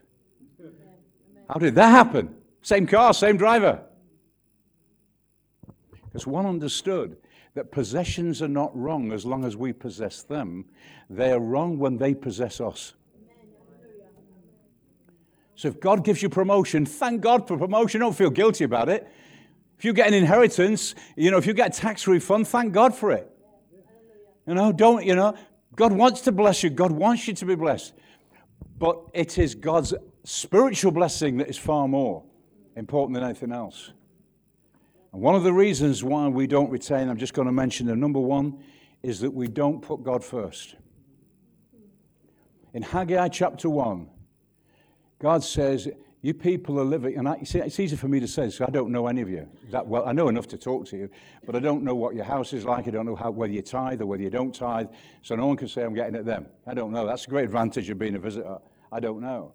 How 1.50 1.60
did 1.60 1.76
that 1.76 1.90
happen? 1.90 2.36
Same 2.62 2.88
car, 2.88 3.14
same 3.14 3.38
driver. 3.38 3.82
Because 6.06 6.28
one 6.28 6.46
understood 6.46 7.18
that 7.54 7.72
possessions 7.72 8.42
are 8.42 8.48
not 8.48 8.76
wrong 8.78 9.12
as 9.12 9.26
long 9.26 9.44
as 9.44 9.56
we 9.56 9.74
possess 9.74 10.22
them, 10.22 10.66
they 11.10 11.32
are 11.32 11.40
wrong 11.40 11.80
when 11.80 11.98
they 11.98 12.14
possess 12.14 12.62
us. 12.62 12.94
So 15.56 15.68
if 15.70 15.80
God 15.80 16.04
gives 16.04 16.22
you 16.22 16.30
promotion, 16.30 16.86
thank 16.86 17.22
God 17.22 17.48
for 17.48 17.58
promotion. 17.58 18.02
Don't 18.02 18.16
feel 18.16 18.30
guilty 18.30 18.64
about 18.64 18.90
it. 18.90 19.08
If 19.78 19.86
you 19.86 19.94
get 19.94 20.08
an 20.08 20.14
inheritance, 20.14 20.94
you 21.16 21.32
know, 21.32 21.38
if 21.38 21.48
you 21.48 21.54
get 21.54 21.76
a 21.76 21.82
tax 21.82 22.08
refund, 22.08 22.48
thank 22.48 22.74
God 22.74 22.94
for 22.94 23.12
it. 23.12 23.32
You 24.46 24.54
know, 24.54 24.72
don't, 24.72 25.04
you 25.04 25.16
know, 25.16 25.36
God 25.76 25.94
wants 25.94 26.22
to 26.22 26.32
bless 26.32 26.64
you. 26.64 26.70
God 26.70 26.92
wants 26.92 27.28
you 27.28 27.34
to 27.34 27.46
be 27.46 27.56
blessed. 27.56 27.94
But 28.78 29.00
it 29.14 29.38
is 29.38 29.56
God's 29.56 29.94
spiritual 30.28 30.92
blessing 30.92 31.38
that 31.38 31.48
is 31.48 31.58
far 31.58 31.88
more 31.88 32.22
important 32.76 33.16
than 33.16 33.24
anything 33.24 33.54
else. 33.54 33.92
And 35.14 35.22
one 35.22 35.36
of 35.36 35.44
the 35.44 35.54
reasons 35.54 36.04
why 36.04 36.28
we 36.28 36.48
don't 36.48 36.70
retain, 36.70 37.08
I'm 37.08 37.18
just 37.18 37.34
going 37.34 37.46
to 37.46 37.52
mention 37.54 37.88
the 37.88 37.96
number 37.96 38.20
one, 38.20 38.60
is 39.02 39.22
that 39.22 39.32
we 39.32 39.48
don't 39.48 39.82
put 39.82 40.04
God 40.04 40.26
first. 40.26 40.76
In 42.74 42.82
Haggai 42.84 43.30
chapter 43.30 43.70
1, 43.70 44.10
God 45.20 45.46
says, 45.46 45.88
You 46.22 46.34
people 46.34 46.78
are 46.78 46.84
living, 46.84 47.18
and 47.18 47.30
I, 47.30 47.42
see, 47.44 47.60
it's 47.60 47.80
easy 47.80 47.96
for 47.96 48.10
me 48.10 48.20
to 48.20 48.28
say 48.28 48.48
this, 48.48 48.60
I 48.60 48.66
don't 48.66 48.92
know 48.92 49.08
any 49.08 49.22
of 49.22 49.30
you 49.30 49.48
that 49.72 49.88
well. 49.88 50.06
I 50.06 50.12
know 50.12 50.28
enough 50.28 50.48
to 50.50 50.58
talk 50.58 50.88
to 50.88 50.98
you, 50.98 51.10
but 51.46 51.56
I 51.56 51.60
don't 51.60 51.84
know 51.84 51.96
what 51.96 52.16
your 52.16 52.26
house 52.26 52.52
is 52.52 52.66
like. 52.66 52.90
I 52.90 52.92
don't 52.92 53.06
know 53.06 53.16
how, 53.16 53.32
whether 53.32 53.54
you 53.54 53.62
tithe 53.62 54.02
or 54.02 54.08
whether 54.08 54.24
you 54.24 54.30
don't 54.30 54.54
tithe. 54.54 54.88
So 55.22 55.36
no 55.36 55.48
one 55.48 55.56
can 55.56 55.70
say, 55.70 55.84
I'm 55.84 55.94
getting 55.94 56.16
at 56.16 56.26
them. 56.26 56.48
I 56.66 56.74
don't 56.74 56.92
know. 56.92 57.08
That's 57.08 57.26
a 57.26 57.30
great 57.30 57.46
advantage 57.46 57.90
of 57.90 57.98
being 57.98 58.16
a 58.16 58.20
visitor. 58.20 58.58
I 58.92 59.00
don't 59.00 59.22
know. 59.22 59.54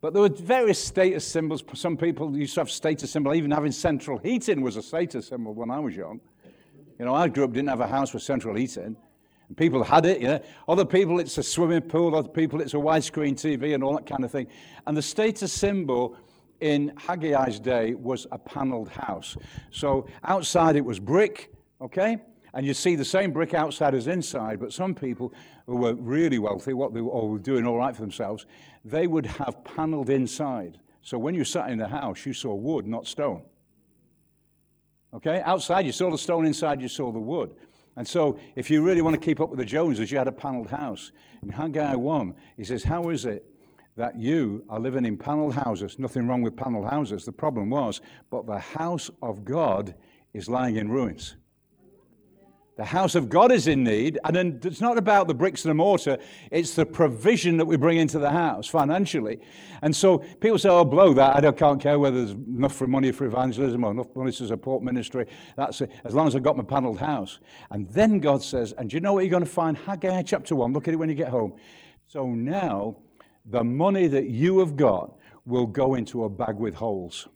But 0.00 0.12
there 0.12 0.22
were 0.22 0.28
various 0.28 0.82
status 0.82 1.26
symbols. 1.26 1.64
Some 1.74 1.96
people 1.96 2.36
used 2.36 2.54
to 2.54 2.60
have 2.60 2.70
status 2.70 3.10
symbols. 3.10 3.36
Even 3.36 3.50
having 3.50 3.72
central 3.72 4.18
heating 4.18 4.60
was 4.60 4.76
a 4.76 4.82
status 4.82 5.26
symbol 5.26 5.54
when 5.54 5.70
I 5.70 5.80
was 5.80 5.96
young. 5.96 6.20
You 6.98 7.04
know, 7.04 7.14
I 7.14 7.28
grew 7.28 7.44
up, 7.44 7.52
didn't 7.52 7.68
have 7.68 7.80
a 7.80 7.86
house 7.86 8.14
with 8.14 8.22
central 8.22 8.54
heating. 8.54 8.96
And 9.48 9.56
people 9.56 9.82
had 9.82 10.06
it, 10.06 10.20
you 10.20 10.28
know. 10.28 10.40
Other 10.68 10.84
people, 10.84 11.18
it's 11.18 11.38
a 11.38 11.42
swimming 11.42 11.82
pool. 11.82 12.14
Other 12.14 12.28
people, 12.28 12.60
it's 12.60 12.74
a 12.74 12.78
widescreen 12.78 13.34
TV 13.34 13.74
and 13.74 13.82
all 13.82 13.94
that 13.94 14.06
kind 14.06 14.24
of 14.24 14.30
thing. 14.30 14.46
And 14.86 14.96
the 14.96 15.02
status 15.02 15.52
symbol 15.52 16.16
in 16.60 16.90
Haggai's 16.96 17.58
day 17.58 17.94
was 17.94 18.26
a 18.30 18.38
paneled 18.38 18.88
house. 18.88 19.36
So 19.70 20.06
outside 20.24 20.76
it 20.76 20.84
was 20.84 21.00
brick, 21.00 21.52
okay? 21.80 22.18
And 22.54 22.66
you 22.66 22.74
see 22.74 22.96
the 22.96 23.04
same 23.04 23.32
brick 23.32 23.54
outside 23.54 23.94
as 23.94 24.06
inside, 24.06 24.58
but 24.58 24.72
some 24.72 24.94
people 24.94 25.32
who 25.66 25.76
were 25.76 25.94
really 25.94 26.38
wealthy, 26.38 26.72
what 26.72 26.94
they 26.94 27.00
were, 27.00 27.10
or 27.10 27.30
were 27.30 27.38
doing 27.38 27.66
all 27.66 27.76
right 27.76 27.94
for 27.94 28.02
themselves, 28.02 28.46
they 28.90 29.06
would 29.06 29.26
have 29.26 29.64
paneled 29.64 30.10
inside. 30.10 30.78
So 31.02 31.18
when 31.18 31.34
you 31.34 31.44
sat 31.44 31.70
in 31.70 31.78
the 31.78 31.88
house, 31.88 32.26
you 32.26 32.32
saw 32.32 32.54
wood, 32.54 32.86
not 32.86 33.06
stone. 33.06 33.42
Okay? 35.14 35.40
Outside, 35.44 35.86
you 35.86 35.92
saw 35.92 36.10
the 36.10 36.18
stone. 36.18 36.46
Inside, 36.46 36.80
you 36.80 36.88
saw 36.88 37.12
the 37.12 37.18
wood. 37.18 37.54
And 37.96 38.06
so, 38.06 38.38
if 38.54 38.70
you 38.70 38.82
really 38.82 39.02
want 39.02 39.14
to 39.14 39.20
keep 39.20 39.40
up 39.40 39.50
with 39.50 39.58
the 39.58 39.64
Joneses, 39.64 40.12
you 40.12 40.18
had 40.18 40.28
a 40.28 40.32
paneled 40.32 40.68
house. 40.68 41.10
In 41.42 41.48
Haggai 41.48 41.96
1, 41.96 42.34
he 42.56 42.64
says, 42.64 42.84
How 42.84 43.08
is 43.08 43.24
it 43.24 43.44
that 43.96 44.16
you 44.16 44.64
are 44.68 44.78
living 44.78 45.04
in 45.04 45.16
paneled 45.16 45.54
houses? 45.54 45.98
Nothing 45.98 46.28
wrong 46.28 46.42
with 46.42 46.56
paneled 46.56 46.88
houses. 46.88 47.24
The 47.24 47.32
problem 47.32 47.70
was, 47.70 48.00
but 48.30 48.46
the 48.46 48.58
house 48.58 49.10
of 49.20 49.44
God 49.44 49.94
is 50.32 50.48
lying 50.48 50.76
in 50.76 50.88
ruins. 50.88 51.36
The 52.78 52.84
house 52.84 53.16
of 53.16 53.28
God 53.28 53.50
is 53.50 53.66
in 53.66 53.82
need, 53.82 54.20
and 54.22 54.36
then 54.36 54.60
it's 54.62 54.80
not 54.80 54.98
about 54.98 55.26
the 55.26 55.34
bricks 55.34 55.64
and 55.64 55.70
the 55.70 55.74
mortar, 55.74 56.16
it's 56.52 56.76
the 56.76 56.86
provision 56.86 57.56
that 57.56 57.66
we 57.66 57.76
bring 57.76 57.98
into 57.98 58.20
the 58.20 58.30
house 58.30 58.68
financially. 58.68 59.40
And 59.82 59.94
so 59.94 60.18
people 60.18 60.58
say, 60.58 60.68
oh, 60.68 60.84
blow 60.84 61.12
that. 61.14 61.44
I 61.44 61.50
can't 61.50 61.80
care 61.80 61.98
whether 61.98 62.24
there's 62.24 62.36
enough 62.36 62.76
for 62.76 62.86
money 62.86 63.10
for 63.10 63.26
evangelism 63.26 63.82
or 63.82 63.90
enough 63.90 64.14
money 64.14 64.30
to 64.30 64.46
support 64.46 64.84
ministry. 64.84 65.26
That's 65.56 65.80
it, 65.80 65.90
as 66.04 66.14
long 66.14 66.28
as 66.28 66.36
I've 66.36 66.44
got 66.44 66.56
my 66.56 66.62
paneled 66.62 67.00
house. 67.00 67.40
And 67.72 67.88
then 67.90 68.20
God 68.20 68.44
says, 68.44 68.72
and 68.78 68.92
you 68.92 69.00
know 69.00 69.12
what 69.12 69.24
you're 69.24 69.30
going 69.30 69.44
to 69.44 69.50
find? 69.50 69.76
Haggai 69.76 70.22
chapter 70.22 70.54
1, 70.54 70.72
look 70.72 70.86
at 70.86 70.94
it 70.94 70.98
when 70.98 71.08
you 71.08 71.16
get 71.16 71.30
home. 71.30 71.54
So 72.06 72.28
now 72.28 72.96
the 73.44 73.64
money 73.64 74.06
that 74.06 74.28
you 74.28 74.60
have 74.60 74.76
got 74.76 75.18
will 75.46 75.66
go 75.66 75.96
into 75.96 76.22
a 76.22 76.28
bag 76.28 76.54
with 76.54 76.74
holes. 76.74 77.26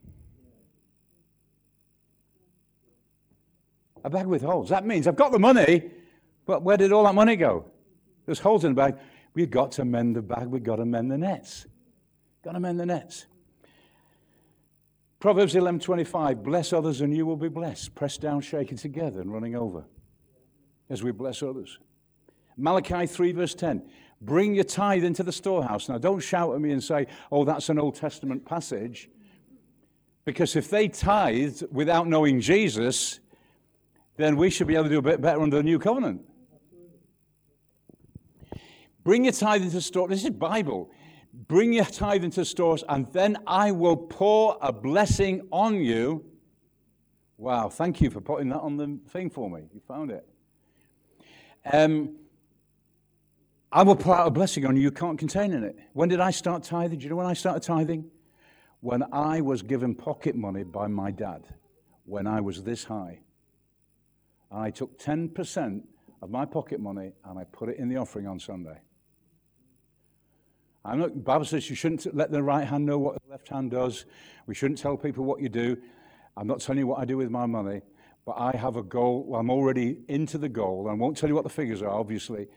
A 4.05 4.11
bag 4.11 4.27
with 4.27 4.43
holes. 4.43 4.69
That 4.69 4.85
means 4.85 5.07
I've 5.07 5.17
got 5.17 5.33
the 5.33 5.39
money, 5.39 5.91
but 6.47 6.63
where 6.63 6.77
did 6.77 6.93
all 6.93 7.05
that 7.05 7.15
money 7.15 7.37
go? 7.37 7.67
There's 8.27 8.41
holes 8.41 8.65
in 8.65 8.73
the 8.73 8.77
bag. 8.77 8.97
We've 9.35 9.51
got 9.51 9.73
to 9.73 9.85
mend 9.85 10.17
the 10.17 10.23
bag. 10.23 10.47
We've 10.47 10.63
got 10.63 10.77
to 10.77 10.85
mend 10.85 11.11
the 11.11 11.19
nets. 11.19 11.67
Got 12.45 12.53
to 12.53 12.61
mend 12.61 12.81
the 12.81 12.87
nets. 12.87 13.27
Proverbs 15.21 15.55
11:25, 15.55 16.43
bless 16.43 16.73
others 16.73 17.01
and 17.01 17.17
you 17.17 17.25
will 17.25 17.37
be 17.37 17.49
blessed, 17.49 17.95
pressed 17.95 18.21
down, 18.21 18.41
shaken 18.41 18.77
together 18.77 19.21
and 19.21 19.33
running 19.33 19.55
over 19.55 19.85
as 20.91 21.05
we 21.05 21.13
bless 21.13 21.45
others. 21.45 21.79
Malachi 22.57 23.07
3 23.07 23.31
verse 23.31 23.55
10, 23.55 23.89
bring 24.21 24.57
your 24.57 24.65
tithe 24.65 25.05
into 25.05 25.23
the 25.23 25.31
storehouse. 25.31 25.89
Now 25.89 25.99
don't 25.99 26.19
shout 26.19 26.53
at 26.53 26.61
me 26.61 26.73
and 26.73 26.83
say, 26.83 27.07
oh, 27.31 27.45
that's 27.45 27.69
an 27.69 27.79
Old 27.79 27.95
Testament 27.95 28.45
passage. 28.45 29.09
Because 30.25 30.57
if 30.57 30.69
they 30.69 30.89
tithed 30.89 31.65
without 31.71 32.09
knowing 32.09 32.41
Jesus, 32.41 33.21
then 34.17 34.37
we 34.37 34.51
should 34.51 34.67
be 34.67 34.75
able 34.75 34.85
to 34.85 34.91
do 34.91 34.99
a 34.99 35.03
bit 35.03 35.21
better 35.21 35.41
under 35.41 35.57
the 35.57 35.63
new 35.63 35.79
covenant. 35.79 36.23
Bring 39.05 39.25
your 39.25 39.33
tithe 39.33 39.63
into 39.63 39.81
store. 39.81 40.09
This 40.09 40.25
is 40.25 40.31
Bible. 40.31 40.91
Bring 41.33 41.73
your 41.73 41.85
tithe 41.85 42.25
into 42.25 42.45
stores, 42.45 42.85
and 42.89 43.11
then 43.13 43.39
I 43.47 43.73
will 43.73 43.97
pour 43.97 44.59
a 44.61 44.73
blessing 44.73 45.49
on 45.51 45.77
you. 45.77 46.25
Wow, 47.39 47.69
thank 47.69 48.01
you 48.01 48.11
for 48.11 48.21
putting 48.21 48.51
that 48.51 48.61
on 48.61 48.77
the 48.77 48.99
thing 49.09 49.31
for 49.31 49.51
me. 49.51 49.63
You 49.73 49.81
found 49.89 50.11
it. 50.11 50.29
Um, 51.71 52.17
I 53.73 53.83
will 53.83 53.97
pour 53.97 54.15
out 54.15 54.27
a 54.27 54.31
blessing 54.31 54.67
on 54.67 54.77
you 54.77 54.83
you 54.83 54.91
can't 54.91 55.19
contain 55.19 55.53
in 55.53 55.65
it. 55.65 55.77
When 55.95 56.09
did 56.09 56.21
I 56.21 56.31
start 56.31 56.63
tithing? 56.63 56.99
Do 56.99 57.05
you 57.05 57.11
know 57.11 57.17
when 57.17 57.27
I 57.27 57.33
started 57.33 57.63
tithing? 57.63 58.05
When 58.81 59.03
I 59.13 59.41
was 59.41 59.63
given 59.63 59.95
pocket 59.95 60.37
money 60.37 60.65
by 60.65 60.89
my 60.89 61.11
dad, 61.11 61.45
when 62.05 62.27
I 62.27 62.41
was 62.41 62.63
this 62.63 62.85
high. 62.85 63.21
I 64.55 64.71
took 64.71 64.99
10% 64.99 65.83
of 66.21 66.31
my 66.31 66.45
pocket 66.45 66.81
money 66.81 67.13
and 67.25 67.39
I 67.39 67.45
put 67.45 67.69
it 67.69 67.79
in 67.79 67.89
the 67.89 67.97
offering 67.97 68.27
on 68.27 68.39
Sunday. 68.39 68.79
I'm 70.85 70.99
not, 70.99 71.25
Bible 71.25 71.45
says 71.45 71.71
you 71.71 71.77
shouldn't 71.77 72.15
let 72.15 72.31
the 72.31 72.43
right 72.43 72.67
hand 72.67 72.85
know 72.85 72.99
what 72.99 73.15
the 73.15 73.31
left 73.31 73.49
hand 73.49 73.71
does. 73.71 74.05
We 74.47 74.55
shouldn't 74.55 74.79
tell 74.79 74.97
people 74.97 75.25
what 75.25 75.41
you 75.41 75.49
do. 75.49 75.77
I'm 76.37 76.47
not 76.47 76.61
telling 76.61 76.79
you 76.79 76.87
what 76.87 76.99
I 76.99 77.05
do 77.05 77.17
with 77.17 77.31
my 77.31 77.47
money, 77.47 77.83
but 78.27 78.33
I 78.33 78.57
have 78.57 78.77
a 78.77 78.83
goal. 78.83 79.35
I'm 79.37 79.51
already 79.51 80.01
into 80.09 80.39
the 80.39 80.49
goal. 80.49 80.89
I 80.91 80.95
won't 80.95 81.17
tell 81.17 81.29
you 81.29 81.35
what 81.35 81.45
the 81.45 81.51
figures 81.51 81.83
are, 81.83 81.91
obviously, 81.91 82.49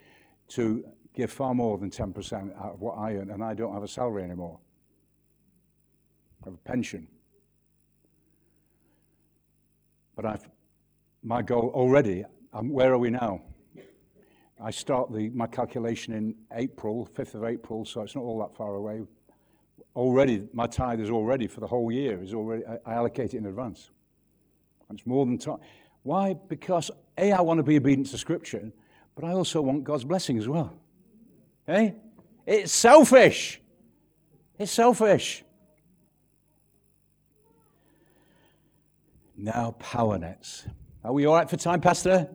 to 0.50 0.84
give 1.14 1.32
far 1.32 1.54
more 1.54 1.78
than 1.78 1.90
10% 1.90 2.58
out 2.58 2.74
of 2.74 2.82
what 2.82 2.98
I 2.98 3.16
earn, 3.16 3.30
and 3.30 3.44
I 3.44 3.54
don't 3.54 3.74
have 3.74 3.84
a 3.84 3.88
salary 3.88 4.24
anymore. 4.24 4.60
I 6.44 6.50
have 6.50 6.56
a 6.56 6.58
pension. 6.58 7.08
But 10.16 10.26
I've 10.26 10.48
my 11.26 11.42
goal 11.42 11.72
already, 11.74 12.24
um, 12.54 12.70
where 12.70 12.94
are 12.94 13.00
we 13.00 13.10
now? 13.10 13.42
I 14.62 14.70
start 14.72 15.12
the, 15.12 15.30
my 15.30 15.48
calculation 15.48 16.14
in 16.14 16.36
April, 16.54 17.10
5th 17.14 17.34
of 17.34 17.44
April, 17.44 17.84
so 17.84 18.02
it's 18.02 18.16
not 18.16 18.22
all 18.22 18.40
that 18.40 18.56
far 18.56 18.76
away. 18.76 19.02
Already, 19.96 20.48
my 20.54 20.68
tithe 20.68 21.02
is 21.02 21.10
already 21.10 21.48
for 21.48 21.62
the 21.62 21.68
whole 21.68 21.92
year, 21.92 22.22
is 22.22 22.34
already, 22.34 22.64
I, 22.66 22.78
I 22.86 22.94
allocate 22.94 23.34
it 23.34 23.38
in 23.38 23.48
advance. 23.48 23.90
And 24.88 25.00
it's 25.00 25.08
more 25.08 25.26
than 25.26 25.38
time. 25.40 25.58
Why? 26.04 26.36
Because 26.48 26.92
A, 27.18 27.32
I 27.32 27.42
want 27.42 27.58
to 27.58 27.64
be 27.64 27.78
obedient 27.78 28.08
to 28.12 28.18
Scripture, 28.18 28.72
but 29.16 29.26
I 29.26 29.32
also 29.32 29.62
want 29.62 29.84
God's 29.84 30.06
blessing 30.06 30.38
as 30.38 30.48
well. 30.48 30.78
Hey? 31.66 31.96
Eh? 32.46 32.54
It's 32.58 32.72
selfish. 32.72 33.60
It's 34.60 34.72
selfish. 34.72 35.44
Now, 39.36 39.72
power 39.80 40.20
nets. 40.20 40.66
Are 41.06 41.13
we 41.13 41.28
all 41.28 41.36
right 41.36 41.48
for 41.48 41.56
time, 41.56 41.82
Pastor? 41.82 42.28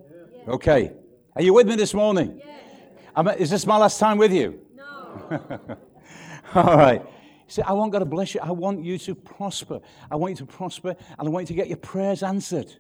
Yeah. 0.47 0.53
Okay. 0.53 0.93
Are 1.35 1.43
you 1.43 1.53
with 1.53 1.67
me 1.67 1.75
this 1.75 1.93
morning? 1.93 2.41
Yeah. 3.17 3.33
is 3.33 3.51
this 3.51 3.67
my 3.67 3.77
last 3.77 3.99
time 3.99 4.17
with 4.17 4.33
you? 4.33 4.61
No. 4.77 5.59
all 6.55 6.77
right. 6.77 7.05
See, 7.49 7.63
I 7.63 7.73
want 7.73 7.91
God 7.91 7.99
to 7.99 8.05
bless 8.05 8.33
you. 8.33 8.41
I 8.41 8.53
want 8.53 8.85
you 8.85 8.97
to 8.97 9.17
prosper. 9.17 9.81
I 10.09 10.15
want 10.15 10.35
you 10.35 10.37
to 10.37 10.47
prosper, 10.47 10.91
and 10.91 11.29
I 11.29 11.29
want 11.29 11.51
you 11.51 11.57
to 11.57 11.61
get 11.61 11.67
your 11.67 11.79
prayers 11.79 12.23
answered. 12.23 12.73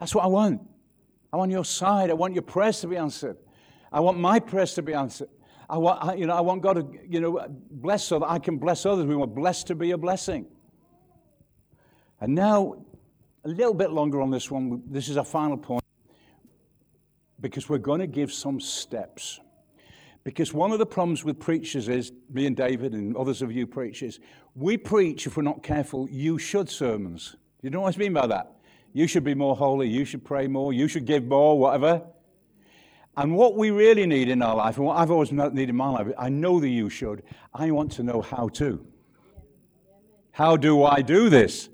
That's 0.00 0.12
what 0.12 0.24
I 0.24 0.26
want. 0.26 0.62
I 1.32 1.36
want 1.36 1.52
your 1.52 1.64
side. 1.64 2.10
I 2.10 2.14
want 2.14 2.34
your 2.34 2.42
prayers 2.42 2.80
to 2.80 2.88
be 2.88 2.96
answered. 2.96 3.36
I 3.92 4.00
want 4.00 4.18
my 4.18 4.40
prayers 4.40 4.74
to 4.74 4.82
be 4.82 4.92
answered. 4.92 5.28
I 5.70 5.78
want, 5.78 6.18
you 6.18 6.26
know, 6.26 6.34
I 6.34 6.40
want 6.40 6.62
God 6.62 6.74
to, 6.74 6.98
you 7.08 7.20
know, 7.20 7.46
bless 7.70 8.02
so 8.02 8.18
that 8.18 8.28
I 8.28 8.40
can 8.40 8.58
bless 8.58 8.84
others. 8.84 9.06
We 9.06 9.14
want 9.14 9.36
blessed 9.36 9.68
to 9.68 9.76
be 9.76 9.92
a 9.92 9.98
blessing. 9.98 10.46
And 12.20 12.34
now, 12.34 12.82
a 13.46 13.48
little 13.48 13.74
bit 13.74 13.92
longer 13.92 14.20
on 14.20 14.28
this 14.28 14.50
one. 14.50 14.82
This 14.88 15.08
is 15.08 15.16
our 15.16 15.24
final 15.24 15.56
point 15.56 15.84
because 17.40 17.68
we're 17.68 17.78
going 17.78 18.00
to 18.00 18.08
give 18.08 18.32
some 18.32 18.58
steps. 18.58 19.38
Because 20.24 20.52
one 20.52 20.72
of 20.72 20.80
the 20.80 20.86
problems 20.86 21.22
with 21.22 21.38
preachers 21.38 21.88
is, 21.88 22.10
me 22.28 22.46
and 22.46 22.56
David 22.56 22.92
and 22.92 23.16
others 23.16 23.42
of 23.42 23.52
you 23.52 23.64
preachers, 23.64 24.18
we 24.56 24.76
preach, 24.76 25.28
if 25.28 25.36
we're 25.36 25.44
not 25.44 25.62
careful, 25.62 26.10
you 26.10 26.38
should 26.38 26.68
sermons. 26.68 27.36
You 27.62 27.70
know 27.70 27.82
what 27.82 27.94
I 27.94 27.98
mean 27.98 28.12
by 28.12 28.26
that? 28.26 28.56
You 28.92 29.06
should 29.06 29.22
be 29.22 29.34
more 29.34 29.54
holy, 29.54 29.88
you 29.88 30.04
should 30.04 30.24
pray 30.24 30.48
more, 30.48 30.72
you 30.72 30.88
should 30.88 31.04
give 31.04 31.24
more, 31.24 31.56
whatever. 31.56 32.02
And 33.16 33.36
what 33.36 33.54
we 33.56 33.70
really 33.70 34.06
need 34.06 34.28
in 34.28 34.42
our 34.42 34.56
life, 34.56 34.76
and 34.76 34.86
what 34.86 34.96
I've 34.96 35.12
always 35.12 35.30
needed 35.30 35.68
in 35.68 35.76
my 35.76 35.90
life, 35.90 36.08
I 36.18 36.30
know 36.30 36.58
that 36.58 36.68
you 36.68 36.90
should, 36.90 37.22
I 37.54 37.70
want 37.70 37.92
to 37.92 38.02
know 38.02 38.22
how 38.22 38.48
to. 38.54 38.84
How 40.32 40.56
do 40.56 40.82
I 40.82 41.00
do 41.00 41.28
this? 41.28 41.68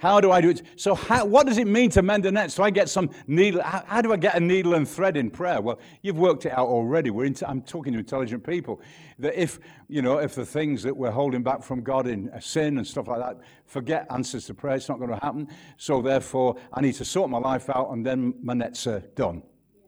How 0.00 0.18
do 0.18 0.32
I 0.32 0.40
do 0.40 0.48
it? 0.48 0.62
So, 0.76 0.94
how, 0.94 1.26
what 1.26 1.46
does 1.46 1.58
it 1.58 1.66
mean 1.66 1.90
to 1.90 2.00
mend 2.00 2.24
a 2.24 2.32
net? 2.32 2.50
So, 2.50 2.62
I 2.62 2.70
get 2.70 2.88
some 2.88 3.10
needle. 3.26 3.62
How, 3.62 3.84
how, 3.86 4.00
do 4.00 4.14
I 4.14 4.16
get 4.16 4.34
a 4.34 4.40
needle 4.40 4.72
and 4.72 4.88
thread 4.88 5.14
in 5.14 5.30
prayer? 5.30 5.60
Well, 5.60 5.78
you've 6.00 6.18
worked 6.18 6.46
it 6.46 6.52
out 6.52 6.68
already. 6.68 7.10
We're 7.10 7.26
into, 7.26 7.46
I'm 7.46 7.60
talking 7.60 7.92
to 7.92 7.98
intelligent 7.98 8.42
people. 8.42 8.80
That 9.18 9.38
if 9.38 9.60
you 9.88 10.00
know, 10.00 10.16
if 10.16 10.34
the 10.34 10.46
things 10.46 10.82
that 10.84 10.96
we're 10.96 11.10
holding 11.10 11.42
back 11.42 11.62
from 11.62 11.82
God 11.82 12.06
in 12.06 12.30
uh, 12.30 12.40
sin 12.40 12.78
and 12.78 12.86
stuff 12.86 13.08
like 13.08 13.18
that, 13.18 13.40
forget 13.66 14.06
answers 14.08 14.46
to 14.46 14.54
prayer. 14.54 14.76
It's 14.76 14.88
not 14.88 14.98
going 15.00 15.10
to 15.10 15.20
happen. 15.22 15.48
So, 15.76 16.00
therefore, 16.00 16.56
I 16.72 16.80
need 16.80 16.94
to 16.94 17.04
sort 17.04 17.28
my 17.28 17.38
life 17.38 17.68
out, 17.68 17.90
and 17.90 18.04
then 18.04 18.32
my 18.42 18.54
nets 18.54 18.86
are 18.86 19.00
done. 19.00 19.42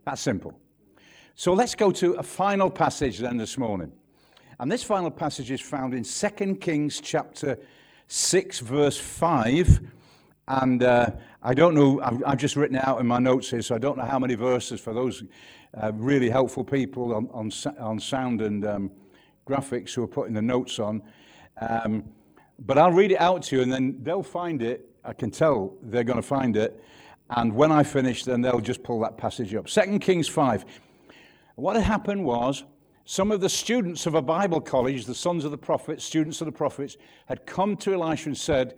That's 0.05 0.20
simple. 0.20 0.53
So, 1.37 1.55
let's 1.55 1.75
go 1.75 1.90
to 1.90 2.12
a 2.14 2.22
final 2.22 2.68
passage 2.68 3.18
then 3.18 3.38
this 3.38 3.57
morning, 3.57 3.92
and 4.61 4.70
this 4.70 4.83
final 4.83 5.11
passage 5.11 5.51
is 5.51 5.62
found 5.62 5.94
in 5.94 6.05
2 6.05 6.57
Kings 6.57 7.01
chapter 7.01 7.59
six, 8.09 8.59
verse 8.59 8.98
five 8.98 9.81
and 10.48 10.83
uh, 10.83 11.11
I 11.42 11.55
don't 11.55 11.74
know, 11.74 12.00
I've, 12.02 12.22
I've, 12.26 12.38
just 12.38 12.57
written 12.57 12.76
it 12.76 12.87
out 12.87 13.00
in 13.00 13.07
my 13.07 13.18
notes 13.18 13.50
here, 13.50 13.62
so 13.62 13.74
I 13.74 13.78
don't 13.78 13.96
know 13.96 14.05
how 14.05 14.18
many 14.18 14.35
verses 14.35 14.81
for 14.81 14.92
those 14.92 15.23
uh, 15.81 15.92
really 15.94 16.29
helpful 16.29 16.64
people 16.64 17.14
on, 17.14 17.29
on, 17.33 17.50
on 17.79 18.00
sound 18.00 18.42
and 18.42 18.66
um, 18.66 18.90
graphics 19.46 19.94
who 19.94 20.02
are 20.02 20.08
putting 20.08 20.35
the 20.35 20.42
notes 20.42 20.79
on. 20.79 21.02
Um, 21.60 22.04
but 22.58 22.79
I'll 22.79 22.92
read 22.92 23.12
it 23.12 23.21
out 23.21 23.42
to 23.44 23.56
you, 23.56 23.62
and 23.62 23.73
then 23.73 23.98
they'll 24.02 24.23
find 24.23 24.62
it. 24.62 24.88
I 25.04 25.12
can 25.12 25.31
tell 25.31 25.75
they're 25.83 26.04
going 26.04 26.21
to 26.21 26.23
find 26.23 26.56
it. 26.56 26.83
And 27.31 27.54
when 27.54 27.73
I 27.73 27.83
finish, 27.83 28.25
then 28.25 28.40
they'll 28.42 28.60
just 28.60 28.83
pull 28.83 29.00
that 29.00 29.16
passage 29.16 29.54
up. 29.54 29.66
2 29.66 29.98
Kings 30.00 30.29
5. 30.29 30.64
What 31.54 31.77
had 31.77 31.85
happened 31.85 32.25
was 32.25 32.64
some 33.04 33.33
of 33.33 33.40
the 33.40 33.48
students 33.48 34.06
of 34.06 34.14
a 34.14 34.23
Bible 34.23 34.60
college, 34.60 35.06
the 35.06 35.14
sons 35.14 35.44
of 35.44 35.50
the 35.50 35.58
prophets, 35.58 36.04
students 36.04 36.40
of 36.40 36.46
the 36.46 36.52
prophets, 36.52 36.96
had 37.27 37.46
come 37.46 37.77
to 37.79 37.94
Elisha 37.94 38.29
and 38.29 38.37
said, 38.37 38.75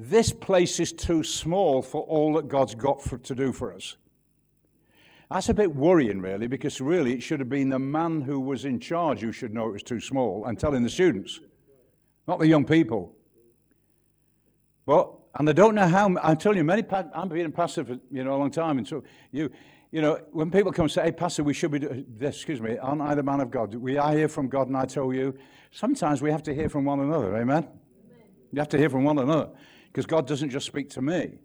this 0.00 0.32
place 0.32 0.78
is 0.78 0.92
too 0.92 1.24
small 1.24 1.82
for 1.82 2.02
all 2.02 2.34
that 2.34 2.46
God's 2.46 2.76
got 2.76 3.02
for, 3.02 3.18
to 3.18 3.34
do 3.34 3.52
for 3.52 3.74
us. 3.74 3.96
That's 5.28 5.48
a 5.48 5.54
bit 5.54 5.74
worrying, 5.74 6.20
really, 6.20 6.46
because 6.46 6.80
really 6.80 7.12
it 7.12 7.20
should 7.20 7.40
have 7.40 7.48
been 7.48 7.68
the 7.68 7.80
man 7.80 8.22
who 8.22 8.38
was 8.38 8.64
in 8.64 8.78
charge 8.78 9.20
who 9.20 9.32
should 9.32 9.52
know 9.52 9.68
it 9.68 9.72
was 9.72 9.82
too 9.82 10.00
small 10.00 10.46
and 10.46 10.58
telling 10.58 10.84
the 10.84 10.88
students, 10.88 11.40
not 12.28 12.38
the 12.38 12.46
young 12.46 12.64
people. 12.64 13.14
But, 14.86 15.12
and 15.34 15.50
I 15.50 15.52
don't 15.52 15.74
know 15.74 15.86
how, 15.86 16.16
I'm 16.22 16.36
telling 16.36 16.58
you, 16.58 16.64
many, 16.64 16.82
I've 16.90 17.28
been 17.28 17.46
a 17.46 17.50
pastor 17.50 17.84
for, 17.84 17.98
you 18.10 18.24
know, 18.24 18.36
a 18.36 18.38
long 18.38 18.52
time, 18.52 18.78
and 18.78 18.86
so 18.86 19.02
you, 19.32 19.50
you 19.90 20.00
know, 20.00 20.20
when 20.30 20.50
people 20.50 20.70
come 20.70 20.84
and 20.84 20.92
say, 20.92 21.02
hey, 21.02 21.12
pastor, 21.12 21.42
we 21.42 21.52
should 21.52 21.72
be, 21.72 22.06
excuse 22.24 22.60
me, 22.60 22.78
aren't 22.78 23.02
I 23.02 23.14
the 23.14 23.22
man 23.22 23.40
of 23.40 23.50
God? 23.50 23.74
We 23.74 23.98
are 23.98 24.12
hear 24.12 24.28
from 24.28 24.48
God, 24.48 24.68
and 24.68 24.76
I 24.76 24.86
tell 24.86 25.12
you, 25.12 25.36
sometimes 25.72 26.22
we 26.22 26.30
have 26.30 26.42
to 26.44 26.54
hear 26.54 26.68
from 26.68 26.84
one 26.84 27.00
another, 27.00 27.36
amen? 27.36 27.64
amen. 27.64 27.68
You 28.52 28.60
have 28.60 28.68
to 28.70 28.78
hear 28.78 28.88
from 28.88 29.04
one 29.04 29.18
another, 29.18 29.50
because 29.98 30.06
God 30.06 30.28
doesn't 30.28 30.50
just 30.50 30.64
speak 30.64 30.90
to 30.90 31.02
me. 31.02 31.40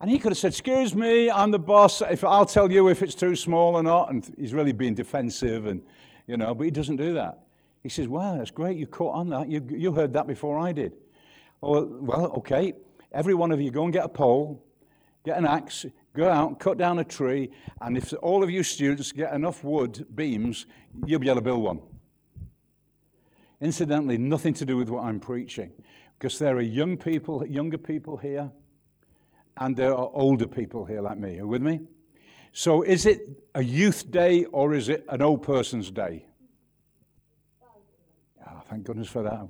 And 0.00 0.08
he 0.08 0.20
could 0.20 0.30
have 0.30 0.38
said, 0.38 0.52
Excuse 0.52 0.94
me, 0.94 1.28
I'm 1.28 1.50
the 1.50 1.58
boss. 1.58 2.00
If 2.00 2.22
I'll 2.22 2.46
tell 2.46 2.70
you 2.70 2.86
if 2.90 3.02
it's 3.02 3.16
too 3.16 3.34
small 3.34 3.74
or 3.74 3.82
not. 3.82 4.12
And 4.12 4.32
he's 4.38 4.54
really 4.54 4.70
being 4.70 4.94
defensive, 4.94 5.66
and 5.66 5.82
you 6.28 6.36
know, 6.36 6.54
but 6.54 6.62
he 6.62 6.70
doesn't 6.70 6.98
do 6.98 7.14
that. 7.14 7.40
He 7.82 7.88
says, 7.88 8.06
Wow, 8.06 8.36
that's 8.38 8.52
great. 8.52 8.76
You 8.76 8.86
caught 8.86 9.16
on 9.16 9.30
that. 9.30 9.48
You, 9.48 9.66
you 9.68 9.92
heard 9.92 10.12
that 10.12 10.28
before 10.28 10.60
I 10.60 10.70
did. 10.70 10.92
Well, 11.60 11.88
well, 11.90 12.26
okay. 12.36 12.74
Every 13.10 13.34
one 13.34 13.50
of 13.50 13.60
you 13.60 13.72
go 13.72 13.82
and 13.82 13.92
get 13.92 14.04
a 14.04 14.08
pole, 14.08 14.64
get 15.24 15.36
an 15.38 15.44
axe, 15.44 15.86
go 16.14 16.28
out, 16.28 16.60
cut 16.60 16.78
down 16.78 17.00
a 17.00 17.04
tree, 17.04 17.50
and 17.80 17.96
if 17.96 18.14
all 18.22 18.44
of 18.44 18.50
you 18.50 18.62
students 18.62 19.10
get 19.10 19.34
enough 19.34 19.64
wood 19.64 20.06
beams, 20.14 20.66
you'll 21.04 21.18
be 21.18 21.26
able 21.26 21.40
to 21.40 21.42
build 21.42 21.64
one. 21.64 21.80
Incidentally, 23.60 24.18
nothing 24.18 24.54
to 24.54 24.64
do 24.64 24.76
with 24.76 24.88
what 24.88 25.02
I'm 25.02 25.18
preaching, 25.18 25.72
because 26.22 26.38
there 26.38 26.56
are 26.56 26.60
young 26.60 26.96
people, 26.96 27.44
younger 27.44 27.76
people 27.76 28.16
here 28.16 28.48
and 29.56 29.76
there 29.76 29.92
are 29.92 30.08
older 30.12 30.46
people 30.46 30.84
here 30.84 31.00
like 31.00 31.18
me. 31.18 31.30
Are 31.30 31.34
you 31.38 31.48
with 31.48 31.62
me? 31.62 31.80
So 32.52 32.82
is 32.82 33.06
it 33.06 33.42
a 33.56 33.64
youth 33.64 34.08
day 34.08 34.44
or 34.44 34.72
is 34.72 34.88
it 34.88 35.04
an 35.08 35.20
old 35.20 35.42
person's 35.42 35.90
day? 35.90 36.24
Oh, 38.46 38.62
thank 38.70 38.84
goodness 38.84 39.08
for 39.08 39.24
that. 39.24 39.48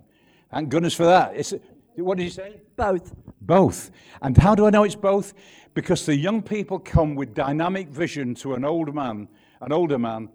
Thank 0.51 0.71
goodness 0.71 0.95
for 0.95 1.05
that. 1.05 1.37
It's, 1.37 1.53
what 1.97 2.17
did 2.17 2.25
you 2.25 2.31
say? 2.31 2.59
Both. 2.75 3.15
Both. 3.43 3.91
And 4.23 4.35
how 4.39 4.55
do 4.55 4.65
I 4.65 4.71
know 4.71 4.85
it's 4.85 4.95
both? 4.95 5.35
Because 5.75 6.07
the 6.07 6.17
young 6.17 6.41
people 6.41 6.79
come 6.79 7.15
with 7.15 7.35
dynamic 7.35 7.89
vision 7.89 8.35
to 8.37 8.55
an 8.55 8.65
old 8.65 8.95
man, 8.95 9.29
an 9.61 9.73
older 9.73 9.99
man, 9.99 10.31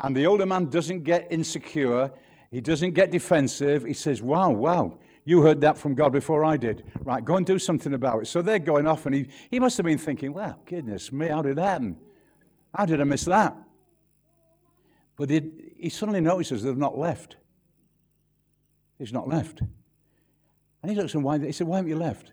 and 0.00 0.14
the 0.14 0.26
older 0.26 0.44
man 0.44 0.66
doesn't 0.66 1.04
get 1.04 1.28
insecure, 1.30 2.12
he 2.50 2.60
doesn't 2.60 2.92
get 2.92 3.10
defensive. 3.10 3.84
He 3.84 3.94
says, 3.94 4.20
Wow, 4.20 4.50
wow, 4.50 4.98
you 5.28 5.42
heard 5.42 5.60
that 5.60 5.76
from 5.76 5.94
God 5.94 6.10
before 6.10 6.42
I 6.42 6.56
did. 6.56 6.84
Right, 7.02 7.22
go 7.22 7.36
and 7.36 7.44
do 7.44 7.58
something 7.58 7.92
about 7.92 8.22
it. 8.22 8.26
So 8.28 8.40
they're 8.40 8.58
going 8.58 8.86
off, 8.86 9.04
and 9.04 9.14
he, 9.14 9.28
he 9.50 9.60
must 9.60 9.76
have 9.76 9.84
been 9.84 9.98
thinking, 9.98 10.32
well, 10.32 10.58
goodness 10.64 11.12
me, 11.12 11.28
how 11.28 11.42
did 11.42 11.56
that 11.56 11.66
happen? 11.66 11.98
How 12.74 12.86
did 12.86 12.98
I 12.98 13.04
miss 13.04 13.26
that? 13.26 13.54
But 15.16 15.30
it, 15.30 15.44
he 15.76 15.90
suddenly 15.90 16.22
notices 16.22 16.62
they've 16.62 16.74
not 16.74 16.96
left. 16.96 17.36
He's 18.98 19.12
not 19.12 19.28
left. 19.28 19.60
And 19.60 20.90
he 20.90 20.96
looks 20.96 21.12
and 21.12 21.22
why 21.22 21.38
he 21.38 21.52
said, 21.52 21.66
Why 21.66 21.76
haven't 21.76 21.90
you 21.90 21.98
left? 21.98 22.32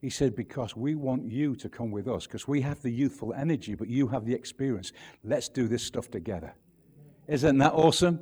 He 0.00 0.08
said, 0.08 0.34
Because 0.34 0.74
we 0.74 0.94
want 0.94 1.30
you 1.30 1.54
to 1.56 1.68
come 1.68 1.90
with 1.90 2.08
us, 2.08 2.26
because 2.26 2.48
we 2.48 2.62
have 2.62 2.80
the 2.80 2.90
youthful 2.90 3.34
energy, 3.34 3.74
but 3.74 3.88
you 3.88 4.06
have 4.08 4.24
the 4.24 4.32
experience. 4.32 4.92
Let's 5.22 5.50
do 5.50 5.68
this 5.68 5.82
stuff 5.82 6.10
together. 6.10 6.54
Isn't 7.28 7.58
that 7.58 7.74
awesome? 7.74 8.20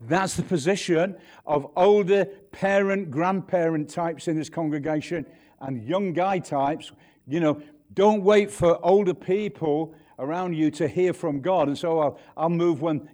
That's 0.00 0.34
the 0.34 0.42
position 0.42 1.16
of 1.46 1.70
older 1.76 2.24
parent, 2.52 3.10
grandparent 3.10 3.90
types 3.90 4.28
in 4.28 4.36
this 4.36 4.48
congregation 4.48 5.26
and 5.60 5.82
young 5.82 6.12
guy 6.12 6.38
types. 6.38 6.92
You 7.26 7.40
know, 7.40 7.62
don't 7.92 8.22
wait 8.22 8.50
for 8.50 8.78
older 8.84 9.14
people 9.14 9.94
around 10.18 10.54
you 10.54 10.70
to 10.70 10.88
hear 10.88 11.12
from 11.12 11.40
God. 11.40 11.68
And 11.68 11.76
so 11.76 11.98
I'll, 11.98 12.20
I'll 12.36 12.48
move 12.48 12.80
when. 12.82 13.08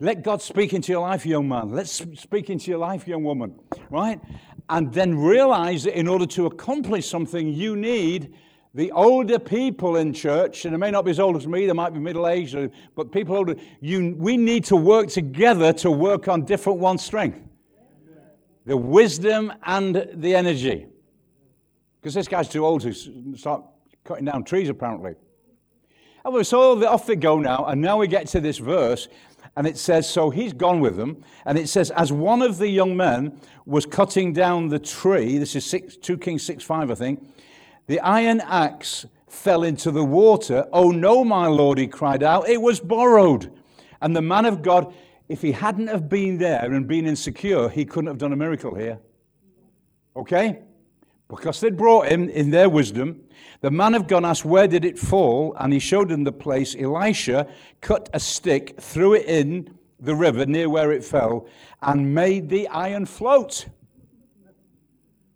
Let 0.00 0.24
God 0.24 0.42
speak 0.42 0.72
into 0.72 0.90
your 0.90 1.02
life, 1.02 1.24
young 1.24 1.48
man. 1.48 1.70
Let's 1.70 1.92
speak 1.92 2.50
into 2.50 2.70
your 2.72 2.80
life, 2.80 3.06
young 3.06 3.22
woman. 3.22 3.60
Right? 3.88 4.20
And 4.68 4.92
then 4.92 5.16
realize 5.16 5.84
that 5.84 5.96
in 5.96 6.08
order 6.08 6.26
to 6.26 6.46
accomplish 6.46 7.08
something, 7.08 7.52
you 7.52 7.76
need 7.76 8.34
the 8.74 8.90
older 8.92 9.38
people 9.38 9.96
in 9.96 10.14
church, 10.14 10.64
and 10.64 10.72
they 10.72 10.78
may 10.78 10.90
not 10.90 11.04
be 11.04 11.10
as 11.10 11.20
old 11.20 11.36
as 11.36 11.46
me, 11.46 11.66
they 11.66 11.72
might 11.72 11.92
be 11.92 12.00
middle 12.00 12.26
aged, 12.26 12.70
but 12.94 13.12
people 13.12 13.36
older, 13.36 13.54
you, 13.80 14.14
we 14.18 14.36
need 14.36 14.64
to 14.64 14.76
work 14.76 15.08
together 15.08 15.72
to 15.74 15.90
work 15.90 16.28
on 16.28 16.44
different 16.44 16.78
one's 16.78 17.04
strength 17.04 17.38
the 18.64 18.76
wisdom 18.76 19.52
and 19.66 20.08
the 20.14 20.36
energy. 20.36 20.86
Because 22.00 22.14
this 22.14 22.28
guy's 22.28 22.48
too 22.48 22.64
old 22.64 22.80
to 22.82 22.92
start 23.36 23.64
cutting 24.04 24.24
down 24.24 24.44
trees, 24.44 24.68
apparently. 24.68 25.14
And 26.24 26.46
so 26.46 26.86
off 26.86 27.06
they 27.06 27.16
go 27.16 27.40
now, 27.40 27.64
and 27.66 27.80
now 27.80 27.98
we 27.98 28.06
get 28.06 28.28
to 28.28 28.40
this 28.40 28.58
verse, 28.58 29.08
and 29.56 29.66
it 29.66 29.76
says, 29.76 30.08
So 30.08 30.30
he's 30.30 30.52
gone 30.52 30.80
with 30.80 30.96
them, 30.96 31.24
and 31.44 31.58
it 31.58 31.68
says, 31.68 31.90
As 31.90 32.12
one 32.12 32.42
of 32.42 32.58
the 32.58 32.68
young 32.68 32.96
men 32.96 33.40
was 33.66 33.84
cutting 33.84 34.32
down 34.32 34.68
the 34.68 34.78
tree, 34.78 35.38
this 35.38 35.56
is 35.56 35.64
six, 35.64 35.96
2 35.96 36.18
Kings 36.18 36.44
6 36.44 36.62
5, 36.62 36.90
I 36.90 36.94
think, 36.94 37.26
the 37.86 38.00
iron 38.00 38.40
axe 38.40 39.06
fell 39.28 39.64
into 39.64 39.90
the 39.90 40.04
water. 40.04 40.66
Oh 40.72 40.90
no, 40.90 41.24
my 41.24 41.46
lord, 41.46 41.78
he 41.78 41.86
cried 41.86 42.22
out. 42.22 42.48
It 42.48 42.60
was 42.60 42.80
borrowed. 42.80 43.52
And 44.00 44.14
the 44.14 44.22
man 44.22 44.44
of 44.44 44.62
God, 44.62 44.94
if 45.28 45.42
he 45.42 45.52
hadn't 45.52 45.88
have 45.88 46.08
been 46.08 46.38
there 46.38 46.72
and 46.72 46.86
been 46.86 47.06
insecure, 47.06 47.68
he 47.68 47.84
couldn't 47.84 48.08
have 48.08 48.18
done 48.18 48.32
a 48.32 48.36
miracle 48.36 48.74
here. 48.74 48.98
Okay? 50.14 50.60
Because 51.28 51.60
they'd 51.60 51.76
brought 51.76 52.08
him 52.08 52.28
in 52.28 52.50
their 52.50 52.68
wisdom. 52.68 53.22
The 53.62 53.70
man 53.70 53.94
of 53.94 54.06
God 54.06 54.24
asked, 54.24 54.44
Where 54.44 54.68
did 54.68 54.84
it 54.84 54.98
fall? 54.98 55.56
And 55.58 55.72
he 55.72 55.78
showed 55.78 56.10
him 56.10 56.24
the 56.24 56.32
place. 56.32 56.76
Elisha 56.78 57.46
cut 57.80 58.10
a 58.12 58.20
stick, 58.20 58.78
threw 58.80 59.14
it 59.14 59.24
in 59.26 59.78
the 59.98 60.14
river 60.14 60.44
near 60.44 60.68
where 60.68 60.92
it 60.92 61.04
fell, 61.04 61.46
and 61.80 62.14
made 62.14 62.48
the 62.48 62.68
iron 62.68 63.06
float. 63.06 63.66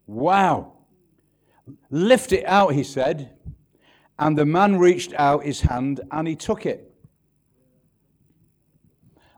Wow. 0.06 0.75
Lift 1.90 2.32
it 2.32 2.44
out, 2.46 2.74
he 2.74 2.84
said. 2.84 3.36
And 4.18 4.36
the 4.36 4.46
man 4.46 4.78
reached 4.78 5.12
out 5.14 5.44
his 5.44 5.60
hand 5.60 6.00
and 6.10 6.26
he 6.26 6.36
took 6.36 6.66
it. 6.66 6.92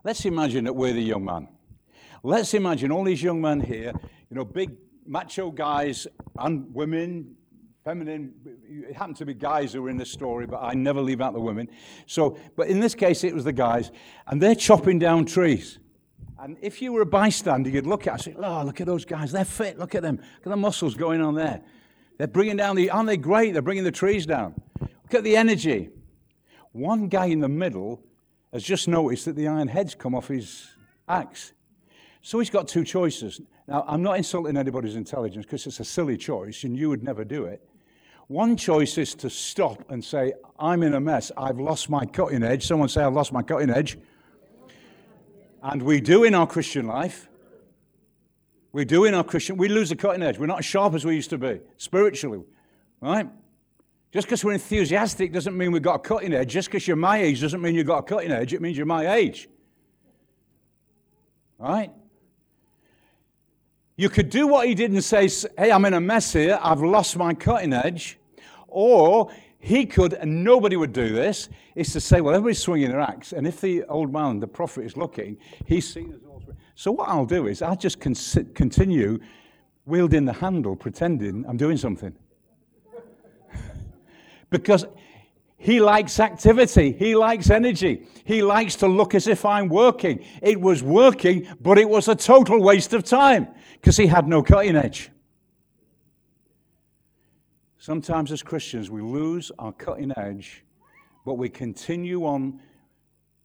Let's 0.05 0.25
imagine 0.25 0.65
that 0.65 0.75
we're 0.75 0.93
the 0.93 1.03
young 1.03 1.25
man. 1.25 1.49
Let's 2.23 2.55
imagine 2.55 2.93
all 2.93 3.05
these 3.05 3.23
young 3.23 3.41
men 3.41 3.61
here, 3.61 3.93
you 4.31 4.37
know, 4.37 4.45
big 4.45 4.77
macho 5.07 5.51
guys 5.51 6.07
and 6.39 6.73
women, 6.75 7.35
feminine. 7.85 8.33
It 8.69 8.95
happened 8.95 9.17
to 9.17 9.27
be 9.27 9.35
guys 9.35 9.73
who 9.73 9.83
were 9.83 9.91
in 9.91 9.97
this 9.97 10.11
story, 10.11 10.47
but 10.47 10.63
I 10.63 10.75
never 10.75 11.01
leave 11.01 11.21
out 11.21 11.33
the 11.33 11.41
women. 11.41 11.69
So, 12.07 12.39
but 12.57 12.69
in 12.69 12.81
this 12.81 12.95
case, 12.95 13.25
it 13.25 13.35
was 13.35 13.45
the 13.45 13.53
guys, 13.53 13.91
and 14.27 14.41
they're 14.43 14.55
chopping 14.55 14.99
down 14.99 15.27
trees. 15.27 15.79
And 16.39 16.57
if 16.61 16.81
you 16.81 16.93
were 16.93 17.03
a 17.03 17.07
bystander, 17.07 17.69
you'd 17.69 17.87
look 17.87 18.07
at 18.07 18.21
it 18.21 18.27
and 18.27 18.37
say, 18.37 18.43
Oh, 18.43 18.63
look 18.63 18.81
at 18.81 18.87
those 18.87 19.05
guys. 19.05 19.33
They're 19.33 19.45
fit. 19.45 19.79
Look 19.79 19.95
at 19.95 20.03
them. 20.03 20.17
Look 20.17 20.47
at 20.47 20.51
the 20.51 20.57
muscles 20.57 20.95
going 20.95 21.21
on 21.21 21.35
there. 21.35 21.63
They're 22.19 22.27
bringing 22.27 22.57
down 22.57 22.77
the, 22.77 22.91
aren't 22.91 23.07
they 23.07 23.17
great? 23.17 23.53
They're 23.53 23.63
bringing 23.63 23.85
the 23.85 23.93
trees 23.93 24.27
down. 24.27 24.61
Look 24.81 25.15
at 25.15 25.25
the 25.25 25.37
energy. 25.37 25.91
One 26.73 27.09
guy 27.09 27.27
in 27.27 27.41
the 27.41 27.49
middle 27.49 28.03
has 28.53 28.63
just 28.63 28.89
noticed 28.89 29.25
that 29.25 29.37
the 29.37 29.49
iron 29.49 29.69
head's 29.69 29.95
come 29.95 30.15
off 30.15 30.29
his 30.29 30.69
axe. 31.09 31.53
So 32.23 32.41
he's 32.41 32.51
got 32.51 32.69
two 32.69 32.85
choices. 32.85 33.41
Now, 33.69 33.85
I'm 33.87 34.03
not 34.03 34.17
insulting 34.17 34.57
anybody's 34.57 34.97
intelligence 34.97 35.47
because 35.47 35.67
it's 35.67 35.81
a 35.81 35.85
silly 35.85 36.17
choice 36.17 36.65
and 36.65 36.77
you 36.77 36.89
would 36.89 37.03
never 37.03 37.25
do 37.25 37.45
it. 37.45 37.63
One 38.27 38.57
choice 38.57 38.99
is 38.99 39.15
to 39.17 39.31
stop 39.31 39.91
and 39.91 40.05
say, 40.05 40.35
I'm 40.59 40.83
in 40.83 40.95
a 40.95 41.01
mess. 41.01 41.33
I've 41.37 41.59
lost 41.59 41.89
my 41.89 42.05
cutting 42.05 42.43
edge. 42.43 42.67
Someone 42.67 42.89
say, 42.89 43.03
I've 43.03 43.15
lost 43.15 43.33
my 43.33 43.43
cutting 43.43 43.71
edge. 43.71 43.97
And 45.63 45.83
we 45.83 46.01
do 46.01 46.25
in 46.25 46.35
our 46.35 46.47
Christian 46.47 46.87
life. 46.87 47.28
We 48.73 48.85
do 48.85 49.05
in 49.05 49.15
our 49.15 49.25
Christian, 49.25 49.57
we 49.57 49.69
lose 49.69 49.89
the 49.89 49.97
cutting 49.97 50.23
edge. 50.23 50.39
We're 50.39 50.47
not 50.47 50.59
as 50.59 50.65
sharp 50.65 50.95
as 50.95 51.05
we 51.05 51.15
used 51.15 51.31
to 51.31 51.39
be 51.39 51.61
spiritually, 51.79 52.43
right? 53.01 53.29
Just 54.13 54.27
because 54.27 54.45
we're 54.45 54.53
enthusiastic 54.53 55.33
doesn't 55.33 55.57
mean 55.57 55.73
we've 55.73 55.83
got 55.83 55.97
a 55.97 55.99
cutting 55.99 56.33
edge. 56.33 56.51
Just 56.51 56.69
because 56.69 56.87
you're 56.87 56.97
my 56.97 57.19
age 57.19 57.41
doesn't 57.41 57.61
mean 57.61 57.75
you've 57.75 57.87
got 57.87 57.99
a 57.99 58.03
cutting 58.03 58.31
edge. 58.31 58.55
It 58.55 58.63
means 58.63 58.77
you're 58.77 58.87
my 58.87 59.15
age. 59.15 59.49
Right? 61.59 61.93
You 63.97 64.09
could 64.09 64.31
do 64.31 64.47
what 64.47 64.67
he 64.67 64.75
did 64.75 64.93
and 64.93 65.03
say, 65.03 65.29
Hey, 65.59 65.73
I'm 65.73 65.85
in 65.85 65.93
a 65.93 66.01
mess 66.01 66.33
here. 66.33 66.59
I've 66.63 66.83
lost 66.83 67.17
my 67.17 67.35
cutting 67.35 67.73
edge. 67.73 68.19
Or 68.69 69.31
he 69.61 69.87
could, 69.87 70.15
and 70.15 70.45
nobody 70.45 70.77
would 70.77 70.93
do 70.93 71.09
this, 71.13 71.49
is 71.75 71.93
to 71.93 72.01
say, 72.01 72.21
Well, 72.21 72.35
everybody's 72.35 72.63
swinging 72.63 72.91
their 72.91 73.01
axe. 73.01 73.33
And 73.33 73.47
if 73.47 73.61
the 73.61 73.85
old 73.85 74.13
man, 74.13 74.41
the 74.41 74.47
prophet, 74.47 74.85
is 74.85 74.97
looking, 74.97 75.37
he's 75.67 75.93
seen 75.93 76.13
as 76.13 76.25
all 76.25 76.39
so 76.79 76.93
what 76.93 77.09
I'll 77.09 77.27
do 77.27 77.49
is 77.49 77.61
I'll 77.61 77.75
just 77.75 77.99
con- 77.99 78.15
continue 78.55 79.19
wielding 79.85 80.25
the 80.25 80.33
handle, 80.33 80.77
pretending 80.77 81.45
I'm 81.49 81.57
doing 81.57 81.77
something. 81.77 82.15
because 84.51 84.87
he 85.57 85.81
likes 85.81 86.21
activity. 86.21 86.93
He 86.93 87.17
likes 87.17 87.51
energy. 87.51 88.07
He 88.25 88.43
likes 88.43 88.77
to 88.77 88.87
look 88.87 89.17
as 89.17 89.27
if 89.27 89.45
I'm 89.45 89.69
working. 89.69 90.25
It 90.41 90.61
was 90.61 90.85
working, 90.85 91.49
but 91.61 91.79
it 91.79 91.89
was 91.89 92.07
a 92.07 92.15
total 92.15 92.63
waste 92.63 92.95
of 92.95 93.03
time 93.03 93.49
because 93.73 93.97
he 93.97 94.07
had 94.07 94.29
no 94.29 94.41
cutting 94.41 94.77
edge. 94.77 95.11
Sometimes 97.79 98.33
as 98.33 98.43
Christians, 98.43 98.91
we 98.91 99.01
lose 99.01 99.53
our 99.59 99.73
cutting 99.73 100.13
edge, 100.17 100.65
but 101.25 101.35
we 101.35 101.49
continue 101.49 102.25
on 102.25 102.61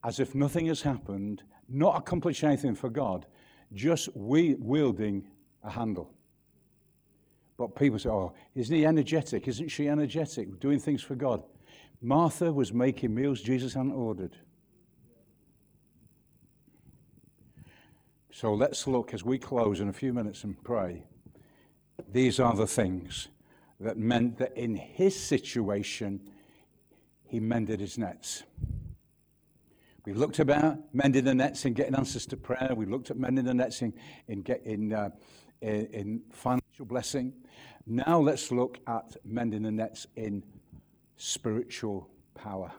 as 0.04 0.20
if 0.20 0.36
nothing 0.36 0.66
has 0.66 0.82
happened 0.82 1.44
not 1.70 1.98
accomplishing 1.98 2.50
anything 2.50 2.76
for 2.76 2.90
God, 2.90 3.26
just 3.74 4.10
wielding 4.16 5.26
a 5.64 5.70
handle. 5.70 6.12
But 7.58 7.76
people 7.76 8.00
say, 8.00 8.10
oh, 8.10 8.34
isn't 8.56 8.76
he 8.76 8.86
energetic? 8.86 9.48
Isn't 9.48 9.70
she 9.70 9.88
energetic? 9.88 10.60
Doing 10.60 10.80
things 10.80 11.02
for 11.02 11.16
God. 11.16 11.44
Martha 12.02 12.52
was 12.52 12.74
making 12.74 13.14
meals 13.16 13.42
Jesus 13.42 13.74
hadn't 13.74 13.94
ordered. 13.94 14.36
So 18.32 18.54
let's 18.54 18.88
look 18.88 19.14
as 19.14 19.24
we 19.24 19.38
close 19.38 19.80
in 19.80 19.90
a 19.90 19.94
few 19.94 20.12
minutes 20.12 20.44
and 20.44 20.62
pray. 20.64 21.04
These 22.12 22.40
are 22.40 22.56
the 22.56 22.68
things 22.68 23.30
that 23.84 23.98
meant 23.98 24.38
that 24.38 24.58
in 24.58 24.76
his 24.76 25.18
situation, 25.20 26.20
he 27.26 27.40
mended 27.40 27.80
his 27.80 27.98
nets. 27.98 28.44
We've 30.06 30.18
looked 30.18 30.40
about 30.40 30.80
mending 30.94 31.24
the 31.24 31.34
nets 31.34 31.64
and 31.66 31.76
getting 31.76 31.96
answers 31.96 32.26
to 32.28 32.38
prayer. 32.38 32.74
We've 32.76 32.90
looked 32.90 33.10
at 33.10 33.18
mending 33.18 33.46
the 33.46 33.54
nets 33.54 33.82
in, 33.82 33.94
in, 34.28 34.42
get, 34.42 34.62
in, 34.66 34.92
uh, 34.92 35.12
in, 35.62 35.86
in 35.88 36.22
financial 36.32 36.86
blessing. 36.86 37.34
Now 37.86 38.20
let's 38.20 38.52
look 38.52 38.80
at 38.88 39.16
mending 39.24 39.64
the 39.64 39.72
nets 39.72 40.08
in 40.16 40.44
spiritual 41.16 42.10
power. 42.36 42.72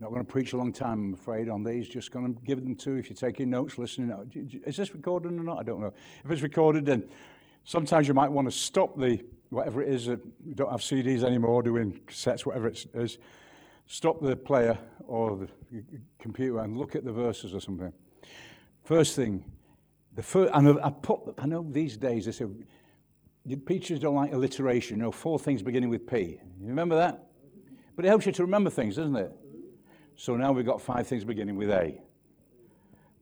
Not 0.00 0.10
going 0.10 0.24
to 0.24 0.30
preach 0.30 0.52
a 0.52 0.56
long 0.56 0.72
time, 0.72 0.92
I'm 0.92 1.14
afraid, 1.14 1.48
on 1.48 1.64
these. 1.64 1.88
Just 1.88 2.12
going 2.12 2.34
to 2.34 2.40
give 2.42 2.62
them 2.62 2.76
to 2.76 2.94
if 2.96 3.10
you're 3.10 3.16
taking 3.16 3.50
notes, 3.50 3.78
listening. 3.78 4.12
Is 4.64 4.76
this 4.76 4.94
recorded 4.94 5.32
or 5.32 5.42
not? 5.42 5.58
I 5.58 5.62
don't 5.62 5.80
know. 5.80 5.92
If 6.24 6.30
it's 6.30 6.42
recorded, 6.42 6.86
then 6.86 7.08
sometimes 7.64 8.06
you 8.06 8.14
might 8.14 8.30
want 8.30 8.46
to 8.48 8.56
stop 8.56 8.96
the 8.96 9.18
whatever 9.50 9.82
it 9.82 9.88
is. 9.88 10.06
That 10.06 10.20
we 10.44 10.54
don't 10.54 10.70
have 10.70 10.80
CDs 10.80 11.22
anymore, 11.22 11.62
doing 11.62 12.00
cassettes, 12.06 12.46
whatever 12.46 12.68
it 12.68 12.86
is. 12.94 13.18
Stop 13.86 14.20
the 14.20 14.36
player 14.36 14.78
or 15.06 15.36
the 15.36 15.82
computer 16.18 16.58
and 16.60 16.76
look 16.76 16.94
at 16.94 17.04
the 17.04 17.12
verses 17.12 17.54
or 17.54 17.60
something. 17.60 17.92
First 18.84 19.16
thing, 19.16 19.44
the 20.14 20.22
first, 20.22 20.52
know, 20.54 20.80
I, 20.82 20.90
put, 20.90 21.20
I 21.38 21.46
know 21.46 21.66
these 21.70 21.96
days 21.96 22.26
they 22.26 22.32
say 22.32 22.46
preachers 23.64 24.00
don't 24.00 24.14
like 24.14 24.32
alliteration. 24.32 24.96
You 24.96 25.04
know, 25.04 25.12
four 25.12 25.38
things 25.38 25.62
beginning 25.62 25.90
with 25.90 26.06
P. 26.06 26.40
You 26.60 26.68
remember 26.68 26.96
that? 26.96 27.24
But 27.96 28.04
it 28.04 28.08
helps 28.08 28.26
you 28.26 28.32
to 28.32 28.42
remember 28.42 28.70
things, 28.70 28.96
doesn't 28.96 29.16
it? 29.16 29.32
So 30.16 30.36
now 30.36 30.52
we've 30.52 30.66
got 30.66 30.80
five 30.80 31.06
things 31.06 31.24
beginning 31.24 31.56
with 31.56 31.70
A. 31.70 32.00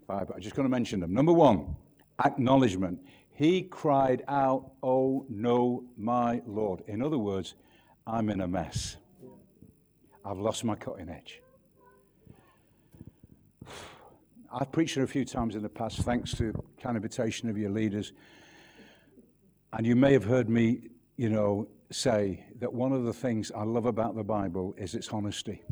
Five, 0.06 0.30
I'm 0.34 0.40
just 0.40 0.56
going 0.56 0.64
to 0.66 0.70
mention 0.70 1.00
them. 1.00 1.12
Number 1.12 1.32
one, 1.32 1.76
acknowledgement. 2.24 2.98
He 3.36 3.62
cried 3.62 4.24
out, 4.28 4.72
Oh, 4.82 5.26
no, 5.28 5.84
my 5.98 6.40
Lord. 6.46 6.82
In 6.88 7.02
other 7.02 7.18
words, 7.18 7.54
I'm 8.06 8.30
in 8.30 8.40
a 8.40 8.48
mess. 8.48 8.96
I've 10.24 10.38
lost 10.38 10.64
my 10.64 10.74
cutting 10.74 11.10
edge. 11.10 11.42
I've 14.50 14.72
preached 14.72 14.96
it 14.96 15.02
a 15.02 15.06
few 15.06 15.26
times 15.26 15.54
in 15.54 15.62
the 15.62 15.68
past, 15.68 15.98
thanks 15.98 16.32
to 16.36 16.50
kind 16.80 16.96
invitation 16.96 17.50
of 17.50 17.58
your 17.58 17.68
leaders. 17.68 18.14
And 19.74 19.86
you 19.86 19.96
may 19.96 20.14
have 20.14 20.24
heard 20.24 20.48
me, 20.48 20.88
you 21.18 21.28
know, 21.28 21.68
say 21.90 22.42
that 22.58 22.72
one 22.72 22.92
of 22.92 23.04
the 23.04 23.12
things 23.12 23.52
I 23.54 23.64
love 23.64 23.84
about 23.84 24.16
the 24.16 24.24
Bible 24.24 24.74
is 24.78 24.94
its 24.94 25.10
honesty. 25.10 25.62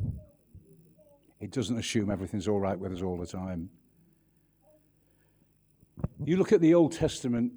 It 1.40 1.50
doesn't 1.50 1.78
assume 1.78 2.10
everything's 2.10 2.46
all 2.46 2.60
right 2.60 2.78
with 2.78 2.92
us 2.92 3.00
all 3.00 3.16
the 3.16 3.26
time. 3.26 3.70
You 6.26 6.38
look 6.38 6.52
at 6.52 6.62
the 6.62 6.72
Old 6.72 6.92
Testament 6.92 7.52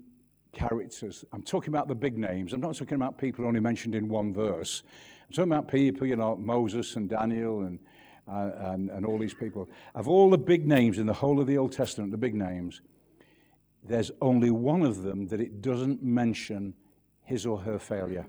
characters. 0.52 1.24
I'm 1.32 1.42
talking 1.42 1.70
about 1.70 1.88
the 1.88 1.96
big 1.96 2.18
names. 2.18 2.52
I'm 2.52 2.60
not 2.60 2.76
talking 2.76 2.96
about 2.96 3.18
people 3.18 3.46
only 3.46 3.62
mentioned 3.62 3.96
in 3.96 4.10
one 4.10 4.34
verse. 4.34 4.84
I'm 5.28 5.34
talking 5.34 5.52
about 5.54 5.70
people, 5.70 6.06
you 6.06 6.18
know, 6.18 6.36
Moses 6.36 6.98
and 6.98 7.10
Daniel 7.10 7.62
and, 7.62 7.80
uh, 8.28 8.52
and, 8.72 8.90
and 8.90 9.06
all 9.06 9.18
these 9.18 9.34
people. 9.34 9.70
Of 9.96 10.10
all 10.10 10.30
the 10.30 10.38
big 10.38 10.68
names 10.68 10.98
in 10.98 11.06
the 11.06 11.14
whole 11.14 11.40
of 11.40 11.48
the 11.48 11.58
Old 11.58 11.72
Testament, 11.72 12.12
the 12.12 12.18
big 12.18 12.36
names, 12.36 12.82
there's 13.84 14.12
only 14.22 14.52
one 14.52 14.82
of 14.82 15.02
them 15.02 15.28
that 15.28 15.40
it 15.40 15.62
doesn't 15.62 16.04
mention 16.04 16.74
his 17.22 17.46
or 17.46 17.60
her 17.60 17.80
failure. 17.80 18.26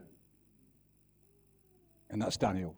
And 2.10 2.22
that's 2.22 2.36
Daniel. 2.36 2.76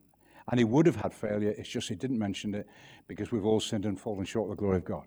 And 0.50 0.58
he 0.58 0.64
would 0.64 0.86
have 0.86 0.96
had 0.96 1.12
failure, 1.12 1.54
it's 1.58 1.68
just 1.68 1.90
he 1.90 1.94
didn't 1.94 2.18
mention 2.18 2.54
it 2.54 2.66
because 3.06 3.30
we've 3.32 3.44
all 3.44 3.60
sinned 3.60 3.84
and 3.84 4.00
fallen 4.00 4.24
short 4.24 4.50
of 4.50 4.56
the 4.56 4.60
glory 4.60 4.78
of 4.78 4.84
God. 4.86 5.04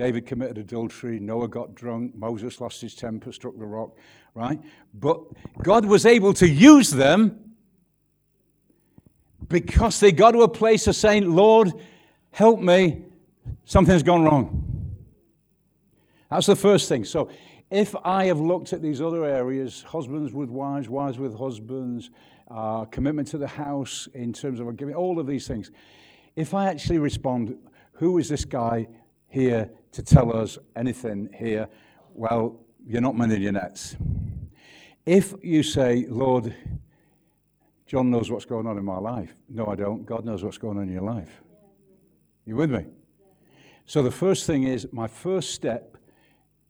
David 0.00 0.24
committed 0.24 0.56
adultery, 0.56 1.20
Noah 1.20 1.46
got 1.46 1.74
drunk, 1.74 2.14
Moses 2.14 2.58
lost 2.58 2.80
his 2.80 2.94
temper, 2.94 3.32
struck 3.32 3.58
the 3.58 3.66
rock, 3.66 3.98
right? 4.34 4.58
But 4.94 5.20
God 5.62 5.84
was 5.84 6.06
able 6.06 6.32
to 6.32 6.48
use 6.48 6.90
them 6.90 7.52
because 9.46 10.00
they 10.00 10.10
got 10.10 10.30
to 10.30 10.40
a 10.40 10.48
place 10.48 10.86
of 10.86 10.96
saying, 10.96 11.30
Lord, 11.30 11.74
help 12.30 12.60
me, 12.60 13.02
something's 13.66 14.02
gone 14.02 14.24
wrong. 14.24 14.96
That's 16.30 16.46
the 16.46 16.56
first 16.56 16.88
thing. 16.88 17.04
So 17.04 17.28
if 17.70 17.94
I 18.02 18.24
have 18.24 18.40
looked 18.40 18.72
at 18.72 18.80
these 18.80 19.02
other 19.02 19.26
areas, 19.26 19.82
husbands 19.82 20.32
with 20.32 20.48
wives, 20.48 20.88
wives 20.88 21.18
with 21.18 21.36
husbands, 21.36 22.08
uh, 22.50 22.86
commitment 22.86 23.28
to 23.28 23.36
the 23.36 23.48
house 23.48 24.08
in 24.14 24.32
terms 24.32 24.60
of 24.60 24.76
giving, 24.78 24.94
all 24.94 25.20
of 25.20 25.26
these 25.26 25.46
things. 25.46 25.70
If 26.36 26.54
I 26.54 26.68
actually 26.68 27.00
respond, 27.00 27.54
who 27.92 28.16
is 28.16 28.30
this 28.30 28.46
guy 28.46 28.88
here 29.30 29.70
to 29.92 30.02
tell 30.02 30.36
us 30.36 30.58
anything 30.76 31.30
here? 31.34 31.68
Well, 32.14 32.60
you're 32.86 33.00
not 33.00 33.16
mending 33.16 33.42
your 33.42 33.52
nets. 33.52 33.96
If 35.06 35.34
you 35.42 35.62
say, 35.62 36.06
Lord, 36.08 36.54
John 37.86 38.10
knows 38.10 38.30
what's 38.30 38.44
going 38.44 38.66
on 38.66 38.78
in 38.78 38.84
my 38.84 38.98
life. 38.98 39.34
No, 39.48 39.66
I 39.66 39.74
don't. 39.74 40.04
God 40.04 40.24
knows 40.24 40.44
what's 40.44 40.58
going 40.58 40.78
on 40.78 40.84
in 40.84 40.92
your 40.92 41.02
life. 41.02 41.42
You 42.44 42.56
with 42.56 42.70
me? 42.70 42.86
So 43.86 44.02
the 44.02 44.10
first 44.10 44.46
thing 44.46 44.64
is 44.64 44.86
my 44.92 45.08
first 45.08 45.54
step, 45.54 45.96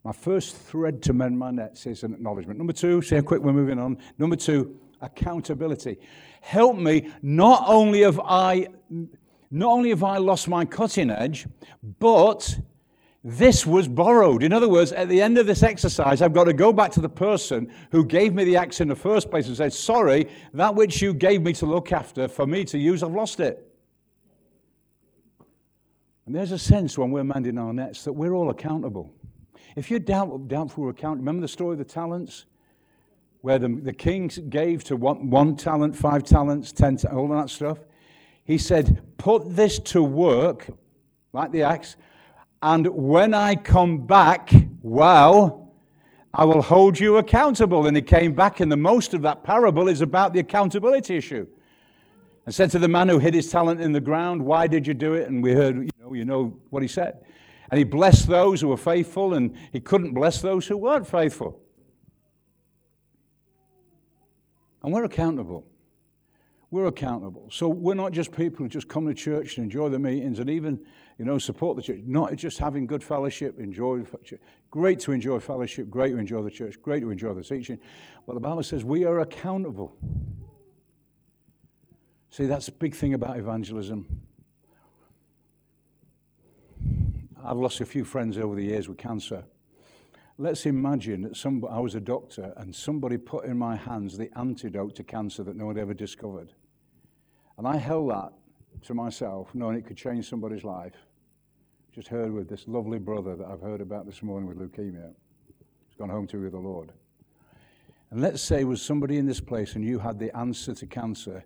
my 0.03 0.11
first 0.11 0.55
thread 0.55 1.03
to 1.03 1.13
mend 1.13 1.37
my 1.37 1.51
nets 1.51 1.85
is 1.85 2.03
an 2.03 2.13
acknowledgement. 2.13 2.57
Number 2.57 2.73
two, 2.73 3.01
say 3.03 3.21
quick, 3.21 3.41
we're 3.41 3.53
moving 3.53 3.77
on. 3.77 3.99
Number 4.17 4.35
two, 4.35 4.79
accountability. 5.01 5.99
Help 6.41 6.77
me, 6.77 7.11
not 7.21 7.63
only 7.67 8.01
have 8.01 8.19
I 8.19 8.67
not 9.51 9.69
only 9.69 9.89
have 9.89 10.03
I 10.03 10.17
lost 10.17 10.47
my 10.47 10.65
cutting 10.65 11.09
edge, 11.09 11.45
but 11.99 12.57
this 13.23 13.65
was 13.65 13.87
borrowed. 13.87 14.41
In 14.41 14.53
other 14.53 14.69
words, 14.69 14.91
at 14.93 15.09
the 15.09 15.21
end 15.21 15.37
of 15.37 15.45
this 15.45 15.61
exercise, 15.61 16.21
I've 16.21 16.33
got 16.33 16.45
to 16.45 16.53
go 16.53 16.73
back 16.73 16.91
to 16.93 17.01
the 17.01 17.09
person 17.09 17.71
who 17.91 18.03
gave 18.05 18.33
me 18.33 18.45
the 18.45 18.57
axe 18.57 18.81
in 18.81 18.87
the 18.87 18.95
first 18.95 19.29
place 19.29 19.47
and 19.47 19.55
say, 19.55 19.69
Sorry, 19.69 20.27
that 20.53 20.73
which 20.73 21.01
you 21.01 21.13
gave 21.13 21.41
me 21.41 21.53
to 21.53 21.65
look 21.65 21.91
after 21.91 22.27
for 22.27 22.47
me 22.47 22.63
to 22.65 22.77
use, 22.77 23.03
I've 23.03 23.11
lost 23.11 23.39
it. 23.39 23.67
And 26.25 26.35
there's 26.35 26.51
a 26.51 26.59
sense 26.59 26.97
when 26.97 27.11
we're 27.11 27.23
mending 27.23 27.57
our 27.57 27.73
nets 27.73 28.03
that 28.05 28.13
we're 28.13 28.33
all 28.33 28.49
accountable. 28.49 29.13
If 29.75 29.91
you're 29.91 29.99
doubt, 29.99 30.47
doubtful 30.47 30.89
account, 30.89 31.19
remember 31.19 31.41
the 31.41 31.47
story 31.47 31.73
of 31.73 31.79
the 31.79 31.85
talents? 31.85 32.45
where 33.41 33.57
the, 33.57 33.67
the 33.67 33.93
king 33.93 34.27
gave 34.49 34.83
to 34.85 34.95
one, 34.95 35.29
one 35.29 35.55
talent, 35.55 35.95
five 35.95 36.23
talents, 36.23 36.71
ten, 36.71 36.97
all 37.11 37.27
that 37.27 37.49
stuff. 37.49 37.79
He 38.43 38.57
said, 38.57 39.01
Put 39.17 39.55
this 39.55 39.79
to 39.79 40.03
work, 40.03 40.67
like 41.33 41.51
the 41.51 41.63
axe, 41.63 41.95
and 42.61 42.87
when 42.87 43.33
I 43.33 43.55
come 43.55 44.05
back, 44.05 44.51
well, 44.83 45.73
I 46.33 46.45
will 46.45 46.61
hold 46.61 46.99
you 46.99 47.17
accountable. 47.17 47.87
And 47.87 47.95
he 47.95 48.03
came 48.03 48.33
back, 48.33 48.59
and 48.59 48.71
the 48.71 48.77
most 48.77 49.13
of 49.13 49.23
that 49.23 49.43
parable 49.43 49.87
is 49.87 50.01
about 50.01 50.33
the 50.33 50.39
accountability 50.39 51.17
issue. 51.17 51.47
And 52.45 52.53
said 52.53 52.71
to 52.71 52.79
the 52.79 52.87
man 52.87 53.09
who 53.09 53.19
hid 53.19 53.33
his 53.33 53.51
talent 53.51 53.81
in 53.81 53.91
the 53.91 53.99
ground, 53.99 54.43
Why 54.43 54.67
did 54.67 54.85
you 54.85 54.93
do 54.93 55.13
it? 55.13 55.27
And 55.27 55.43
we 55.43 55.53
heard, 55.53 55.75
you 55.75 55.89
know, 55.99 56.13
you 56.13 56.25
know 56.25 56.57
what 56.69 56.81
he 56.81 56.87
said. 56.87 57.23
And 57.69 57.77
he 57.77 57.83
blessed 57.83 58.27
those 58.27 58.61
who 58.61 58.67
were 58.67 58.77
faithful, 58.77 59.33
and 59.33 59.55
he 59.71 59.79
couldn't 59.79 60.13
bless 60.13 60.41
those 60.41 60.67
who 60.67 60.77
weren't 60.77 61.07
faithful. 61.07 61.59
And 64.83 64.91
we're 64.91 65.03
accountable. 65.03 65.65
We're 66.71 66.87
accountable. 66.87 67.49
So 67.51 67.67
we're 67.67 67.95
not 67.95 68.13
just 68.13 68.31
people 68.31 68.63
who 68.63 68.69
just 68.69 68.87
come 68.87 69.05
to 69.05 69.13
church 69.13 69.57
and 69.57 69.65
enjoy 69.65 69.89
the 69.89 69.99
meetings 69.99 70.39
and 70.39 70.49
even, 70.49 70.79
you 71.17 71.25
know, 71.25 71.37
support 71.37 71.75
the 71.75 71.83
church. 71.83 71.99
Not 72.05 72.33
just 72.37 72.57
having 72.59 72.87
good 72.87 73.03
fellowship, 73.03 73.59
enjoy 73.59 74.03
Great 74.71 75.01
to 75.01 75.11
enjoy 75.11 75.39
fellowship, 75.39 75.89
great 75.89 76.11
to 76.11 76.17
enjoy 76.17 76.41
the 76.41 76.49
church, 76.49 76.81
great 76.81 77.01
to 77.01 77.11
enjoy 77.11 77.33
the 77.33 77.43
teaching. 77.43 77.77
But 78.25 78.35
the 78.35 78.39
Bible 78.39 78.63
says 78.63 78.85
we 78.85 79.03
are 79.03 79.19
accountable. 79.19 79.93
See, 82.29 82.45
that's 82.45 82.69
a 82.69 82.71
big 82.71 82.95
thing 82.95 83.13
about 83.13 83.37
evangelism. 83.37 84.21
I've 87.43 87.57
lost 87.57 87.81
a 87.81 87.85
few 87.85 88.05
friends 88.05 88.37
over 88.37 88.55
the 88.55 88.63
years 88.63 88.87
with 88.87 88.97
cancer. 88.97 89.43
Let's 90.37 90.65
imagine 90.65 91.23
that 91.23 91.35
some, 91.35 91.65
I 91.69 91.81
was 91.81 91.95
a 91.95 91.99
doctor 91.99 92.53
and 92.55 92.73
somebody 92.73 93.17
put 93.17 93.43
in 93.43 93.57
my 93.57 93.75
hands 93.75 94.17
the 94.17 94.29
antidote 94.37 94.95
to 94.95 95.03
cancer 95.03 95.43
that 95.43 95.57
no 95.57 95.65
one 95.65 95.77
ever 95.77 95.93
discovered. 95.93 96.53
And 97.57 97.67
I 97.67 97.77
held 97.77 98.11
that 98.11 98.33
to 98.83 98.93
myself, 98.93 99.53
knowing 99.53 99.77
it 99.77 99.85
could 99.85 99.97
change 99.97 100.27
somebody's 100.29 100.63
life. 100.63 100.95
Just 101.93 102.07
heard 102.07 102.31
with 102.31 102.49
this 102.49 102.67
lovely 102.67 102.99
brother 102.99 103.35
that 103.35 103.45
I've 103.45 103.61
heard 103.61 103.81
about 103.81 104.05
this 104.05 104.23
morning 104.23 104.47
with 104.47 104.57
leukemia. 104.57 105.13
He's 105.87 105.97
gone 105.97 106.09
home 106.09 106.25
to 106.27 106.37
be 106.37 106.43
with 106.43 106.53
the 106.53 106.59
Lord. 106.59 106.91
And 108.11 108.21
let's 108.21 108.41
say 108.41 108.63
was 108.63 108.81
somebody 108.81 109.17
in 109.17 109.25
this 109.25 109.39
place 109.39 109.75
and 109.75 109.83
you 109.83 109.99
had 109.99 110.19
the 110.19 110.35
answer 110.37 110.73
to 110.73 110.85
cancer 110.85 111.43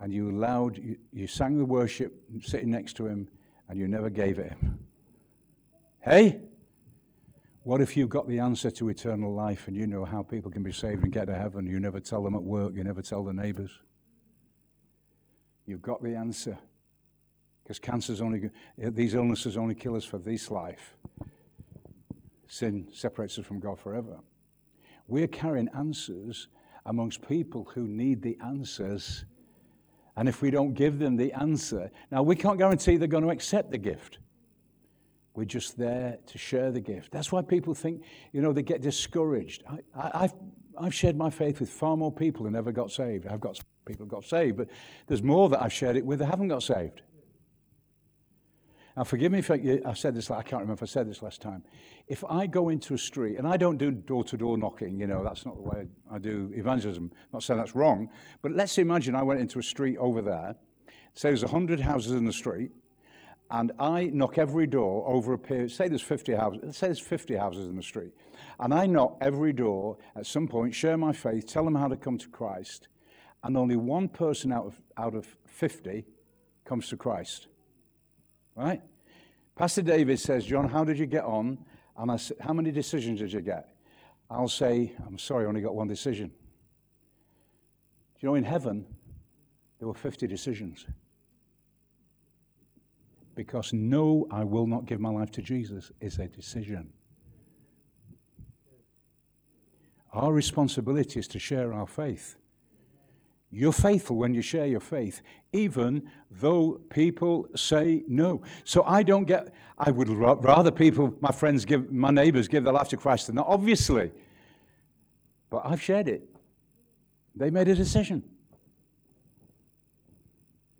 and 0.00 0.12
you 0.12 0.30
allowed, 0.30 0.78
you, 0.78 0.96
you 1.12 1.26
sang 1.26 1.58
the 1.58 1.64
worship 1.64 2.22
sitting 2.42 2.70
next 2.70 2.94
to 2.94 3.06
him 3.06 3.28
and 3.68 3.78
you 3.78 3.88
never 3.88 4.10
gave 4.10 4.38
it 4.38 4.50
him. 4.50 4.78
Hey? 6.00 6.40
What 7.64 7.80
if 7.80 7.96
you've 7.96 8.08
got 8.08 8.28
the 8.28 8.38
answer 8.38 8.70
to 8.70 8.88
eternal 8.90 9.34
life 9.34 9.66
and 9.66 9.76
you 9.76 9.88
know 9.88 10.04
how 10.04 10.22
people 10.22 10.52
can 10.52 10.62
be 10.62 10.72
saved 10.72 11.02
and 11.02 11.12
get 11.12 11.26
to 11.26 11.34
heaven? 11.34 11.66
You 11.66 11.80
never 11.80 11.98
tell 11.98 12.22
them 12.22 12.36
at 12.36 12.42
work, 12.42 12.74
you 12.76 12.84
never 12.84 13.02
tell 13.02 13.24
the 13.24 13.32
neighbors. 13.32 13.70
You've 15.66 15.82
got 15.82 16.02
the 16.02 16.14
answer. 16.14 16.56
Because 17.62 17.78
cancer's 17.80 18.20
only, 18.20 18.50
eh, 18.80 18.90
these 18.90 19.14
illnesses 19.14 19.56
only 19.56 19.74
kill 19.74 19.96
us 19.96 20.04
for 20.04 20.18
this 20.18 20.50
life. 20.50 20.96
Sin 22.46 22.86
separates 22.92 23.38
us 23.38 23.44
from 23.44 23.58
God 23.58 23.78
forever. 23.78 24.20
We're 25.08 25.26
carrying 25.26 25.68
answers 25.76 26.48
amongst 26.86 27.26
people 27.26 27.64
who 27.74 27.88
need 27.88 28.22
the 28.22 28.38
answers. 28.44 29.24
And 30.16 30.28
if 30.28 30.42
we 30.42 30.50
don't 30.50 30.74
give 30.74 30.98
them 31.00 31.16
the 31.16 31.32
answer, 31.32 31.90
now 32.12 32.22
we 32.22 32.36
can't 32.36 32.58
guarantee 32.58 32.96
they're 32.96 33.08
going 33.08 33.24
to 33.24 33.30
accept 33.30 33.72
the 33.72 33.78
gift. 33.78 34.18
We're 35.34 35.44
just 35.44 35.76
there 35.76 36.18
to 36.26 36.38
share 36.38 36.70
the 36.70 36.80
gift. 36.80 37.10
That's 37.10 37.30
why 37.30 37.42
people 37.42 37.74
think, 37.74 38.02
you 38.32 38.40
know, 38.40 38.52
they 38.52 38.62
get 38.62 38.80
discouraged. 38.80 39.64
I, 39.94 40.22
have 40.22 40.34
I've 40.78 40.94
shared 40.94 41.16
my 41.16 41.30
faith 41.30 41.60
with 41.60 41.68
far 41.68 41.96
more 41.96 42.12
people 42.12 42.44
who 42.44 42.50
never 42.50 42.72
got 42.72 42.90
saved. 42.90 43.26
I've 43.26 43.40
got 43.40 43.60
people 43.86 44.04
got 44.04 44.24
saved, 44.24 44.56
but 44.56 44.68
there's 45.06 45.22
more 45.22 45.48
that 45.48 45.62
I've 45.62 45.72
shared 45.72 45.96
it 45.96 46.04
with 46.04 46.18
that 46.18 46.26
haven't 46.26 46.48
got 46.48 46.62
saved. 46.62 47.02
Now, 48.96 49.04
forgive 49.04 49.30
me 49.30 49.40
if 49.40 49.50
I, 49.50 49.80
I 49.84 49.92
said 49.92 50.14
this, 50.14 50.30
I 50.30 50.42
can't 50.42 50.62
remember 50.62 50.72
if 50.72 50.82
I 50.82 50.86
said 50.86 51.08
this 51.08 51.22
last 51.22 51.42
time. 51.42 51.62
If 52.08 52.24
I 52.28 52.46
go 52.46 52.70
into 52.70 52.94
a 52.94 52.98
street, 52.98 53.36
and 53.36 53.46
I 53.46 53.56
don't 53.58 53.76
do 53.76 53.90
door 53.90 54.24
to 54.24 54.36
door 54.36 54.56
knocking, 54.56 54.98
you 54.98 55.06
know, 55.06 55.22
that's 55.22 55.44
not 55.44 55.56
the 55.56 55.62
way 55.62 55.86
I 56.10 56.18
do 56.18 56.50
evangelism. 56.54 57.10
I'm 57.12 57.28
not 57.32 57.42
saying 57.42 57.58
that's 57.58 57.74
wrong, 57.74 58.08
but 58.42 58.52
let's 58.52 58.78
imagine 58.78 59.14
I 59.14 59.22
went 59.22 59.40
into 59.40 59.58
a 59.58 59.62
street 59.62 59.98
over 59.98 60.22
there, 60.22 60.56
say 61.14 61.28
there's 61.28 61.42
100 61.42 61.80
houses 61.80 62.12
in 62.12 62.24
the 62.24 62.32
street, 62.32 62.70
and 63.50 63.70
I 63.78 64.06
knock 64.06 64.38
every 64.38 64.66
door 64.66 65.06
over 65.06 65.34
a 65.34 65.38
period, 65.38 65.70
say 65.70 65.88
there's 65.88 66.02
50 66.02 66.34
houses, 66.34 66.60
let's 66.64 66.78
say 66.78 66.86
there's 66.86 66.98
50 66.98 67.36
houses 67.36 67.68
in 67.68 67.76
the 67.76 67.82
street, 67.82 68.12
and 68.58 68.72
I 68.72 68.86
knock 68.86 69.18
every 69.20 69.52
door 69.52 69.98
at 70.16 70.26
some 70.26 70.48
point, 70.48 70.74
share 70.74 70.96
my 70.96 71.12
faith, 71.12 71.46
tell 71.46 71.64
them 71.64 71.74
how 71.74 71.88
to 71.88 71.96
come 71.96 72.16
to 72.16 72.28
Christ, 72.28 72.88
and 73.46 73.56
only 73.56 73.76
one 73.76 74.08
person 74.08 74.52
out 74.52 74.66
of, 74.66 74.80
out 74.96 75.14
of 75.14 75.24
50 75.46 76.04
comes 76.64 76.88
to 76.88 76.96
Christ. 76.96 77.46
Right? 78.56 78.82
Pastor 79.54 79.82
David 79.82 80.18
says, 80.18 80.44
John, 80.44 80.68
how 80.68 80.82
did 80.82 80.98
you 80.98 81.06
get 81.06 81.24
on? 81.24 81.58
And 81.96 82.10
I 82.10 82.16
said, 82.16 82.38
how 82.40 82.52
many 82.52 82.72
decisions 82.72 83.20
did 83.20 83.32
you 83.32 83.40
get? 83.40 83.68
I'll 84.28 84.48
say, 84.48 84.92
I'm 85.06 85.16
sorry, 85.16 85.44
I 85.44 85.48
only 85.48 85.60
got 85.60 85.76
one 85.76 85.86
decision. 85.86 86.28
Do 86.28 86.34
you 88.20 88.28
know, 88.30 88.34
in 88.34 88.42
heaven, 88.42 88.84
there 89.78 89.86
were 89.86 89.94
50 89.94 90.26
decisions. 90.26 90.84
Because 93.36 93.72
no, 93.72 94.26
I 94.32 94.42
will 94.42 94.66
not 94.66 94.86
give 94.86 94.98
my 94.98 95.10
life 95.10 95.30
to 95.32 95.42
Jesus 95.42 95.92
is 96.00 96.18
a 96.18 96.26
decision. 96.26 96.92
Our 100.12 100.32
responsibility 100.32 101.20
is 101.20 101.28
to 101.28 101.38
share 101.38 101.72
our 101.72 101.86
faith. 101.86 102.36
You're 103.50 103.72
faithful 103.72 104.16
when 104.16 104.34
you 104.34 104.42
share 104.42 104.66
your 104.66 104.80
faith, 104.80 105.22
even 105.52 106.10
though 106.30 106.80
people 106.90 107.48
say 107.54 108.02
no. 108.08 108.42
So 108.64 108.82
I 108.84 109.02
don't 109.02 109.24
get, 109.24 109.54
I 109.78 109.90
would 109.90 110.08
rather 110.08 110.70
people, 110.70 111.14
my 111.20 111.30
friends, 111.30 111.64
give, 111.64 111.92
my 111.92 112.10
neighbors 112.10 112.48
give 112.48 112.64
their 112.64 112.72
life 112.72 112.88
to 112.88 112.96
Christ 112.96 113.28
than 113.28 113.36
not, 113.36 113.46
obviously. 113.48 114.10
But 115.48 115.62
I've 115.64 115.80
shared 115.80 116.08
it. 116.08 116.28
They 117.34 117.50
made 117.50 117.68
a 117.68 117.74
decision. 117.74 118.24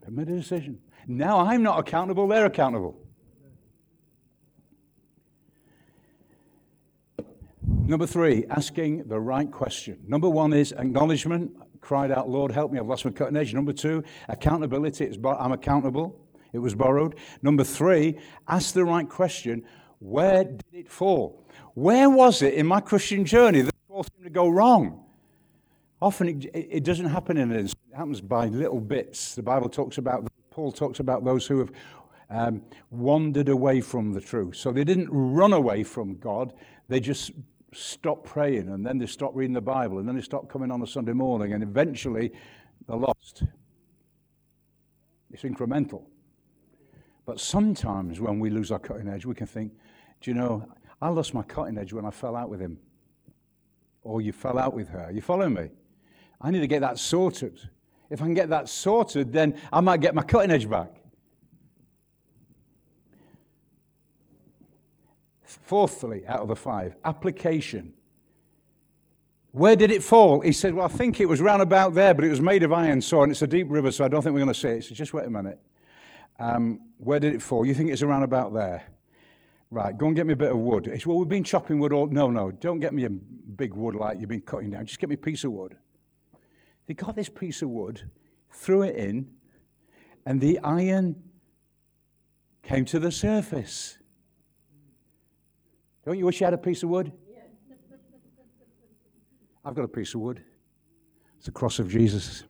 They 0.04 0.10
made 0.10 0.28
a 0.28 0.36
decision. 0.36 0.80
Now 1.06 1.40
I'm 1.40 1.62
not 1.62 1.78
accountable, 1.78 2.26
they're 2.26 2.46
accountable. 2.46 2.98
Number 7.66 8.06
three, 8.06 8.44
asking 8.50 9.06
the 9.06 9.20
right 9.20 9.50
question. 9.50 9.98
Number 10.08 10.28
one 10.28 10.52
is 10.52 10.72
acknowledgement 10.72 11.52
cried 11.86 12.10
out, 12.10 12.28
Lord, 12.28 12.50
help 12.50 12.72
me, 12.72 12.80
I've 12.80 12.88
lost 12.88 13.04
my 13.04 13.12
cutting 13.12 13.36
edge. 13.36 13.54
Number 13.54 13.72
two, 13.72 14.02
accountability, 14.28 15.04
it's, 15.04 15.16
I'm 15.24 15.52
accountable, 15.52 16.18
it 16.52 16.58
was 16.58 16.74
borrowed. 16.74 17.14
Number 17.42 17.62
three, 17.62 18.18
ask 18.48 18.74
the 18.74 18.84
right 18.84 19.08
question, 19.08 19.62
where 20.00 20.42
did 20.42 20.64
it 20.72 20.90
fall? 20.90 21.46
Where 21.74 22.10
was 22.10 22.42
it 22.42 22.54
in 22.54 22.66
my 22.66 22.80
Christian 22.80 23.24
journey 23.24 23.60
that 23.60 23.74
all 23.88 24.02
seemed 24.02 24.24
to 24.24 24.30
go 24.30 24.48
wrong? 24.48 25.04
Often 26.02 26.28
it, 26.28 26.50
it 26.52 26.82
doesn't 26.82 27.06
happen 27.06 27.36
in 27.36 27.52
an 27.52 27.60
instant, 27.60 27.80
it 27.92 27.96
happens 27.96 28.20
by 28.20 28.46
little 28.46 28.80
bits. 28.80 29.36
The 29.36 29.44
Bible 29.44 29.68
talks 29.68 29.98
about, 29.98 30.26
Paul 30.50 30.72
talks 30.72 30.98
about 30.98 31.24
those 31.24 31.46
who 31.46 31.60
have 31.60 31.70
um, 32.30 32.62
wandered 32.90 33.48
away 33.48 33.80
from 33.80 34.12
the 34.12 34.20
truth. 34.20 34.56
So 34.56 34.72
they 34.72 34.82
didn't 34.82 35.08
run 35.12 35.52
away 35.52 35.84
from 35.84 36.16
God, 36.16 36.52
they 36.88 36.98
just 36.98 37.30
stop 37.76 38.24
praying 38.24 38.68
and 38.68 38.84
then 38.84 38.98
they 38.98 39.06
stop 39.06 39.32
reading 39.34 39.54
the 39.54 39.60
Bible 39.60 39.98
and 39.98 40.08
then 40.08 40.16
they 40.16 40.22
stop 40.22 40.48
coming 40.48 40.70
on 40.70 40.82
a 40.82 40.86
Sunday 40.86 41.12
morning 41.12 41.52
and 41.52 41.62
eventually 41.62 42.32
they're 42.86 42.96
lost. 42.96 43.44
It's 45.30 45.42
incremental. 45.42 46.04
But 47.26 47.40
sometimes 47.40 48.20
when 48.20 48.38
we 48.38 48.50
lose 48.50 48.70
our 48.70 48.78
cutting 48.78 49.08
edge, 49.08 49.26
we 49.26 49.34
can 49.34 49.46
think, 49.46 49.72
do 50.20 50.30
you 50.30 50.34
know, 50.34 50.66
I 51.02 51.08
lost 51.08 51.34
my 51.34 51.42
cutting 51.42 51.76
edge 51.76 51.92
when 51.92 52.04
I 52.04 52.10
fell 52.10 52.36
out 52.36 52.48
with 52.48 52.60
him. 52.60 52.78
Or 54.02 54.20
you 54.20 54.32
fell 54.32 54.58
out 54.58 54.72
with 54.72 54.88
her. 54.88 55.10
You 55.12 55.20
follow 55.20 55.48
me? 55.48 55.70
I 56.40 56.50
need 56.50 56.60
to 56.60 56.66
get 56.66 56.80
that 56.80 56.98
sorted. 56.98 57.58
If 58.08 58.22
I 58.22 58.24
can 58.24 58.34
get 58.34 58.48
that 58.50 58.68
sorted, 58.68 59.32
then 59.32 59.58
I 59.72 59.80
might 59.80 60.00
get 60.00 60.14
my 60.14 60.22
cutting 60.22 60.52
edge 60.52 60.70
back. 60.70 60.94
Fourthly, 65.62 66.26
out 66.26 66.40
of 66.40 66.48
the 66.48 66.56
five, 66.56 66.96
application. 67.04 67.92
Where 69.52 69.74
did 69.74 69.90
it 69.90 70.02
fall? 70.02 70.40
He 70.40 70.52
said, 70.52 70.74
Well, 70.74 70.84
I 70.84 70.88
think 70.88 71.20
it 71.20 71.26
was 71.26 71.40
round 71.40 71.62
about 71.62 71.94
there, 71.94 72.12
but 72.12 72.24
it 72.24 72.30
was 72.30 72.40
made 72.40 72.62
of 72.62 72.72
iron, 72.72 73.00
so 73.00 73.22
and 73.22 73.32
it's 73.32 73.42
a 73.42 73.46
deep 73.46 73.66
river, 73.70 73.90
so 73.90 74.04
I 74.04 74.08
don't 74.08 74.22
think 74.22 74.34
we're 74.34 74.40
going 74.40 74.52
to 74.52 74.60
see 74.60 74.68
it. 74.68 74.84
So 74.84 74.94
just 74.94 75.14
wait 75.14 75.26
a 75.26 75.30
minute. 75.30 75.58
Um, 76.38 76.80
where 76.98 77.18
did 77.18 77.34
it 77.34 77.40
fall? 77.40 77.64
You 77.64 77.74
think 77.74 77.90
it's 77.90 78.02
around 78.02 78.22
about 78.22 78.52
there? 78.52 78.84
Right, 79.70 79.96
go 79.96 80.06
and 80.06 80.14
get 80.14 80.26
me 80.26 80.34
a 80.34 80.36
bit 80.36 80.52
of 80.52 80.58
wood. 80.58 80.86
He 80.86 81.02
Well, 81.08 81.18
we've 81.18 81.28
been 81.28 81.42
chopping 81.42 81.80
wood 81.80 81.92
all. 81.92 82.06
No, 82.06 82.30
no, 82.30 82.50
don't 82.50 82.80
get 82.80 82.94
me 82.94 83.04
a 83.04 83.10
big 83.10 83.74
wood 83.74 83.94
like 83.94 84.20
you've 84.20 84.28
been 84.28 84.42
cutting 84.42 84.70
down. 84.70 84.86
Just 84.86 85.00
get 85.00 85.08
me 85.08 85.14
a 85.14 85.18
piece 85.18 85.42
of 85.42 85.52
wood. 85.52 85.76
They 86.86 86.94
got 86.94 87.16
this 87.16 87.28
piece 87.28 87.62
of 87.62 87.70
wood, 87.70 88.08
threw 88.50 88.82
it 88.82 88.94
in, 88.94 89.28
and 90.24 90.40
the 90.40 90.58
iron 90.60 91.16
came 92.62 92.84
to 92.86 92.98
the 92.98 93.10
surface. 93.10 93.98
Don't 96.06 96.16
you 96.16 96.24
wish 96.24 96.40
you 96.40 96.44
had 96.44 96.54
a 96.54 96.58
piece 96.58 96.84
of 96.84 96.88
wood? 96.88 97.12
I've 99.64 99.74
got 99.74 99.82
a 99.82 99.88
piece 99.88 100.14
of 100.14 100.20
wood. 100.20 100.40
It's 101.36 101.46
the 101.46 101.50
cross 101.50 101.80
of 101.80 101.90
Jesus. 101.90 102.44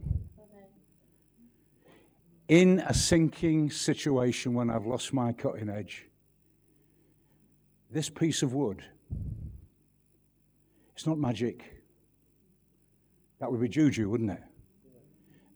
In 2.48 2.80
a 2.80 2.92
sinking 2.92 3.70
situation 3.70 4.52
when 4.52 4.68
I've 4.68 4.84
lost 4.84 5.14
my 5.14 5.32
cutting 5.32 5.70
edge, 5.70 6.04
this 7.90 8.11
piece 8.11 8.42
of 8.42 8.52
wood, 8.52 8.84
it's 10.94 11.07
not 11.07 11.18
magic. 11.18 11.82
That 13.40 13.50
would 13.50 13.62
be 13.62 13.68
juju, 13.68 14.11
wouldn't 14.11 14.32
it? 14.32 14.42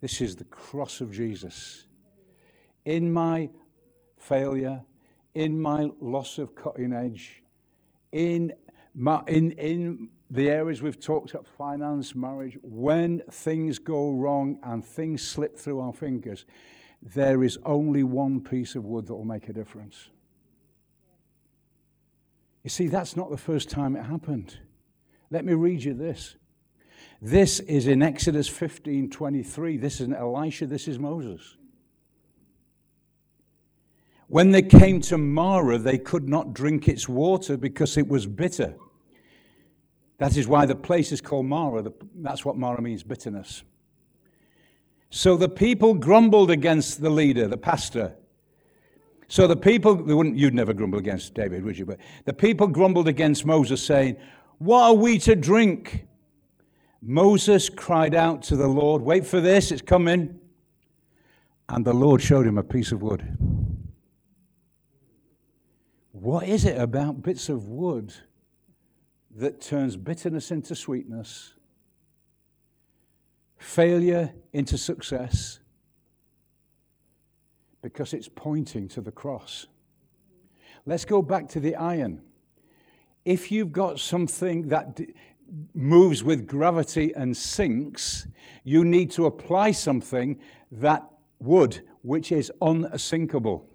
This 0.01 0.23
is 0.23 0.37
the 0.37 0.45
cross 0.45 1.03
of 1.03 1.13
Jesus. 1.13 1.85
In 2.87 3.13
my 3.13 3.51
failure, 4.17 4.81
in 5.35 5.61
my 5.61 5.91
loss 6.01 6.39
of 6.39 6.55
cutting 6.55 6.95
edge, 6.95 7.40
in, 8.13 8.53
in, 9.27 9.53
in 9.53 10.09
the 10.31 10.49
areas 10.49 10.83
we've 10.83 11.01
talked 11.01 11.31
about 11.31 11.47
finance, 11.47 12.15
marriage, 12.15 12.57
when 12.63 13.21
things 13.31 13.79
go 13.79 14.11
wrong 14.11 14.59
and 14.63 14.85
things 14.85 15.23
slip 15.23 15.59
through 15.59 15.81
our 15.81 15.93
fingers, 15.93 16.45
there 17.03 17.43
is 17.43 17.59
only 17.65 18.03
one 18.03 18.41
piece 18.41 18.75
of 18.75 18.85
wood 18.85 19.07
that 19.07 19.15
will 19.15 19.25
make 19.25 19.49
a 19.49 19.53
difference. 19.53 20.11
You 22.63 22.71
see, 22.71 22.89
that's 22.89 23.17
not 23.17 23.31
the 23.31 23.39
first 23.39 23.71
time 23.71 23.97
it 23.97 24.03
happened. 24.03 24.59
Let 25.31 25.45
me 25.45 25.55
read 25.55 25.83
you 25.83 25.95
this. 25.95 26.37
This 27.23 27.61
is 27.61 27.87
in 27.87 28.03
Exodus 28.03 28.49
15 28.49 29.11
23. 29.11 29.77
This 29.77 30.01
is 30.01 30.11
Elisha, 30.11 30.67
this 30.67 30.89
is 30.89 30.99
Moses. 30.99 31.57
When 34.31 34.53
they 34.53 34.63
came 34.63 35.01
to 35.03 35.19
Mara, 35.19 35.77
they 35.77 35.99
could 35.99 36.29
not 36.29 36.55
drink 36.55 36.87
its 36.87 37.09
water 37.09 37.57
because 37.57 37.97
it 37.97 38.07
was 38.07 38.27
bitter. 38.27 38.77
That 40.19 40.37
is 40.37 40.47
why 40.47 40.67
the 40.67 40.77
place 40.77 41.11
is 41.11 41.21
called 41.21 41.47
Mara. 41.47 41.85
That's 42.15 42.45
what 42.45 42.57
Mara 42.57 42.81
means 42.81 43.03
bitterness. 43.03 43.65
So 45.11 45.37
the 45.37 45.49
people 45.49 45.95
grumbled 45.95 46.53
against 46.53 47.01
the 47.01 47.11
leader, 47.11 47.49
the 47.49 47.57
pastor. 47.57 48.15
So 49.27 49.49
the 49.49 49.57
people, 49.57 49.97
wouldn't, 49.97 50.37
you'd 50.37 50.55
never 50.55 50.75
grumble 50.75 51.01
against 51.01 51.35
David, 51.35 51.65
would 51.65 51.77
you? 51.77 51.87
But 51.87 51.99
the 52.25 52.33
people 52.33 52.69
grumbled 52.69 53.09
against 53.09 53.45
Moses, 53.45 53.85
saying, 53.85 54.17
What 54.59 54.83
are 54.83 54.95
we 54.95 55.19
to 55.19 55.35
drink? 55.35 56.07
Moses 57.03 57.69
cried 57.69 58.15
out 58.15 58.43
to 58.45 58.55
the 58.55 58.69
Lord, 58.69 59.03
Wait 59.03 59.27
for 59.27 59.41
this, 59.41 59.73
it's 59.73 59.83
coming. 59.83 60.39
And 61.69 61.85
the 61.85 61.95
Lord 61.95 62.23
showed 62.23 62.47
him 62.47 62.59
a 62.59 62.63
piece 62.63 62.93
of 62.93 63.03
wood. 63.03 63.27
What 66.21 66.47
is 66.47 66.67
it 66.67 66.79
about 66.79 67.23
bits 67.23 67.49
of 67.49 67.69
wood 67.69 68.13
that 69.37 69.63
turns 69.63 69.97
bitterness 69.97 70.51
into 70.51 70.75
sweetness, 70.75 71.55
failure 73.57 74.35
into 74.53 74.77
success, 74.77 75.61
because 77.81 78.13
it's 78.13 78.29
pointing 78.29 78.87
to 78.89 79.01
the 79.01 79.11
cross. 79.11 79.67
Let's 80.85 81.07
go 81.07 81.23
back 81.23 81.49
to 81.51 81.61
the 81.61 81.75
iron. 81.77 82.21
If 83.25 83.51
you've 83.51 83.73
got 83.73 83.99
something 83.99 84.69
that 84.69 84.97
d- 84.97 85.15
moves 85.73 86.23
with 86.23 86.47
gravity 86.47 87.15
and 87.17 87.35
sinks, 87.35 88.27
you 88.63 88.85
need 88.85 89.11
to 89.13 89.25
apply 89.25 89.71
something 89.71 90.39
that 90.71 91.03
would, 91.39 91.81
which 92.03 92.31
is 92.31 92.53
unsinkable. 92.61 93.67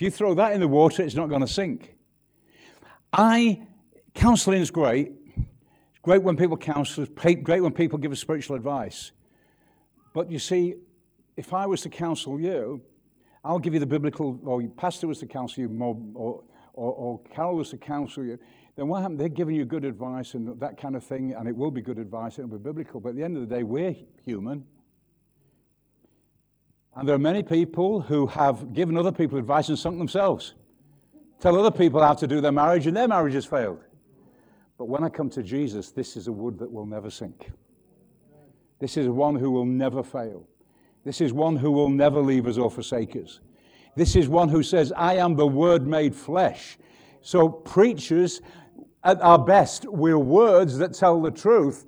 If 0.00 0.04
you 0.04 0.10
throw 0.10 0.32
that 0.32 0.54
in 0.54 0.60
the 0.60 0.66
water, 0.66 1.02
it's 1.02 1.14
not 1.14 1.28
going 1.28 1.42
to 1.42 1.46
sink. 1.46 1.94
I, 3.12 3.60
counseling 4.14 4.62
is 4.62 4.70
great. 4.70 5.12
It's 5.36 5.98
great 6.00 6.22
when 6.22 6.38
people 6.38 6.56
counsel, 6.56 7.04
great 7.04 7.62
when 7.62 7.72
people 7.72 7.98
give 7.98 8.10
us 8.10 8.18
spiritual 8.18 8.56
advice. 8.56 9.12
But 10.14 10.30
you 10.30 10.38
see, 10.38 10.76
if 11.36 11.52
I 11.52 11.66
was 11.66 11.82
to 11.82 11.90
counsel 11.90 12.40
you, 12.40 12.80
I'll 13.44 13.58
give 13.58 13.74
you 13.74 13.78
the 13.78 13.84
biblical, 13.84 14.40
or 14.46 14.62
your 14.62 14.70
pastor 14.70 15.06
was 15.06 15.18
to 15.18 15.26
counsel 15.26 15.64
you, 15.64 15.78
or, 16.14 16.44
or, 16.72 16.92
or 16.94 17.20
Carol 17.34 17.56
was 17.56 17.68
to 17.68 17.76
counsel 17.76 18.24
you, 18.24 18.38
then 18.76 18.88
what 18.88 19.02
happened? 19.02 19.20
They're 19.20 19.28
giving 19.28 19.54
you 19.54 19.66
good 19.66 19.84
advice 19.84 20.32
and 20.32 20.58
that 20.60 20.80
kind 20.80 20.96
of 20.96 21.04
thing, 21.04 21.34
and 21.34 21.46
it 21.46 21.54
will 21.54 21.70
be 21.70 21.82
good 21.82 21.98
advice, 21.98 22.38
it'll 22.38 22.50
be 22.50 22.56
biblical. 22.56 23.00
But 23.00 23.10
at 23.10 23.16
the 23.16 23.22
end 23.22 23.36
of 23.36 23.46
the 23.46 23.54
day, 23.54 23.64
we're 23.64 23.94
human. 24.24 24.64
And 26.96 27.08
there 27.08 27.14
are 27.14 27.20
many 27.20 27.42
people 27.42 28.00
who 28.00 28.26
have 28.26 28.72
given 28.72 28.96
other 28.96 29.12
people 29.12 29.38
advice 29.38 29.68
and 29.68 29.78
sunk 29.78 29.98
themselves. 29.98 30.54
Tell 31.40 31.58
other 31.58 31.70
people 31.70 32.02
how 32.02 32.14
to 32.14 32.26
do 32.26 32.40
their 32.40 32.52
marriage, 32.52 32.86
and 32.86 32.96
their 32.96 33.08
marriage 33.08 33.34
has 33.34 33.46
failed. 33.46 33.80
But 34.76 34.86
when 34.86 35.04
I 35.04 35.08
come 35.08 35.30
to 35.30 35.42
Jesus, 35.42 35.90
this 35.90 36.16
is 36.16 36.26
a 36.26 36.32
wood 36.32 36.58
that 36.58 36.70
will 36.70 36.86
never 36.86 37.10
sink. 37.10 37.50
This 38.78 38.96
is 38.96 39.08
one 39.08 39.36
who 39.36 39.50
will 39.50 39.66
never 39.66 40.02
fail. 40.02 40.46
This 41.04 41.20
is 41.20 41.32
one 41.32 41.56
who 41.56 41.70
will 41.70 41.88
never 41.88 42.20
leave 42.20 42.46
us 42.46 42.58
or 42.58 42.70
forsake 42.70 43.16
us. 43.16 43.40
This 43.96 44.16
is 44.16 44.28
one 44.28 44.48
who 44.48 44.62
says, 44.62 44.92
I 44.96 45.16
am 45.16 45.36
the 45.36 45.46
Word 45.46 45.86
made 45.86 46.14
flesh. 46.14 46.78
So, 47.22 47.48
preachers, 47.48 48.40
at 49.04 49.20
our 49.20 49.38
best, 49.38 49.84
we're 49.86 50.18
words 50.18 50.78
that 50.78 50.94
tell 50.94 51.20
the 51.20 51.30
truth, 51.30 51.86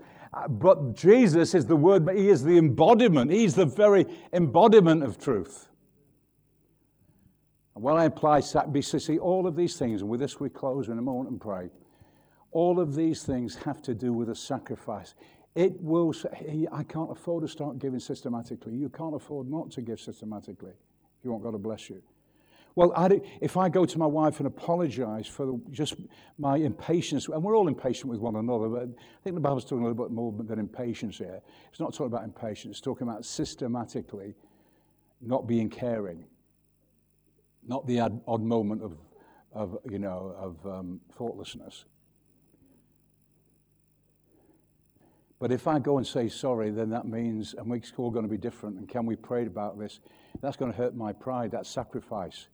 but 0.49 0.95
Jesus 0.95 1.55
is 1.55 1.67
the 1.67 1.77
Word, 1.77 2.07
but 2.07 2.17
He 2.17 2.29
is 2.29 2.43
the 2.43 2.57
embodiment. 2.57 3.31
He's 3.31 3.55
the 3.55 3.67
very 3.67 4.07
embodiment 4.33 5.03
of 5.03 5.19
truth. 5.19 5.69
And 7.75 7.85
when 7.85 7.97
I 7.97 8.05
apply 8.05 8.41
BCC, 8.41 9.19
all 9.21 9.47
of 9.47 9.57
these 9.57 9.77
things, 9.77 10.01
and 10.03 10.11
with 10.11 10.21
this 10.21 10.41
we 10.41 10.49
close 10.49 10.89
in 10.89 10.99
a 10.99 11.03
moment 11.03 11.31
and 11.31 11.41
pray, 11.41 11.71
all 12.51 12.81
of 12.81 12.95
these 12.95 13.23
things 13.25 13.57
have 13.57 13.81
to 13.83 13.95
do 13.95 14.13
with 14.13 14.29
a 14.29 14.35
sacrifice. 14.35 15.15
It 15.55 15.81
will 15.81 16.13
say, 16.13 16.67
I 16.73 16.83
can't 16.83 17.11
afford 17.11 17.43
to 17.45 17.49
start 17.49 17.79
giving 17.79 18.01
systematically. 18.01 18.75
You 18.75 18.89
can't 18.89 19.15
afford 19.15 19.51
not 19.51 19.71
to 19.73 19.83
give 19.83 20.01
systematically 20.01 20.73
if 21.19 21.25
you 21.25 21.31
want 21.31 21.43
God 21.45 21.53
to 21.53 21.59
bless 21.59 21.91
you. 21.91 22.03
Well, 22.75 22.93
I 22.97 23.21
if 23.41 23.57
I 23.57 23.69
go 23.69 23.85
to 23.85 23.99
my 23.99 24.07
wife 24.07 24.39
and 24.39 24.47
apologize 24.47 25.27
for 25.27 25.61
just 25.71 25.95
my 26.39 26.57
impatience, 26.57 27.29
and 27.29 27.43
we're 27.43 27.57
all 27.57 27.69
impatient 27.69 28.09
with 28.11 28.21
one 28.21 28.37
another, 28.37 28.69
but 28.69 28.83
I 28.83 29.23
think 29.23 29.37
the 29.37 29.41
Bible's 29.41 29.65
talking 29.65 29.85
a 29.85 29.89
little 29.89 30.05
bit 30.05 30.13
more 30.13 30.33
than 30.33 30.59
impatience 30.59 31.19
here. 31.19 31.41
It's 31.71 31.81
not 31.81 31.93
talking 31.93 32.07
about 32.07 32.25
impatience, 32.25 32.79
it's 32.79 32.81
talking 32.81 33.07
about 33.07 33.27
systematically 33.27 34.35
not 35.23 35.47
being 35.47 35.71
caring, 35.71 36.25
not 37.67 37.87
the 37.87 38.01
odd, 38.01 38.21
odd 38.27 38.43
moment 38.43 38.83
of, 38.83 38.97
of, 39.53 39.79
you 39.89 39.99
know, 39.99 40.35
of 40.37 40.67
um, 40.67 41.01
thoughtlessness. 41.17 41.85
But 45.39 45.51
if 45.51 45.67
I 45.67 45.79
go 45.79 45.99
and 45.99 46.07
say 46.07 46.29
sorry, 46.29 46.71
then 46.71 46.91
that 46.91 47.07
means, 47.07 47.55
and 47.55 47.67
we're 47.69 47.81
all 47.97 48.11
going 48.11 48.25
to 48.25 48.31
be 48.31 48.37
different, 48.37 48.79
and 48.79 48.89
can 48.89 49.07
we 49.07 49.17
pray 49.17 49.47
about 49.47 49.79
this? 49.79 50.01
That's 50.41 50.57
going 50.57 50.71
to 50.71 50.77
hurt 50.77 50.95
my 50.95 51.13
pride, 51.13 51.51
that 51.53 51.67
sacrifice. 51.67 52.47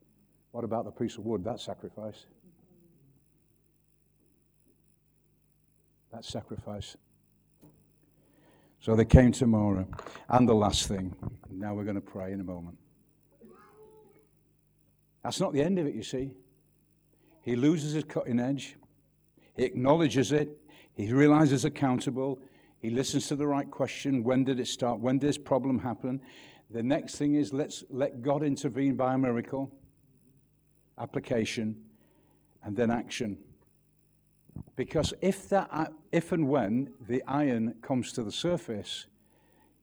What 0.53 0.65
about 0.65 0.85
the 0.85 0.91
piece 0.91 1.17
of 1.17 1.25
wood? 1.25 1.45
That 1.45 1.61
sacrifice. 1.61 2.27
That 6.13 6.25
sacrifice. 6.25 6.97
So 8.81 8.95
they 8.95 9.05
came 9.05 9.33
to 9.33 9.47
Mara. 9.47 9.87
And 10.29 10.49
the 10.49 10.55
last 10.55 10.87
thing, 10.89 11.15
now 11.51 11.75
we're 11.75 11.85
going 11.85 11.97
to 11.97 12.01
pray 12.01 12.33
in 12.33 12.41
a 12.41 12.45
moment. 12.45 12.79
That's 15.23 15.41
not 15.41 15.53
the 15.53 15.63
end 15.63 15.79
of 15.79 15.87
it, 15.87 15.95
you 15.95 16.03
see. 16.03 16.31
He 17.43 17.57
loses 17.57 17.93
his 17.93 18.05
cutting 18.05 18.41
edge, 18.41 18.77
he 19.57 19.65
acknowledges 19.65 20.33
it, 20.33 20.51
he 20.95 21.13
realizes 21.13 21.65
accountable, 21.65 22.39
he 22.81 22.91
listens 22.91 23.27
to 23.29 23.37
the 23.37 23.47
right 23.47 23.71
question. 23.71 24.23
When 24.23 24.45
did 24.45 24.61
it 24.61 24.69
start? 24.69 25.01
When 25.01 25.19
did 25.19 25.29
this 25.29 25.39
problem 25.39 25.79
happen? 25.79 26.21
The 26.71 26.83
next 26.83 27.17
thing 27.17 27.35
is 27.35 27.53
let's 27.53 27.85
let 27.91 28.23
God 28.23 28.43
intervene 28.43 28.95
by 28.95 29.15
a 29.15 29.19
miracle, 29.19 29.73
application, 30.99 31.77
and 32.65 32.77
then 32.77 32.91
action. 32.91 33.39
Because 34.77 35.15
if, 35.21 35.49
that, 35.51 35.93
if 36.13 36.33
and 36.33 36.49
when 36.49 36.93
the 37.09 37.23
iron 37.27 37.75
comes 37.83 38.13
to 38.13 38.23
the 38.23 38.33
surface, 38.33 39.07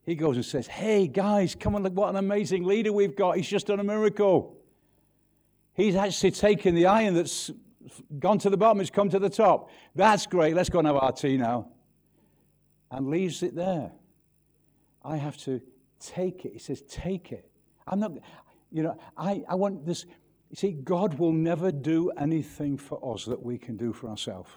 he 0.03 0.15
goes 0.15 0.35
and 0.35 0.45
says, 0.45 0.67
Hey, 0.67 1.07
guys, 1.07 1.55
come 1.55 1.75
on, 1.75 1.83
look 1.83 1.93
what 1.93 2.09
an 2.09 2.15
amazing 2.17 2.63
leader 2.63 2.93
we've 2.93 3.15
got. 3.15 3.37
He's 3.37 3.47
just 3.47 3.67
done 3.67 3.79
a 3.79 3.83
miracle. 3.83 4.57
He's 5.73 5.95
actually 5.95 6.31
taken 6.31 6.75
the 6.75 6.85
iron 6.85 7.15
that's 7.15 7.51
gone 8.19 8.39
to 8.39 8.49
the 8.49 8.57
bottom, 8.57 8.81
it's 8.81 8.89
come 8.89 9.09
to 9.09 9.19
the 9.19 9.29
top. 9.29 9.69
That's 9.93 10.25
great. 10.25 10.55
Let's 10.55 10.69
go 10.69 10.79
and 10.79 10.87
have 10.87 10.97
our 10.97 11.11
tea 11.11 11.37
now 11.37 11.69
and 12.91 13.09
leaves 13.09 13.43
it 13.43 13.55
there. 13.55 13.91
I 15.03 15.17
have 15.17 15.37
to 15.37 15.61
take 15.99 16.45
it. 16.45 16.53
He 16.53 16.59
says, 16.59 16.81
Take 16.83 17.31
it. 17.31 17.49
I'm 17.87 17.99
not, 17.99 18.13
you 18.71 18.83
know, 18.83 18.97
I, 19.17 19.43
I 19.47 19.55
want 19.55 19.85
this. 19.85 20.05
You 20.55 20.69
see, 20.69 20.71
God 20.71 21.15
will 21.15 21.33
never 21.33 21.69
do 21.69 22.11
anything 22.11 22.77
for 22.77 23.13
us 23.13 23.25
that 23.25 23.43
we 23.43 23.57
can 23.57 23.75
do 23.75 23.91
for 23.91 24.07
ourselves. 24.07 24.49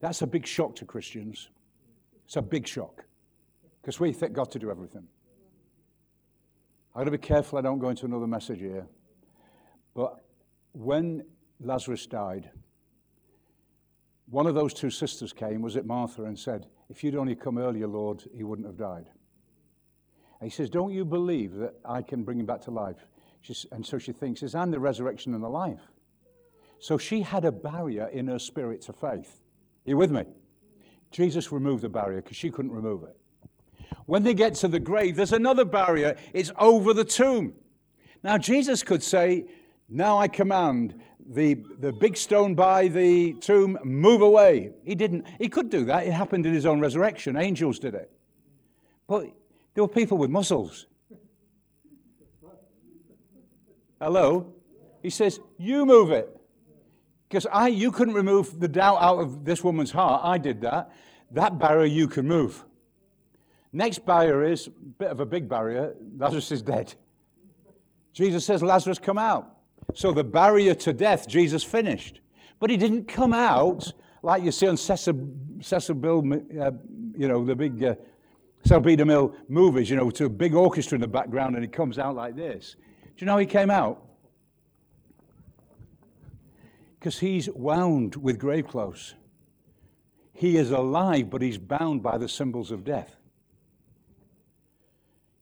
That's 0.00 0.22
a 0.22 0.26
big 0.26 0.46
shock 0.46 0.74
to 0.76 0.86
Christians. 0.86 1.50
It's 2.24 2.36
a 2.36 2.40
big 2.40 2.66
shock 2.66 3.04
because 3.82 4.00
we 4.00 4.14
think 4.14 4.32
God 4.32 4.50
to 4.52 4.58
do 4.58 4.70
everything. 4.70 5.06
I've 6.94 7.00
got 7.00 7.04
to 7.04 7.10
be 7.10 7.18
careful 7.18 7.58
I 7.58 7.60
don't 7.60 7.80
go 7.80 7.90
into 7.90 8.06
another 8.06 8.26
message 8.26 8.60
here. 8.60 8.86
But 9.92 10.24
when 10.72 11.26
Lazarus 11.60 12.06
died, 12.06 12.48
one 14.30 14.46
of 14.46 14.54
those 14.54 14.72
two 14.72 14.88
sisters 14.88 15.34
came, 15.34 15.60
was 15.60 15.76
it 15.76 15.84
Martha, 15.84 16.24
and 16.24 16.38
said, 16.38 16.66
If 16.88 17.04
you'd 17.04 17.14
only 17.14 17.34
come 17.34 17.58
earlier, 17.58 17.88
Lord, 17.88 18.24
he 18.34 18.42
wouldn't 18.42 18.66
have 18.66 18.78
died. 18.78 19.10
And 20.40 20.50
he 20.50 20.56
says, 20.56 20.70
Don't 20.70 20.94
you 20.94 21.04
believe 21.04 21.56
that 21.56 21.74
I 21.84 22.00
can 22.00 22.24
bring 22.24 22.40
him 22.40 22.46
back 22.46 22.62
to 22.62 22.70
life? 22.70 23.04
She's, 23.44 23.66
and 23.72 23.84
so 23.84 23.98
she 23.98 24.12
thinks, 24.12 24.42
Is 24.42 24.54
I'm 24.54 24.70
the 24.70 24.80
resurrection 24.80 25.34
and 25.34 25.44
the 25.44 25.48
life. 25.48 25.82
So 26.78 26.96
she 26.96 27.20
had 27.20 27.44
a 27.44 27.52
barrier 27.52 28.06
in 28.06 28.26
her 28.28 28.38
spirit 28.38 28.80
to 28.82 28.92
faith. 28.94 29.42
Are 29.86 29.90
you 29.90 29.96
with 29.98 30.10
me? 30.10 30.24
Jesus 31.10 31.52
removed 31.52 31.82
the 31.82 31.90
barrier 31.90 32.22
because 32.22 32.38
she 32.38 32.50
couldn't 32.50 32.72
remove 32.72 33.02
it. 33.02 33.16
When 34.06 34.22
they 34.22 34.32
get 34.32 34.54
to 34.56 34.68
the 34.68 34.80
grave, 34.80 35.16
there's 35.16 35.34
another 35.34 35.66
barrier. 35.66 36.16
It's 36.32 36.52
over 36.58 36.94
the 36.94 37.04
tomb. 37.04 37.52
Now, 38.22 38.38
Jesus 38.38 38.82
could 38.82 39.02
say, 39.02 39.44
Now 39.90 40.16
I 40.18 40.26
command 40.26 40.98
the, 41.28 41.54
the 41.80 41.92
big 41.92 42.16
stone 42.16 42.54
by 42.54 42.88
the 42.88 43.34
tomb, 43.34 43.78
move 43.84 44.22
away. 44.22 44.70
He 44.84 44.94
didn't. 44.94 45.26
He 45.38 45.50
could 45.50 45.68
do 45.68 45.84
that. 45.84 46.06
It 46.06 46.12
happened 46.12 46.46
in 46.46 46.54
his 46.54 46.64
own 46.64 46.80
resurrection. 46.80 47.36
Angels 47.36 47.78
did 47.78 47.94
it. 47.94 48.10
But 49.06 49.26
there 49.74 49.84
were 49.84 49.88
people 49.88 50.16
with 50.16 50.30
muscles. 50.30 50.86
Hello? 54.04 54.52
He 55.02 55.08
says, 55.08 55.40
You 55.56 55.86
move 55.86 56.10
it. 56.10 56.28
Because 57.26 57.46
I, 57.50 57.68
you 57.68 57.90
couldn't 57.90 58.12
remove 58.12 58.60
the 58.60 58.68
doubt 58.68 58.98
out 59.00 59.18
of 59.18 59.46
this 59.46 59.64
woman's 59.64 59.90
heart. 59.90 60.20
I 60.22 60.36
did 60.36 60.60
that. 60.60 60.92
That 61.30 61.58
barrier 61.58 61.86
you 61.86 62.06
can 62.06 62.28
move. 62.28 62.66
Next 63.72 64.04
barrier 64.04 64.44
is 64.44 64.66
a 64.66 64.70
bit 64.70 65.08
of 65.08 65.20
a 65.20 65.26
big 65.26 65.48
barrier. 65.48 65.94
Lazarus 66.18 66.52
is 66.52 66.60
dead. 66.60 66.94
Jesus 68.12 68.44
says, 68.44 68.62
Lazarus, 68.62 68.98
come 68.98 69.16
out. 69.16 69.56
So 69.94 70.12
the 70.12 70.22
barrier 70.22 70.74
to 70.74 70.92
death, 70.92 71.26
Jesus 71.26 71.64
finished. 71.64 72.20
But 72.60 72.68
he 72.68 72.76
didn't 72.76 73.08
come 73.08 73.32
out 73.32 73.90
like 74.22 74.42
you 74.42 74.52
see 74.52 74.68
on 74.68 74.76
Cecil, 74.76 75.28
Cecil 75.62 75.94
Bill, 75.94 76.18
uh, 76.60 76.72
you 77.16 77.26
know, 77.26 77.42
the 77.42 77.56
big 77.56 77.82
uh, 77.82 77.94
B. 78.80 78.96
DeMille 78.96 79.34
movies, 79.48 79.88
you 79.88 79.96
know, 79.96 80.10
to 80.10 80.26
a 80.26 80.28
big 80.28 80.54
orchestra 80.54 80.96
in 80.96 81.00
the 81.00 81.08
background, 81.08 81.54
and 81.54 81.64
he 81.64 81.68
comes 81.68 81.98
out 81.98 82.14
like 82.14 82.36
this. 82.36 82.76
Do 83.16 83.24
you 83.24 83.26
know 83.26 83.32
how 83.32 83.38
he 83.38 83.46
came 83.46 83.70
out? 83.70 84.02
Because 86.98 87.18
he's 87.18 87.48
wound 87.50 88.16
with 88.16 88.38
grave 88.38 88.66
clothes. 88.66 89.14
He 90.32 90.56
is 90.56 90.72
alive, 90.72 91.30
but 91.30 91.40
he's 91.40 91.58
bound 91.58 92.02
by 92.02 92.18
the 92.18 92.28
symbols 92.28 92.72
of 92.72 92.82
death. 92.82 93.14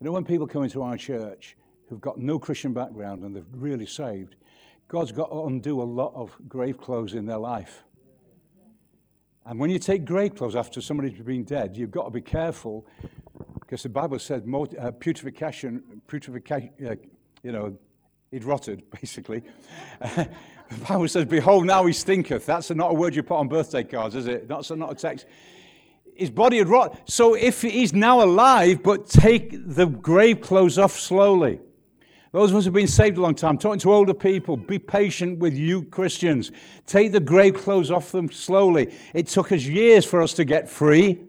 You 0.01 0.07
know, 0.07 0.13
when 0.13 0.25
people 0.25 0.47
come 0.47 0.65
into 0.65 0.83
our 0.83 0.97
church 0.99 1.57
who've 1.89 2.01
got 2.01 2.19
no 2.19 2.39
Christian 2.39 2.73
background 2.75 3.23
and 3.23 3.35
they're 3.35 3.45
really 3.53 3.87
saved, 3.87 4.37
God's 4.89 5.13
got 5.13 5.31
to 5.31 5.45
undo 5.45 5.81
a 5.81 5.85
lot 5.85 6.13
of 6.15 6.37
grave 6.49 6.77
clothes 6.77 7.15
in 7.15 7.25
their 7.25 7.39
life. 7.39 7.85
And 9.47 9.59
when 9.59 9.71
you 9.71 9.79
take 9.79 10.05
grave 10.05 10.35
clothes 10.35 10.57
after 10.57 10.81
somebody's 10.83 11.19
been 11.21 11.45
dead, 11.45 11.77
you've 11.77 11.91
got 11.91 12.05
to 12.05 12.11
be 12.11 12.21
careful 12.21 12.87
because 13.61 13.83
the 13.83 13.89
Bible 13.89 14.19
said 14.19 14.43
uh, 14.43 14.91
putrefaction, 14.91 15.83
putrefaction, 16.07 16.71
uh, 16.87 16.95
you 17.43 17.53
know, 17.53 17.77
he'd 18.31 18.45
rotted, 18.45 18.83
basically. 19.01 19.43
the 20.01 20.29
Bible 20.89 21.09
says, 21.09 21.27
Behold, 21.27 21.67
now 21.67 21.85
he 21.85 21.93
stinketh. 21.93 22.47
That's 22.47 22.71
not 22.71 22.91
a 22.91 22.95
word 22.95 23.15
you 23.15 23.23
put 23.23 23.37
on 23.37 23.49
birthday 23.49 23.85
cards, 23.85 24.15
is 24.15 24.27
it? 24.27 24.49
That's 24.49 24.71
not 24.71 24.93
a 24.93 24.95
text. 24.95 25.27
His 26.15 26.31
body 26.31 26.59
had 26.59 26.69
rot. 26.69 27.09
So 27.09 27.35
if 27.35 27.63
he's 27.63 27.93
now 27.93 28.23
alive, 28.23 28.83
but 28.83 29.07
take 29.09 29.53
the 29.53 29.87
grave 29.87 30.41
clothes 30.41 30.79
off 30.79 30.99
slowly. 30.99 31.61
Those 32.33 32.51
of 32.51 32.57
us 32.57 32.65
who've 32.65 32.73
been 32.73 32.89
saved 32.89 33.19
a 33.19 33.21
long 33.21 33.35
time, 33.35 33.59
talking 33.59 33.79
to 33.81 33.93
older 33.93 34.15
people, 34.15 34.57
be 34.57 34.79
patient 34.79 35.39
with 35.39 35.55
you 35.55 35.83
Christians. 35.85 36.51
Take 36.87 37.13
the 37.13 37.21
grave 37.21 37.55
clothes 37.55 37.91
off 37.91 38.11
them 38.11 38.31
slowly. 38.31 38.95
It 39.13 39.27
took 39.27 39.53
us 39.53 39.65
years 39.65 40.07
for 40.07 40.23
us 40.23 40.33
to 40.35 40.45
get 40.45 40.69
free. 40.69 41.21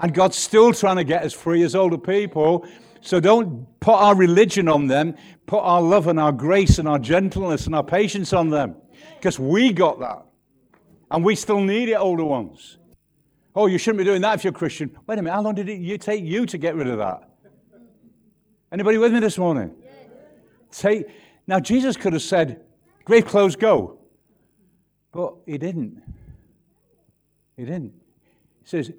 And 0.00 0.14
God's 0.14 0.38
still 0.38 0.72
trying 0.72 0.96
to 0.96 1.04
get 1.04 1.24
us 1.24 1.34
free 1.34 1.62
as 1.62 1.74
older 1.74 1.98
people. 1.98 2.66
So 3.00 3.20
don't 3.20 3.66
put 3.80 3.94
our 3.94 4.14
religion 4.14 4.68
on 4.68 4.86
them. 4.86 5.16
Put 5.46 5.60
our 5.60 5.80
love 5.80 6.06
and 6.06 6.18
our 6.18 6.32
grace 6.32 6.78
and 6.78 6.88
our 6.88 6.98
gentleness 6.98 7.66
and 7.66 7.74
our 7.74 7.84
patience 7.84 8.32
on 8.32 8.50
them. 8.50 8.76
Because 9.16 9.38
we 9.38 9.72
got 9.72 10.00
that. 10.00 10.24
And 11.10 11.24
we 11.24 11.34
still 11.34 11.60
need 11.60 11.88
it, 11.88 11.94
older 11.94 12.24
ones. 12.24 12.78
Oh, 13.54 13.66
you 13.66 13.78
shouldn't 13.78 13.98
be 13.98 14.04
doing 14.04 14.20
that 14.22 14.34
if 14.34 14.44
you're 14.44 14.52
Christian. 14.52 14.96
Wait 15.06 15.18
a 15.18 15.22
minute, 15.22 15.34
how 15.34 15.42
long 15.42 15.54
did 15.54 15.68
it 15.68 16.00
take 16.00 16.22
you 16.22 16.46
to 16.46 16.58
get 16.58 16.74
rid 16.74 16.86
of 16.86 16.98
that? 16.98 17.28
Anybody 18.70 18.98
with 18.98 19.12
me 19.12 19.20
this 19.20 19.38
morning? 19.38 19.74
Take, 20.70 21.06
now, 21.46 21.58
Jesus 21.58 21.96
could 21.96 22.12
have 22.12 22.22
said, 22.22 22.60
Grave 23.04 23.24
clothes, 23.24 23.56
go. 23.56 23.98
But 25.12 25.34
he 25.46 25.56
didn't. 25.56 26.02
He 27.56 27.64
didn't. 27.64 27.94
He 28.62 28.68
says, 28.68 28.92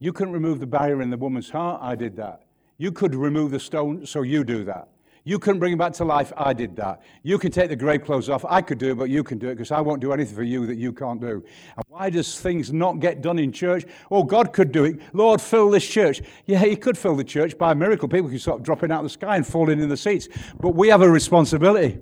You 0.00 0.12
couldn't 0.12 0.34
remove 0.34 0.58
the 0.58 0.66
barrier 0.66 1.00
in 1.00 1.10
the 1.10 1.16
woman's 1.16 1.48
heart. 1.48 1.80
I 1.80 1.94
did 1.94 2.16
that. 2.16 2.42
You 2.80 2.90
could 2.90 3.14
remove 3.14 3.50
the 3.50 3.60
stone, 3.60 4.06
so 4.06 4.22
you 4.22 4.42
do 4.42 4.64
that. 4.64 4.88
You 5.24 5.38
couldn't 5.38 5.58
bring 5.58 5.74
him 5.74 5.78
back 5.78 5.92
to 5.92 6.04
life. 6.06 6.32
I 6.34 6.54
did 6.54 6.74
that. 6.76 7.02
You 7.22 7.38
can 7.38 7.52
take 7.52 7.68
the 7.68 7.76
grave 7.76 8.04
clothes 8.04 8.30
off. 8.30 8.42
I 8.48 8.62
could 8.62 8.78
do 8.78 8.92
it, 8.92 8.94
but 8.94 9.10
you 9.10 9.22
can 9.22 9.36
do 9.36 9.48
it 9.48 9.56
because 9.56 9.70
I 9.70 9.82
won't 9.82 10.00
do 10.00 10.14
anything 10.14 10.34
for 10.34 10.42
you 10.42 10.64
that 10.64 10.78
you 10.78 10.90
can't 10.90 11.20
do. 11.20 11.44
And 11.76 11.84
why 11.88 12.08
does 12.08 12.40
things 12.40 12.72
not 12.72 12.98
get 12.98 13.20
done 13.20 13.38
in 13.38 13.52
church? 13.52 13.84
Oh, 14.10 14.22
God 14.22 14.54
could 14.54 14.72
do 14.72 14.84
it. 14.84 14.98
Lord, 15.12 15.42
fill 15.42 15.68
this 15.68 15.86
church. 15.86 16.22
Yeah, 16.46 16.58
He 16.60 16.74
could 16.74 16.96
fill 16.96 17.16
the 17.16 17.22
church 17.22 17.58
by 17.58 17.72
a 17.72 17.74
miracle. 17.74 18.08
People 18.08 18.30
could 18.30 18.40
start 18.40 18.62
dropping 18.62 18.90
out 18.90 19.00
of 19.00 19.04
the 19.04 19.10
sky 19.10 19.36
and 19.36 19.46
falling 19.46 19.78
in 19.78 19.90
the 19.90 19.96
seats. 19.98 20.28
But 20.58 20.70
we 20.70 20.88
have 20.88 21.02
a 21.02 21.10
responsibility. 21.10 21.98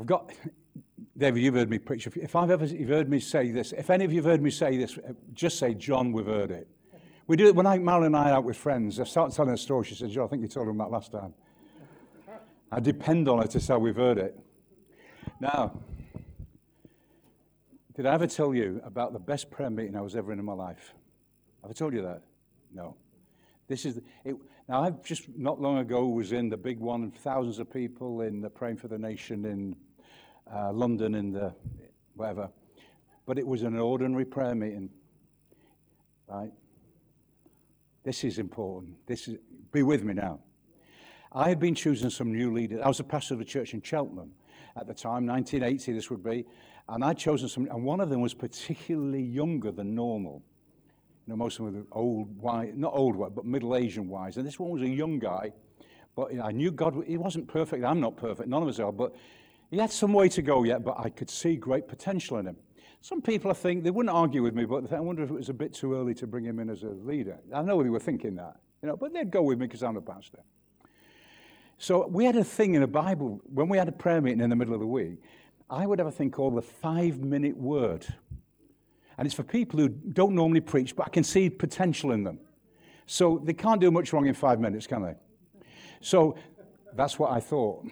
I've 0.00 0.06
got, 0.06 0.32
David, 1.16 1.40
you've 1.40 1.54
heard 1.54 1.70
me 1.70 1.78
preach. 1.78 2.08
If 2.08 2.34
I've 2.34 2.50
ever 2.50 2.64
you've 2.64 2.88
heard 2.88 3.08
me 3.08 3.20
say 3.20 3.52
this, 3.52 3.70
if 3.70 3.90
any 3.90 4.04
of 4.04 4.12
you 4.12 4.22
have 4.22 4.28
heard 4.32 4.42
me 4.42 4.50
say 4.50 4.76
this, 4.76 4.98
just 5.34 5.60
say, 5.60 5.72
John, 5.72 6.10
we've 6.10 6.26
heard 6.26 6.50
it. 6.50 6.66
We 7.26 7.36
do 7.36 7.46
it 7.46 7.56
when 7.56 7.66
I, 7.66 7.78
Marilyn 7.78 8.14
and 8.14 8.16
I 8.16 8.30
are 8.30 8.34
out 8.34 8.44
with 8.44 8.56
friends. 8.56 9.00
I 9.00 9.04
start 9.04 9.32
telling 9.32 9.52
a 9.52 9.58
story. 9.58 9.84
She 9.84 9.96
says, 9.96 10.12
Joe, 10.12 10.24
I 10.24 10.28
think 10.28 10.42
you 10.42 10.48
told 10.48 10.68
them 10.68 10.78
that 10.78 10.90
last 10.90 11.10
time. 11.10 11.34
I 12.70 12.78
depend 12.80 13.28
on 13.28 13.38
her 13.38 13.48
to 13.48 13.60
say 13.60 13.76
we've 13.76 13.96
heard 13.96 14.18
it. 14.18 14.38
Now, 15.40 15.80
did 17.94 18.06
I 18.06 18.14
ever 18.14 18.26
tell 18.26 18.54
you 18.54 18.80
about 18.84 19.12
the 19.12 19.18
best 19.18 19.50
prayer 19.50 19.70
meeting 19.70 19.96
I 19.96 20.02
was 20.02 20.14
ever 20.14 20.32
in 20.32 20.38
in 20.38 20.44
my 20.44 20.52
life? 20.52 20.94
Have 21.62 21.70
I 21.70 21.74
told 21.74 21.94
you 21.94 22.02
that? 22.02 22.22
No. 22.72 22.96
This 23.66 23.84
is 23.84 24.00
it, 24.24 24.36
now. 24.68 24.82
I've 24.82 25.02
just 25.02 25.28
not 25.36 25.60
long 25.60 25.78
ago 25.78 26.06
was 26.06 26.30
in 26.30 26.48
the 26.48 26.56
big 26.56 26.78
one, 26.78 27.10
thousands 27.10 27.58
of 27.58 27.72
people 27.72 28.20
in 28.20 28.40
the 28.40 28.50
praying 28.50 28.76
for 28.76 28.86
the 28.86 28.98
nation 28.98 29.44
in 29.44 29.76
uh, 30.52 30.72
London 30.72 31.16
in 31.16 31.32
the 31.32 31.52
whatever, 32.14 32.48
but 33.26 33.38
it 33.38 33.46
was 33.46 33.62
an 33.62 33.76
ordinary 33.76 34.24
prayer 34.24 34.54
meeting, 34.54 34.88
right? 36.28 36.52
This 38.06 38.22
is 38.22 38.38
important. 38.38 38.94
This 39.08 39.26
is, 39.26 39.38
be 39.72 39.82
with 39.82 40.04
me 40.04 40.14
now. 40.14 40.38
I 41.32 41.48
had 41.48 41.58
been 41.58 41.74
choosing 41.74 42.08
some 42.08 42.32
new 42.32 42.52
leaders. 42.52 42.80
I 42.80 42.86
was 42.86 43.00
a 43.00 43.04
pastor 43.04 43.34
of 43.34 43.40
a 43.40 43.44
church 43.44 43.74
in 43.74 43.82
Cheltenham 43.82 44.30
at 44.76 44.86
the 44.86 44.94
time, 44.94 45.26
1980 45.26 45.92
this 45.92 46.08
would 46.08 46.22
be, 46.22 46.46
and 46.88 47.04
I'd 47.04 47.18
chosen 47.18 47.48
some, 47.48 47.66
and 47.66 47.84
one 47.84 47.98
of 47.98 48.08
them 48.08 48.20
was 48.20 48.32
particularly 48.32 49.22
younger 49.22 49.72
than 49.72 49.96
normal. 49.96 50.40
You 51.26 51.32
know, 51.32 51.36
most 51.36 51.58
of 51.58 51.66
them 51.66 51.74
were 51.74 51.98
old, 51.98 52.40
wise, 52.40 52.74
not 52.76 52.92
old, 52.94 53.18
but 53.34 53.44
middle 53.44 53.74
Asian 53.74 54.08
wise. 54.08 54.36
And 54.36 54.46
this 54.46 54.60
one 54.60 54.70
was 54.70 54.82
a 54.82 54.88
young 54.88 55.18
guy, 55.18 55.52
but 56.14 56.30
I 56.40 56.52
knew 56.52 56.70
God, 56.70 57.02
he 57.08 57.16
wasn't 57.16 57.48
perfect. 57.48 57.84
I'm 57.84 58.00
not 58.00 58.16
perfect, 58.16 58.48
none 58.48 58.62
of 58.62 58.68
us 58.68 58.78
are, 58.78 58.92
but 58.92 59.16
he 59.68 59.78
had 59.78 59.90
some 59.90 60.12
way 60.12 60.28
to 60.28 60.42
go 60.42 60.62
yet, 60.62 60.84
but 60.84 60.94
I 60.96 61.10
could 61.10 61.28
see 61.28 61.56
great 61.56 61.88
potential 61.88 62.36
in 62.36 62.46
him. 62.46 62.56
Some 63.00 63.22
people, 63.22 63.50
I 63.50 63.54
think, 63.54 63.84
they 63.84 63.90
wouldn't 63.90 64.14
argue 64.14 64.42
with 64.42 64.54
me, 64.54 64.64
but 64.64 64.92
I 64.92 65.00
wonder 65.00 65.22
if 65.22 65.30
it 65.30 65.34
was 65.34 65.48
a 65.48 65.54
bit 65.54 65.72
too 65.72 65.94
early 65.94 66.14
to 66.14 66.26
bring 66.26 66.44
him 66.44 66.58
in 66.58 66.68
as 66.68 66.82
a 66.82 66.88
leader. 66.88 67.38
I 67.54 67.62
know 67.62 67.82
they 67.82 67.88
were 67.88 68.00
thinking 68.00 68.34
that, 68.36 68.56
you 68.82 68.88
know, 68.88 68.96
but 68.96 69.12
they'd 69.12 69.30
go 69.30 69.42
with 69.42 69.58
me 69.58 69.66
because 69.66 69.82
I'm 69.82 69.96
a 69.96 70.02
pastor. 70.02 70.40
So 71.78 72.06
we 72.06 72.24
had 72.24 72.36
a 72.36 72.44
thing 72.44 72.74
in 72.74 72.80
the 72.80 72.86
Bible, 72.86 73.40
when 73.44 73.68
we 73.68 73.78
had 73.78 73.88
a 73.88 73.92
prayer 73.92 74.20
meeting 74.20 74.40
in 74.40 74.50
the 74.50 74.56
middle 74.56 74.74
of 74.74 74.80
the 74.80 74.86
week, 74.86 75.20
I 75.68 75.86
would 75.86 75.98
have 75.98 76.08
a 76.08 76.12
thing 76.12 76.30
called 76.30 76.56
the 76.56 76.62
five 76.62 77.20
minute 77.20 77.56
word. 77.56 78.06
And 79.18 79.26
it's 79.26 79.34
for 79.34 79.42
people 79.42 79.78
who 79.78 79.88
don't 79.88 80.34
normally 80.34 80.60
preach, 80.60 80.94
but 80.96 81.06
I 81.06 81.10
can 81.10 81.24
see 81.24 81.50
potential 81.50 82.12
in 82.12 82.24
them. 82.24 82.38
So 83.06 83.40
they 83.42 83.52
can't 83.52 83.80
do 83.80 83.90
much 83.90 84.12
wrong 84.12 84.26
in 84.26 84.34
five 84.34 84.60
minutes, 84.60 84.86
can 84.86 85.02
they? 85.02 85.14
So 86.00 86.36
that's 86.94 87.18
what 87.18 87.30
I 87.30 87.40
thought. 87.40 87.86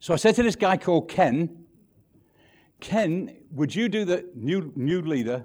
So 0.00 0.14
I 0.14 0.16
said 0.16 0.34
to 0.36 0.42
this 0.42 0.56
guy 0.56 0.76
called 0.76 1.08
Ken, 1.08 1.59
Ken, 2.80 3.36
would 3.52 3.74
you 3.74 3.88
do 3.88 4.04
the 4.04 4.26
new, 4.34 4.72
new 4.74 5.02
leader? 5.02 5.44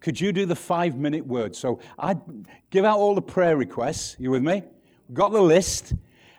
Could 0.00 0.20
you 0.20 0.32
do 0.32 0.46
the 0.46 0.56
five 0.56 0.96
minute 0.96 1.26
word? 1.26 1.54
So 1.56 1.80
I'd 1.98 2.20
give 2.70 2.84
out 2.84 2.98
all 2.98 3.14
the 3.14 3.22
prayer 3.22 3.56
requests. 3.56 4.16
You 4.18 4.30
with 4.30 4.42
me? 4.42 4.62
Got 5.12 5.32
the 5.32 5.40
list. 5.40 5.94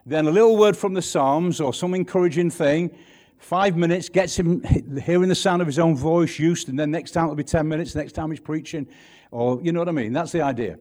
Then 0.06 0.28
a 0.28 0.32
little 0.32 0.58
word 0.58 0.78
from 0.78 0.94
the 0.94 1.02
Psalms 1.02 1.60
or 1.60 1.74
some 1.74 1.94
encouraging 1.94 2.50
thing. 2.50 2.96
Five 3.40 3.78
minutes 3.78 4.10
gets 4.10 4.38
him 4.38 4.64
hearing 5.04 5.30
the 5.30 5.36
sound 5.36 5.62
of 5.62 5.68
his 5.68 5.80
own 5.80 5.96
voice 5.96 6.40
used, 6.40 6.70
and 6.70 6.80
then 6.80 6.92
next 6.92 7.12
time 7.12 7.26
it'll 7.26 7.36
be 7.36 7.44
10 7.44 7.68
minutes, 7.68 7.94
next 7.94 8.14
time 8.14 8.32
he's 8.32 8.40
preaching. 8.40 8.88
Or, 9.32 9.62
you 9.62 9.72
know 9.72 9.80
what 9.80 9.90
I 9.90 9.92
mean? 9.92 10.14
That's 10.14 10.32
the 10.32 10.42
idea. 10.42 10.80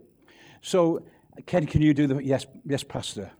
So, 0.63 1.03
Ken, 1.45 1.67
can 1.67 1.83
you 1.83 1.93
do 1.93 2.07
the 2.07 2.23
yes, 2.23 2.47
yes, 2.65 2.83
Pastor? 2.83 3.31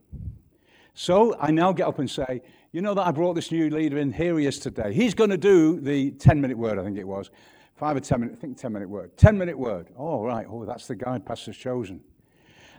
So 0.95 1.37
I 1.39 1.51
now 1.51 1.73
get 1.73 1.87
up 1.87 1.99
and 1.99 2.11
say, 2.11 2.43
you 2.77 2.83
know 2.83 2.93
that 2.93 3.07
I 3.07 3.11
brought 3.11 3.33
this 3.33 3.51
new 3.51 3.71
leader 3.71 3.97
in, 3.97 4.13
here 4.13 4.39
he 4.39 4.45
is 4.45 4.59
today. 4.59 4.93
He's 4.93 5.15
going 5.15 5.31
to 5.31 5.39
do 5.39 5.81
the 5.81 6.11
10 6.11 6.39
minute 6.43 6.59
word, 6.59 6.79
I 6.79 6.85
think 6.85 6.99
it 6.99 7.09
was. 7.09 7.31
Five 7.75 7.97
or 7.97 8.01
10 8.01 8.21
minute, 8.21 8.35
I 8.37 8.39
think 8.39 8.59
10 8.59 8.71
minute 8.71 8.91
word. 8.91 9.17
10 9.17 9.39
minute 9.39 9.59
word. 9.59 9.89
Oh, 9.97 10.23
right. 10.23 10.47
Oh, 10.47 10.67
that's 10.67 10.87
the 10.87 10.95
guide 10.95 11.25
Pastor's 11.25 11.57
chosen. 11.57 12.03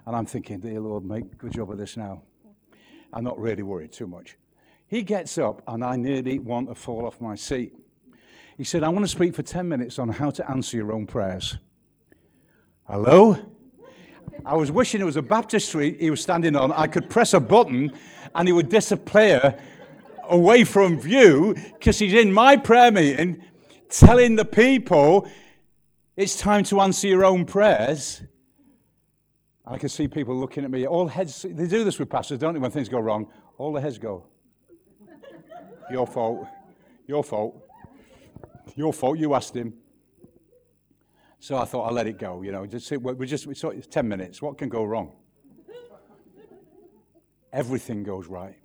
And 0.05 0.15
I'm 0.15 0.27
thinking, 0.27 0.59
dear 0.59 0.81
Lord, 0.81 1.03
make 1.03 1.39
good 1.39 1.51
job 1.51 1.71
of 1.71 1.79
this 1.79 1.97
now. 1.97 2.21
I'm 3.11 3.23
not 3.23 3.39
really 3.39 3.63
worried 3.63 3.91
too 3.91 4.05
much. 4.05 4.37
He 4.85 5.01
gets 5.01 5.39
up, 5.39 5.63
and 5.67 5.83
I 5.83 5.95
nearly 5.95 6.37
want 6.37 6.69
to 6.69 6.75
fall 6.75 7.07
off 7.07 7.19
my 7.19 7.33
seat. 7.33 7.73
He 8.55 8.63
said, 8.63 8.83
I 8.83 8.89
want 8.89 9.03
to 9.03 9.09
speak 9.09 9.33
for 9.33 9.41
10 9.41 9.67
minutes 9.67 9.97
on 9.97 10.09
how 10.09 10.29
to 10.29 10.47
answer 10.47 10.77
your 10.77 10.91
own 10.91 11.07
prayers. 11.07 11.57
Hello? 12.83 13.35
I 14.45 14.55
was 14.55 14.71
wishing 14.71 15.01
it 15.01 15.05
was 15.05 15.17
a 15.17 15.23
baptistry 15.23 15.97
he 15.99 16.11
was 16.11 16.21
standing 16.21 16.55
on. 16.55 16.71
I 16.71 16.85
could 16.85 17.09
press 17.09 17.33
a 17.33 17.39
button 17.39 17.91
and 18.35 18.47
he 18.47 18.51
would 18.51 18.69
disappear 18.69 19.59
away 20.30 20.63
from 20.63 20.99
view 20.99 21.55
because 21.73 21.99
he's 21.99 22.13
in 22.13 22.32
my 22.32 22.57
prayer 22.57 22.91
meeting 22.91 23.43
telling 23.89 24.36
the 24.36 24.45
people 24.45 25.28
it's 26.15 26.39
time 26.39 26.63
to 26.65 26.82
answer 26.82 27.07
your 27.07 27.23
own 27.23 27.45
prayers. 27.45 28.21
I 29.65 29.78
can 29.78 29.89
see 29.89 30.07
people 30.07 30.36
looking 30.36 30.63
at 30.63 30.71
me. 30.71 30.88
All 30.88 31.07
heads, 31.07 31.43
they 31.43 31.67
do 31.67 31.84
this 31.84 31.99
with 31.99 32.09
pastors, 32.09 32.39
don't 32.39 32.53
they, 32.53 32.59
when 32.59 32.71
things 32.71 32.89
go 32.89 32.99
wrong? 32.99 33.28
All 33.57 33.73
the 33.73 33.82
heads 33.82 33.97
go. 33.97 34.25
Your 35.91 36.07
fault. 36.07 36.47
Your 37.05 37.23
fault. 37.23 37.61
Your 38.75 38.93
fault. 38.93 39.19
You 39.19 39.34
asked 39.34 39.55
him. 39.55 39.73
So 41.39 41.57
I 41.57 41.65
thought 41.65 41.84
I'll 41.84 41.93
let 41.93 42.07
it 42.07 42.17
go. 42.17 42.41
You 42.41 42.51
know, 42.51 42.65
just 42.65 42.91
we 42.91 43.28
just 43.28 43.45
we 43.45 43.55
saw 43.55 43.69
it's 43.69 43.88
ten 43.88 44.07
minutes. 44.07 44.41
What 44.41 44.57
can 44.57 44.69
go 44.69 44.84
wrong? 44.84 45.13
Everything 47.53 48.03
goes 48.03 48.28
right. 48.28 48.57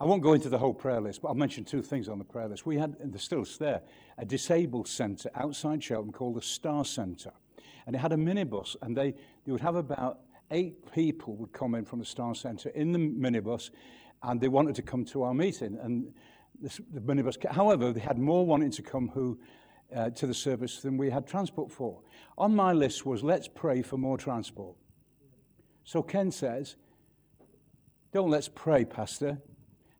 I 0.00 0.04
won't 0.04 0.22
go 0.22 0.32
into 0.32 0.48
the 0.48 0.56
whole 0.56 0.72
prayer 0.72 1.00
list, 1.00 1.20
but 1.20 1.28
I'll 1.28 1.34
mention 1.34 1.62
two 1.62 1.82
things 1.82 2.08
on 2.08 2.18
the 2.18 2.24
prayer 2.24 2.48
list. 2.48 2.64
We 2.64 2.78
had, 2.78 2.96
and 3.00 3.12
they're 3.12 3.20
still 3.20 3.44
there, 3.58 3.82
a 4.16 4.24
disabled 4.24 4.88
centre 4.88 5.30
outside 5.34 5.84
Cheltenham 5.84 6.12
called 6.12 6.36
the 6.36 6.42
Star 6.42 6.86
Centre. 6.86 7.32
And 7.86 7.94
it 7.94 7.98
had 7.98 8.12
a 8.12 8.16
minibus, 8.16 8.76
and 8.80 8.96
they, 8.96 9.14
they 9.44 9.52
would 9.52 9.60
have 9.60 9.76
about 9.76 10.20
eight 10.50 10.90
people 10.92 11.36
would 11.36 11.52
come 11.52 11.74
in 11.74 11.84
from 11.84 11.98
the 11.98 12.04
Star 12.06 12.34
Centre 12.34 12.70
in 12.70 12.92
the 12.92 12.98
minibus, 12.98 13.70
and 14.22 14.40
they 14.40 14.48
wanted 14.48 14.74
to 14.76 14.82
come 14.82 15.04
to 15.04 15.22
our 15.22 15.34
meeting. 15.34 15.78
And 15.82 16.14
this, 16.58 16.80
the 16.94 17.00
minibus, 17.00 17.36
however, 17.50 17.92
they 17.92 18.00
had 18.00 18.18
more 18.18 18.46
wanting 18.46 18.70
to 18.72 18.82
come 18.82 19.08
who 19.08 19.38
uh, 19.94 20.08
to 20.10 20.26
the 20.26 20.34
service 20.34 20.80
than 20.80 20.96
we 20.96 21.10
had 21.10 21.26
transport 21.26 21.70
for. 21.70 22.00
On 22.38 22.54
my 22.54 22.72
list 22.72 23.04
was 23.04 23.22
let's 23.22 23.48
pray 23.48 23.82
for 23.82 23.98
more 23.98 24.16
transport. 24.16 24.76
So 25.84 26.02
Ken 26.02 26.30
says, 26.30 26.76
Don't 28.12 28.30
let's 28.30 28.48
pray, 28.48 28.84
Pastor. 28.86 29.42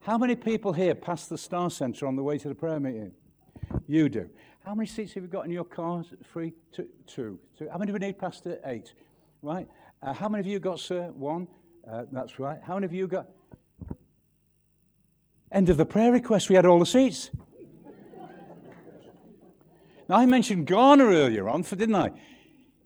How 0.03 0.17
many 0.17 0.35
people 0.35 0.73
here 0.73 0.95
pass 0.95 1.27
the 1.27 1.37
Star 1.37 1.71
Centre 1.71 2.07
on 2.07 2.17
the 2.17 2.23
way 2.23 2.39
to 2.39 2.49
the 2.49 2.55
prayer 2.55 2.81
meeting? 2.81 3.13
You 3.87 4.09
do. 4.09 4.31
How 4.65 4.75
many 4.75 4.87
seats 4.87 5.13
have 5.13 5.23
you 5.23 5.29
got 5.29 5.45
in 5.45 5.51
your 5.51 5.65
car? 5.65 6.03
Three, 6.33 6.55
two, 6.73 6.89
two. 7.07 7.39
two. 7.59 7.69
How 7.71 7.77
many 7.77 7.89
do 7.89 7.93
we 7.93 8.07
need, 8.07 8.19
Pastor? 8.19 8.59
Eight. 8.65 8.95
Right. 9.43 9.69
Uh, 10.03 10.15
how 10.15 10.31
many 10.31 10.41
of 10.41 10.47
you 10.47 10.59
got, 10.59 10.81
sir? 10.81 11.13
One. 11.15 11.49
Uh, 11.87 12.05
that's 12.11 12.39
right. 12.39 12.59
How 12.63 12.75
many 12.75 12.87
of 12.87 12.95
you 12.95 13.07
got? 13.07 13.29
End 15.53 15.69
of 15.69 15.77
the 15.77 15.85
prayer 15.85 16.13
request. 16.13 16.49
We 16.49 16.57
had 16.57 16.65
all 16.65 16.79
the 16.79 16.87
seats. 16.87 17.31
now, 20.09 20.17
I 20.17 20.25
mentioned 20.25 20.67
Ghana 20.67 21.05
earlier 21.05 21.47
on, 21.47 21.61
didn't 21.61 21.95
I? 21.95 22.13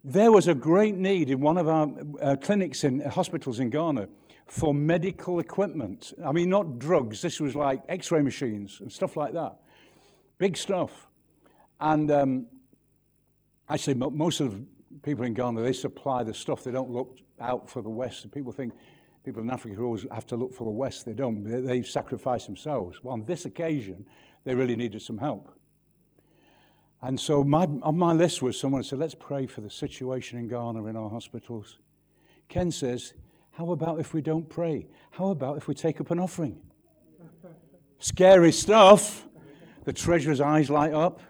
There 0.02 0.32
was 0.32 0.48
a 0.48 0.54
great 0.54 0.96
need 0.96 1.30
in 1.30 1.38
one 1.40 1.58
of 1.58 1.68
our 1.68 1.92
uh, 2.20 2.36
clinics 2.42 2.82
in 2.82 3.02
uh, 3.02 3.10
hospitals 3.10 3.60
in 3.60 3.70
Ghana 3.70 4.08
for 4.46 4.74
medical 4.74 5.40
equipment. 5.40 6.12
I 6.24 6.32
mean, 6.32 6.50
not 6.50 6.78
drugs. 6.78 7.22
This 7.22 7.40
was 7.40 7.54
like 7.54 7.82
X-ray 7.88 8.22
machines 8.22 8.78
and 8.80 8.92
stuff 8.92 9.16
like 9.16 9.32
that. 9.32 9.56
Big 10.38 10.56
stuff. 10.56 11.08
And 11.80 12.10
um, 12.10 12.46
actually, 13.68 13.94
most 13.94 14.40
of 14.40 14.52
the 14.52 14.64
people 15.02 15.24
in 15.24 15.34
Ghana, 15.34 15.62
they 15.62 15.72
supply 15.72 16.22
the 16.22 16.34
stuff. 16.34 16.64
They 16.64 16.70
don't 16.70 16.90
look 16.90 17.18
out 17.40 17.68
for 17.68 17.82
the 17.82 17.90
West. 17.90 18.30
People 18.30 18.52
think 18.52 18.74
people 19.24 19.42
in 19.42 19.50
Africa 19.50 19.80
always 19.80 20.06
have 20.12 20.26
to 20.26 20.36
look 20.36 20.54
for 20.54 20.64
the 20.64 20.70
West. 20.70 21.06
They 21.06 21.14
don't. 21.14 21.42
They, 21.42 21.60
they 21.60 21.82
sacrifice 21.82 22.46
themselves. 22.46 23.02
Well, 23.02 23.14
on 23.14 23.24
this 23.24 23.44
occasion, 23.44 24.06
they 24.44 24.54
really 24.54 24.76
needed 24.76 25.02
some 25.02 25.18
help. 25.18 25.50
And 27.02 27.20
so 27.20 27.44
my, 27.44 27.68
on 27.82 27.98
my 27.98 28.12
list 28.12 28.40
was 28.40 28.58
someone 28.58 28.82
said, 28.82 28.98
let's 28.98 29.14
pray 29.14 29.46
for 29.46 29.60
the 29.60 29.68
situation 29.68 30.38
in 30.38 30.48
Ghana 30.48 30.84
in 30.86 30.96
our 30.96 31.10
hospitals. 31.10 31.78
Ken 32.48 32.70
says, 32.70 33.14
how 33.56 33.70
about 33.70 34.00
if 34.00 34.12
we 34.12 34.20
don't 34.20 34.48
pray? 34.48 34.88
How 35.10 35.28
about 35.28 35.56
if 35.56 35.68
we 35.68 35.74
take 35.74 36.00
up 36.00 36.10
an 36.10 36.18
offering? 36.18 36.60
Scary 37.98 38.52
stuff. 38.52 39.26
The 39.84 39.92
treasurer's 39.92 40.40
eyes 40.40 40.70
light 40.70 40.92
up. 40.92 41.20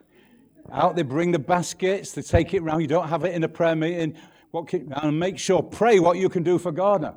Out 0.73 0.97
they 0.97 1.03
bring 1.03 1.33
the 1.33 1.39
baskets, 1.39 2.13
they 2.13 2.23
take 2.23 2.55
it 2.55 2.63
round. 2.63 2.81
You 2.81 2.89
don't 2.89 3.09
have 3.09 3.25
it 3.25 3.35
in 3.35 3.45
a 3.45 3.49
prayer 3.49 3.77
meeting. 3.77 4.17
What 4.51 4.69
can, 4.69 4.91
and 4.93 5.19
make 5.19 5.39
sure, 5.39 5.63
pray 5.63 6.01
what 6.01 6.17
you 6.17 6.29
can 6.29 6.43
do 6.43 6.59
for 6.59 6.73
Ghana. 6.73 7.15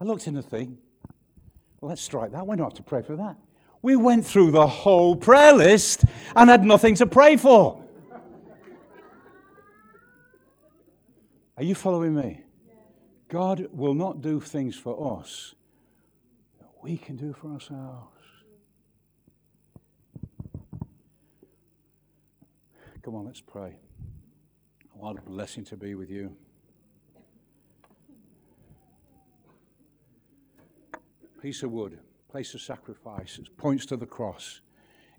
I 0.00 0.04
looked 0.04 0.26
in 0.26 0.34
the 0.34 0.42
thing. 0.42 0.78
Well, 1.80 1.90
let's 1.90 2.02
strike 2.02 2.32
that. 2.32 2.44
We 2.44 2.56
don't 2.56 2.66
have 2.66 2.74
to 2.74 2.82
pray 2.82 3.02
for 3.02 3.14
that. 3.16 3.36
We 3.82 3.94
went 3.94 4.26
through 4.26 4.50
the 4.50 4.66
whole 4.66 5.14
prayer 5.14 5.52
list 5.52 6.04
and 6.34 6.50
had 6.50 6.64
nothing 6.64 6.96
to 6.96 7.06
pray 7.06 7.36
for. 7.36 7.81
Are 11.56 11.62
you 11.62 11.74
following 11.74 12.14
me? 12.14 12.40
God 13.28 13.68
will 13.72 13.94
not 13.94 14.20
do 14.20 14.40
things 14.40 14.76
for 14.76 15.18
us 15.20 15.54
that 16.60 16.70
we 16.82 16.96
can 16.96 17.16
do 17.16 17.32
for 17.32 17.52
ourselves. 17.52 18.08
Come 23.02 23.16
on, 23.16 23.26
let's 23.26 23.40
pray. 23.40 23.74
What 24.92 25.18
a 25.18 25.22
blessing 25.22 25.64
to 25.64 25.76
be 25.76 25.94
with 25.94 26.08
you. 26.08 26.36
Piece 31.40 31.62
of 31.64 31.72
wood, 31.72 31.98
place 32.30 32.54
of 32.54 32.60
sacrifice, 32.60 33.38
it 33.38 33.56
points 33.56 33.84
to 33.86 33.96
the 33.96 34.06
cross. 34.06 34.60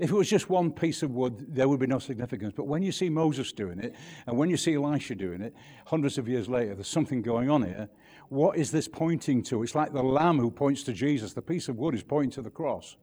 If 0.03 0.09
it 0.09 0.15
was 0.15 0.29
just 0.29 0.49
one 0.49 0.69
piece 0.69 1.01
of 1.01 1.11
wood, 1.11 1.55
there 1.55 1.69
would 1.69 1.79
be 1.79 1.87
no 1.87 1.97
significance. 1.97 2.51
But 2.53 2.65
when 2.65 2.83
you 2.83 2.91
see 2.91 3.07
Moses 3.07 3.53
doing 3.53 3.79
it, 3.79 3.95
and 4.27 4.37
when 4.37 4.49
you 4.49 4.57
see 4.57 4.73
Elisha 4.73 5.15
doing 5.15 5.41
it, 5.41 5.55
hundreds 5.85 6.17
of 6.17 6.27
years 6.27 6.49
later, 6.49 6.75
there's 6.75 6.89
something 6.89 7.21
going 7.21 7.49
on 7.49 7.63
here. 7.63 7.87
What 8.27 8.57
is 8.57 8.69
this 8.69 8.85
pointing 8.85 9.43
to? 9.43 9.63
It's 9.63 9.75
like 9.75 9.93
the 9.93 10.03
lamb 10.03 10.39
who 10.39 10.51
points 10.51 10.83
to 10.83 10.91
Jesus. 10.91 11.31
The 11.31 11.41
piece 11.41 11.69
of 11.69 11.77
wood 11.77 11.95
is 11.95 12.03
pointing 12.03 12.31
to 12.31 12.41
the 12.41 12.49
cross. 12.49 12.97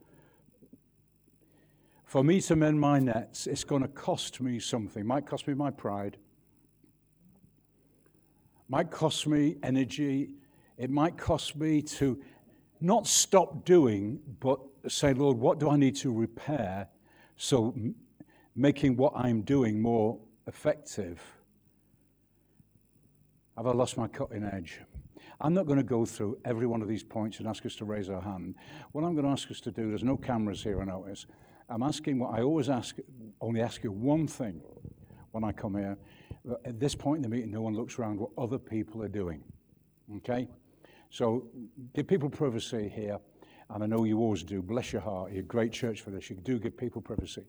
For 2.04 2.22
me 2.22 2.42
to 2.42 2.54
mend 2.54 2.78
my 2.78 2.98
nets, 2.98 3.46
it's 3.46 3.64
going 3.64 3.80
to 3.80 3.88
cost 3.88 4.42
me 4.42 4.58
something. 4.58 5.06
Might 5.06 5.26
cost 5.26 5.48
me 5.48 5.54
my 5.54 5.70
pride. 5.70 6.18
Might 8.68 8.90
cost 8.90 9.26
me 9.26 9.56
energy. 9.62 10.32
It 10.76 10.90
might 10.90 11.16
cost 11.16 11.56
me 11.56 11.80
to 11.80 12.20
not 12.78 13.06
stop 13.06 13.64
doing, 13.64 14.20
but 14.38 14.60
say, 14.88 15.14
Lord, 15.14 15.38
what 15.38 15.58
do 15.58 15.70
I 15.70 15.76
need 15.76 15.96
to 15.96 16.12
repair? 16.12 16.88
So 17.36 17.72
m- 17.76 17.94
making 18.54 18.96
what 18.96 19.12
I'm 19.16 19.42
doing 19.42 19.80
more 19.80 20.18
effective. 20.46 21.20
Have 23.56 23.66
I 23.66 23.72
lost 23.72 23.96
my 23.96 24.08
cutting 24.08 24.44
edge? 24.44 24.80
I'm 25.40 25.54
not 25.54 25.66
going 25.66 25.78
to 25.78 25.84
go 25.84 26.04
through 26.04 26.38
every 26.44 26.66
one 26.66 26.82
of 26.82 26.88
these 26.88 27.02
points 27.02 27.38
and 27.38 27.48
ask 27.48 27.64
us 27.64 27.74
to 27.76 27.84
raise 27.84 28.10
our 28.10 28.20
hand. 28.20 28.56
What 28.92 29.04
I'm 29.04 29.14
going 29.14 29.24
to 29.24 29.30
ask 29.30 29.50
us 29.50 29.60
to 29.62 29.70
do, 29.70 29.88
there's 29.88 30.04
no 30.04 30.16
cameras 30.16 30.62
here, 30.62 30.80
I 30.80 30.84
notice. 30.84 31.26
I'm 31.68 31.82
asking 31.82 32.18
what 32.18 32.38
I 32.38 32.42
always 32.42 32.68
ask, 32.68 32.96
only 33.40 33.60
ask 33.60 33.84
you 33.84 33.92
one 33.92 34.26
thing 34.26 34.60
when 35.30 35.44
I 35.44 35.52
come 35.52 35.76
here. 35.76 35.96
At 36.64 36.80
this 36.80 36.94
point 36.94 37.18
in 37.18 37.22
the 37.22 37.28
meeting, 37.28 37.50
no 37.50 37.62
one 37.62 37.74
looks 37.74 37.98
around 37.98 38.18
what 38.18 38.30
other 38.36 38.58
people 38.58 39.02
are 39.02 39.08
doing. 39.08 39.42
Okay? 40.16 40.48
So 41.10 41.46
give 41.94 42.06
people 42.06 42.28
privacy 42.28 42.90
here, 42.94 43.18
and 43.72 43.82
I 43.82 43.86
know 43.86 44.04
you 44.04 44.18
always 44.18 44.42
do. 44.42 44.62
Bless 44.62 44.92
your 44.92 45.02
heart. 45.02 45.32
You're 45.32 45.42
a 45.42 45.46
great 45.46 45.72
church 45.72 46.00
for 46.00 46.10
this. 46.10 46.30
You 46.30 46.36
do 46.36 46.58
give 46.58 46.76
people 46.76 47.00
privacy. 47.00 47.44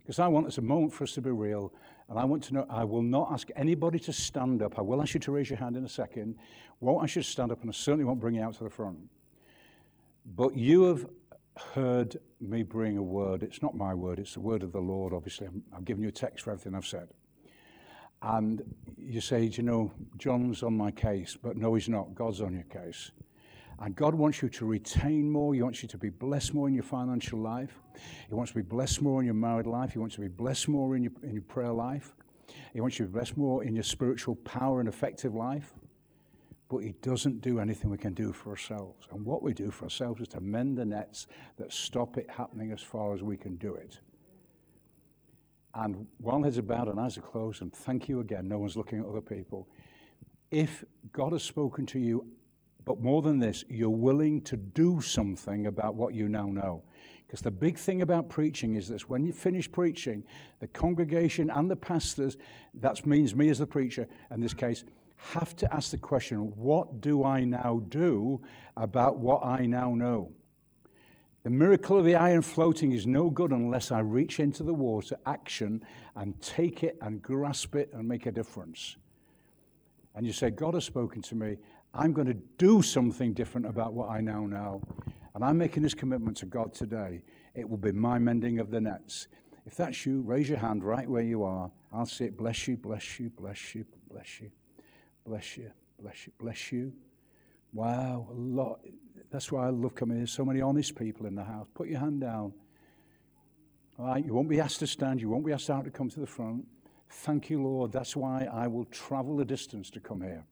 Because 0.00 0.18
I 0.18 0.26
want 0.28 0.46
this 0.46 0.58
a 0.58 0.62
moment 0.62 0.92
for 0.92 1.04
us 1.04 1.12
to 1.12 1.20
be 1.20 1.30
real, 1.30 1.72
and 2.08 2.18
I 2.18 2.24
want 2.24 2.42
to 2.44 2.54
know 2.54 2.66
I 2.68 2.84
will 2.84 3.02
not 3.02 3.30
ask 3.32 3.48
anybody 3.54 3.98
to 4.00 4.12
stand 4.12 4.60
up. 4.62 4.78
I 4.78 4.82
will 4.82 5.00
ask 5.00 5.14
you 5.14 5.20
to 5.20 5.32
raise 5.32 5.48
your 5.48 5.58
hand 5.58 5.76
in 5.76 5.84
a 5.84 5.88
second. 5.88 6.36
Won't 6.80 7.04
ask 7.04 7.16
you 7.16 7.22
to 7.22 7.28
stand 7.28 7.52
up, 7.52 7.60
and 7.60 7.70
I 7.70 7.72
certainly 7.72 8.04
won't 8.04 8.20
bring 8.20 8.34
you 8.34 8.42
out 8.42 8.54
to 8.54 8.64
the 8.64 8.70
front. 8.70 8.98
But 10.26 10.56
you 10.56 10.82
have 10.84 11.06
heard 11.74 12.16
me 12.40 12.62
bring 12.62 12.96
a 12.96 13.02
word. 13.02 13.42
It's 13.42 13.62
not 13.62 13.76
my 13.76 13.94
word, 13.94 14.18
it's 14.18 14.34
the 14.34 14.40
word 14.40 14.62
of 14.62 14.72
the 14.72 14.80
Lord, 14.80 15.12
obviously. 15.12 15.46
I'm, 15.46 15.62
I'm 15.74 15.84
giving 15.84 16.02
you 16.02 16.08
a 16.08 16.12
text 16.12 16.44
for 16.44 16.50
everything 16.50 16.74
I've 16.74 16.86
said. 16.86 17.08
And 18.22 18.62
you 18.96 19.20
say, 19.20 19.44
you 19.44 19.62
know, 19.62 19.92
John's 20.16 20.62
on 20.62 20.76
my 20.76 20.90
case, 20.90 21.36
but 21.40 21.56
no, 21.56 21.74
he's 21.74 21.88
not. 21.88 22.14
God's 22.14 22.40
on 22.40 22.54
your 22.54 22.64
case. 22.64 23.10
And 23.82 23.94
God 23.96 24.14
wants 24.14 24.40
you 24.40 24.48
to 24.48 24.64
retain 24.64 25.30
more. 25.30 25.54
He 25.54 25.60
wants 25.60 25.82
you 25.82 25.88
to 25.88 25.98
be 25.98 26.08
blessed 26.08 26.54
more 26.54 26.68
in 26.68 26.74
your 26.74 26.84
financial 26.84 27.38
life. 27.38 27.80
He 28.28 28.34
wants 28.34 28.52
to 28.52 28.56
be 28.56 28.62
blessed 28.62 29.02
more 29.02 29.20
in 29.20 29.26
your 29.26 29.34
married 29.34 29.66
life. 29.66 29.92
He 29.92 29.98
wants 29.98 30.14
to 30.14 30.20
be 30.20 30.28
blessed 30.28 30.68
more 30.68 30.96
in 30.96 31.02
your, 31.02 31.12
in 31.24 31.34
your 31.34 31.42
prayer 31.42 31.72
life. 31.72 32.14
He 32.72 32.80
wants 32.80 32.98
you 32.98 33.06
to 33.06 33.10
be 33.10 33.14
blessed 33.14 33.36
more 33.36 33.64
in 33.64 33.74
your 33.74 33.82
spiritual 33.82 34.36
power 34.36 34.80
and 34.80 34.88
effective 34.88 35.34
life 35.34 35.74
but 36.72 36.78
he 36.78 36.94
doesn't 37.02 37.42
do 37.42 37.60
anything 37.60 37.90
we 37.90 37.98
can 37.98 38.14
do 38.14 38.32
for 38.32 38.48
ourselves. 38.48 39.06
And 39.12 39.26
what 39.26 39.42
we 39.42 39.52
do 39.52 39.70
for 39.70 39.84
ourselves 39.84 40.22
is 40.22 40.28
to 40.28 40.40
mend 40.40 40.78
the 40.78 40.86
nets 40.86 41.26
that 41.58 41.70
stop 41.70 42.16
it 42.16 42.30
happening 42.30 42.72
as 42.72 42.80
far 42.80 43.12
as 43.12 43.22
we 43.22 43.36
can 43.36 43.56
do 43.56 43.74
it. 43.74 44.00
And 45.74 46.06
while 46.16 46.42
heads 46.42 46.56
are 46.56 46.62
bowed 46.62 46.88
and 46.88 46.98
eyes 46.98 47.18
are 47.18 47.22
closed, 47.22 47.60
and 47.60 47.70
thank 47.74 48.08
you 48.08 48.20
again, 48.20 48.48
no 48.48 48.58
one's 48.58 48.74
looking 48.74 49.00
at 49.00 49.04
other 49.04 49.20
people. 49.20 49.68
If 50.50 50.82
God 51.12 51.32
has 51.32 51.42
spoken 51.42 51.84
to 51.86 51.98
you, 51.98 52.26
but 52.84 53.00
more 53.00 53.22
than 53.22 53.38
this, 53.38 53.64
you're 53.68 53.90
willing 53.90 54.40
to 54.42 54.56
do 54.56 55.00
something 55.00 55.66
about 55.66 55.94
what 55.94 56.14
you 56.14 56.28
now 56.28 56.46
know. 56.46 56.82
Because 57.26 57.40
the 57.40 57.50
big 57.50 57.78
thing 57.78 58.02
about 58.02 58.28
preaching 58.28 58.74
is 58.74 58.88
this 58.88 59.08
when 59.08 59.24
you 59.24 59.32
finish 59.32 59.70
preaching, 59.70 60.24
the 60.60 60.66
congregation 60.66 61.48
and 61.50 61.70
the 61.70 61.76
pastors, 61.76 62.36
that 62.74 63.06
means 63.06 63.34
me 63.34 63.48
as 63.48 63.58
the 63.58 63.66
preacher 63.66 64.06
in 64.30 64.40
this 64.40 64.52
case, 64.52 64.84
have 65.16 65.54
to 65.56 65.72
ask 65.72 65.92
the 65.92 65.98
question 65.98 66.52
what 66.56 67.00
do 67.00 67.24
I 67.24 67.44
now 67.44 67.80
do 67.88 68.40
about 68.76 69.18
what 69.18 69.44
I 69.44 69.66
now 69.66 69.94
know? 69.94 70.32
The 71.44 71.50
miracle 71.50 71.98
of 71.98 72.04
the 72.04 72.14
iron 72.14 72.42
floating 72.42 72.92
is 72.92 73.06
no 73.06 73.28
good 73.28 73.50
unless 73.50 73.90
I 73.90 74.00
reach 74.00 74.38
into 74.38 74.62
the 74.62 74.74
water, 74.74 75.16
action, 75.26 75.84
and 76.14 76.40
take 76.40 76.84
it 76.84 76.96
and 77.00 77.20
grasp 77.20 77.74
it 77.74 77.90
and 77.92 78.06
make 78.06 78.26
a 78.26 78.32
difference. 78.32 78.96
And 80.14 80.26
you 80.26 80.32
say, 80.32 80.50
God 80.50 80.74
has 80.74 80.84
spoken 80.84 81.22
to 81.22 81.34
me. 81.34 81.56
I'm 81.94 82.12
going 82.12 82.26
to 82.26 82.38
do 82.58 82.82
something 82.82 83.34
different 83.34 83.66
about 83.66 83.92
what 83.92 84.08
I 84.08 84.20
now 84.20 84.46
know. 84.46 84.82
And 85.34 85.44
I'm 85.44 85.58
making 85.58 85.82
this 85.82 85.94
commitment 85.94 86.36
to 86.38 86.46
God 86.46 86.74
today. 86.74 87.22
It 87.54 87.68
will 87.68 87.76
be 87.78 87.92
my 87.92 88.18
mending 88.18 88.58
of 88.58 88.70
the 88.70 88.80
nets. 88.80 89.28
If 89.66 89.76
that's 89.76 90.04
you, 90.06 90.22
raise 90.22 90.48
your 90.48 90.58
hand 90.58 90.84
right 90.84 91.08
where 91.08 91.22
you 91.22 91.44
are. 91.44 91.70
I'll 91.92 92.06
say, 92.06 92.30
Bless 92.30 92.66
you, 92.66 92.76
bless 92.76 93.20
you, 93.20 93.30
bless 93.30 93.74
you, 93.74 93.84
bless 94.10 94.40
you. 94.40 94.50
Bless 95.24 95.56
you, 95.56 95.70
bless 96.00 96.26
you, 96.26 96.32
bless 96.38 96.72
you. 96.72 96.92
Wow, 97.72 98.28
a 98.30 98.34
lot. 98.34 98.80
That's 99.30 99.52
why 99.52 99.66
I 99.66 99.70
love 99.70 99.94
coming 99.94 100.16
here. 100.16 100.26
So 100.26 100.44
many 100.44 100.60
honest 100.60 100.96
people 100.96 101.26
in 101.26 101.34
the 101.34 101.44
house. 101.44 101.66
Put 101.74 101.88
your 101.88 102.00
hand 102.00 102.20
down. 102.20 102.52
All 103.98 104.06
right, 104.06 104.24
you 104.24 104.34
won't 104.34 104.48
be 104.48 104.60
asked 104.60 104.80
to 104.80 104.86
stand. 104.86 105.20
You 105.20 105.28
won't 105.28 105.46
be 105.46 105.52
asked 105.52 105.70
out 105.70 105.84
to 105.84 105.90
come 105.90 106.10
to 106.10 106.20
the 106.20 106.26
front. 106.26 106.66
Thank 107.08 107.50
you, 107.50 107.62
Lord. 107.62 107.92
That's 107.92 108.16
why 108.16 108.48
I 108.52 108.66
will 108.66 108.84
travel 108.86 109.36
the 109.36 109.44
distance 109.44 109.90
to 109.90 110.00
come 110.00 110.22
here. 110.22 110.44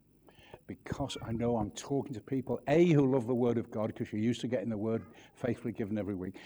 Because 0.70 1.16
I 1.26 1.32
know 1.32 1.56
I'm 1.56 1.72
talking 1.72 2.14
to 2.14 2.20
people, 2.20 2.60
A, 2.68 2.86
who 2.92 3.04
love 3.04 3.26
the 3.26 3.34
Word 3.34 3.58
of 3.58 3.72
God, 3.72 3.88
because 3.88 4.12
you're 4.12 4.22
used 4.22 4.40
to 4.42 4.46
getting 4.46 4.68
the 4.68 4.78
Word 4.78 5.02
faithfully 5.34 5.72
given 5.72 5.98
every 5.98 6.14
week. 6.14 6.36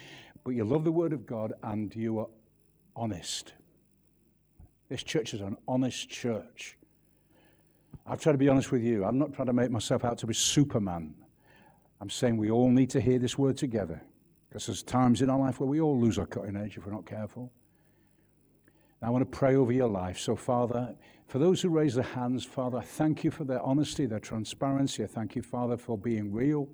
But 0.44 0.52
you 0.52 0.64
love 0.64 0.82
the 0.82 0.92
Word 0.92 1.12
of 1.12 1.26
God 1.26 1.52
and 1.62 1.94
you 1.94 2.20
are 2.20 2.28
honest. 2.96 3.52
This 4.88 5.02
church 5.02 5.34
is 5.34 5.42
an 5.42 5.58
honest 5.68 6.08
church. 6.08 6.78
I've 8.06 8.18
tried 8.18 8.32
to 8.32 8.38
be 8.38 8.48
honest 8.48 8.72
with 8.72 8.82
you. 8.82 9.04
I'm 9.04 9.18
not 9.18 9.34
trying 9.34 9.48
to 9.48 9.52
make 9.52 9.70
myself 9.70 10.06
out 10.06 10.16
to 10.18 10.26
be 10.26 10.32
Superman. 10.32 11.14
I'm 12.00 12.08
saying 12.08 12.38
we 12.38 12.50
all 12.50 12.70
need 12.70 12.88
to 12.90 13.02
hear 13.02 13.18
this 13.18 13.36
word 13.36 13.58
together 13.58 14.00
because 14.48 14.64
there's 14.64 14.82
times 14.82 15.20
in 15.20 15.28
our 15.28 15.38
life 15.38 15.60
where 15.60 15.68
we 15.68 15.82
all 15.82 16.00
lose 16.00 16.18
our 16.18 16.24
cutting 16.24 16.56
edge 16.56 16.78
if 16.78 16.86
we're 16.86 16.92
not 16.92 17.04
careful. 17.04 17.52
I 19.04 19.10
want 19.10 19.30
to 19.30 19.38
pray 19.38 19.54
over 19.54 19.70
your 19.70 19.88
life. 19.88 20.18
So, 20.18 20.34
Father, 20.34 20.94
for 21.26 21.38
those 21.38 21.60
who 21.60 21.68
raise 21.68 21.94
their 21.94 22.04
hands, 22.04 22.44
Father, 22.44 22.78
I 22.78 22.82
thank 22.82 23.22
you 23.22 23.30
for 23.30 23.44
their 23.44 23.60
honesty, 23.60 24.06
their 24.06 24.18
transparency. 24.18 25.04
I 25.04 25.06
thank 25.06 25.36
you, 25.36 25.42
Father, 25.42 25.76
for 25.76 25.98
being 25.98 26.32
real. 26.32 26.68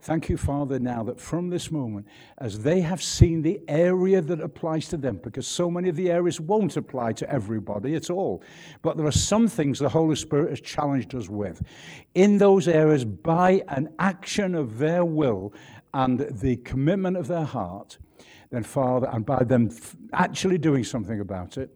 Thank 0.00 0.28
you, 0.28 0.36
Father, 0.36 0.78
now 0.78 1.02
that 1.02 1.20
from 1.20 1.50
this 1.50 1.70
moment, 1.70 2.06
as 2.38 2.60
they 2.60 2.80
have 2.80 3.02
seen 3.02 3.42
the 3.42 3.60
area 3.66 4.20
that 4.22 4.40
applies 4.40 4.88
to 4.88 4.96
them, 4.96 5.20
because 5.22 5.46
so 5.46 5.70
many 5.70 5.88
of 5.88 5.96
the 5.96 6.10
areas 6.10 6.40
won't 6.40 6.76
apply 6.76 7.12
to 7.14 7.28
everybody 7.28 7.96
at 7.96 8.08
all, 8.08 8.42
but 8.80 8.96
there 8.96 9.06
are 9.06 9.12
some 9.12 9.48
things 9.48 9.80
the 9.80 9.88
Holy 9.88 10.14
Spirit 10.14 10.50
has 10.50 10.60
challenged 10.60 11.14
us 11.16 11.28
with. 11.28 11.60
In 12.14 12.38
those 12.38 12.68
areas, 12.68 13.04
by 13.04 13.62
an 13.68 13.92
action 13.98 14.54
of 14.54 14.78
their 14.78 15.04
will 15.04 15.52
and 15.92 16.20
the 16.20 16.56
commitment 16.56 17.16
of 17.16 17.26
their 17.26 17.44
heart, 17.44 17.98
then, 18.50 18.62
Father, 18.62 19.08
and 19.12 19.24
by 19.26 19.44
them 19.44 19.70
actually 20.12 20.58
doing 20.58 20.84
something 20.84 21.20
about 21.20 21.58
it, 21.58 21.70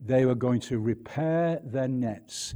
they 0.00 0.26
were 0.26 0.34
going 0.34 0.60
to 0.60 0.78
repair 0.78 1.60
their 1.64 1.88
nets. 1.88 2.54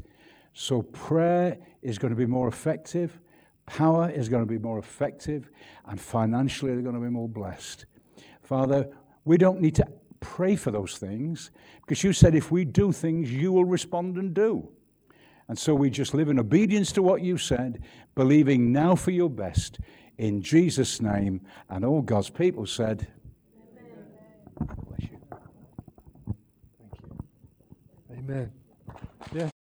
So, 0.52 0.82
prayer 0.82 1.58
is 1.80 1.98
going 1.98 2.12
to 2.12 2.16
be 2.16 2.26
more 2.26 2.48
effective 2.48 3.18
power 3.66 4.10
is 4.10 4.28
going 4.28 4.42
to 4.42 4.46
be 4.46 4.58
more 4.58 4.78
effective, 4.78 5.50
and 5.86 6.00
financially 6.00 6.72
they're 6.72 6.82
going 6.82 6.94
to 6.94 7.00
be 7.00 7.08
more 7.08 7.28
blessed. 7.28 7.86
Father, 8.42 8.88
we 9.24 9.36
don't 9.36 9.60
need 9.60 9.74
to 9.76 9.86
pray 10.20 10.56
for 10.56 10.70
those 10.70 10.98
things 10.98 11.50
because 11.80 12.04
you 12.04 12.12
said 12.12 12.34
if 12.34 12.50
we 12.50 12.64
do 12.64 12.92
things, 12.92 13.32
you 13.32 13.52
will 13.52 13.64
respond 13.64 14.16
and 14.16 14.34
do. 14.34 14.68
And 15.48 15.58
so 15.58 15.74
we 15.74 15.90
just 15.90 16.14
live 16.14 16.28
in 16.28 16.38
obedience 16.38 16.92
to 16.92 17.02
what 17.02 17.22
you 17.22 17.36
said, 17.36 17.82
believing 18.14 18.72
now 18.72 18.94
for 18.94 19.10
your 19.10 19.30
best. 19.30 19.80
In 20.18 20.40
Jesus' 20.40 21.00
name. 21.00 21.40
And 21.68 21.84
all 21.84 22.02
God's 22.02 22.30
people 22.30 22.66
said, 22.66 23.08
Amen. 24.60 24.76
Bless 24.86 25.10
you. 25.10 25.18
Thank 26.78 27.02
you. 28.10 28.11
Amen. 28.22 28.52
Yeah. 29.34 29.51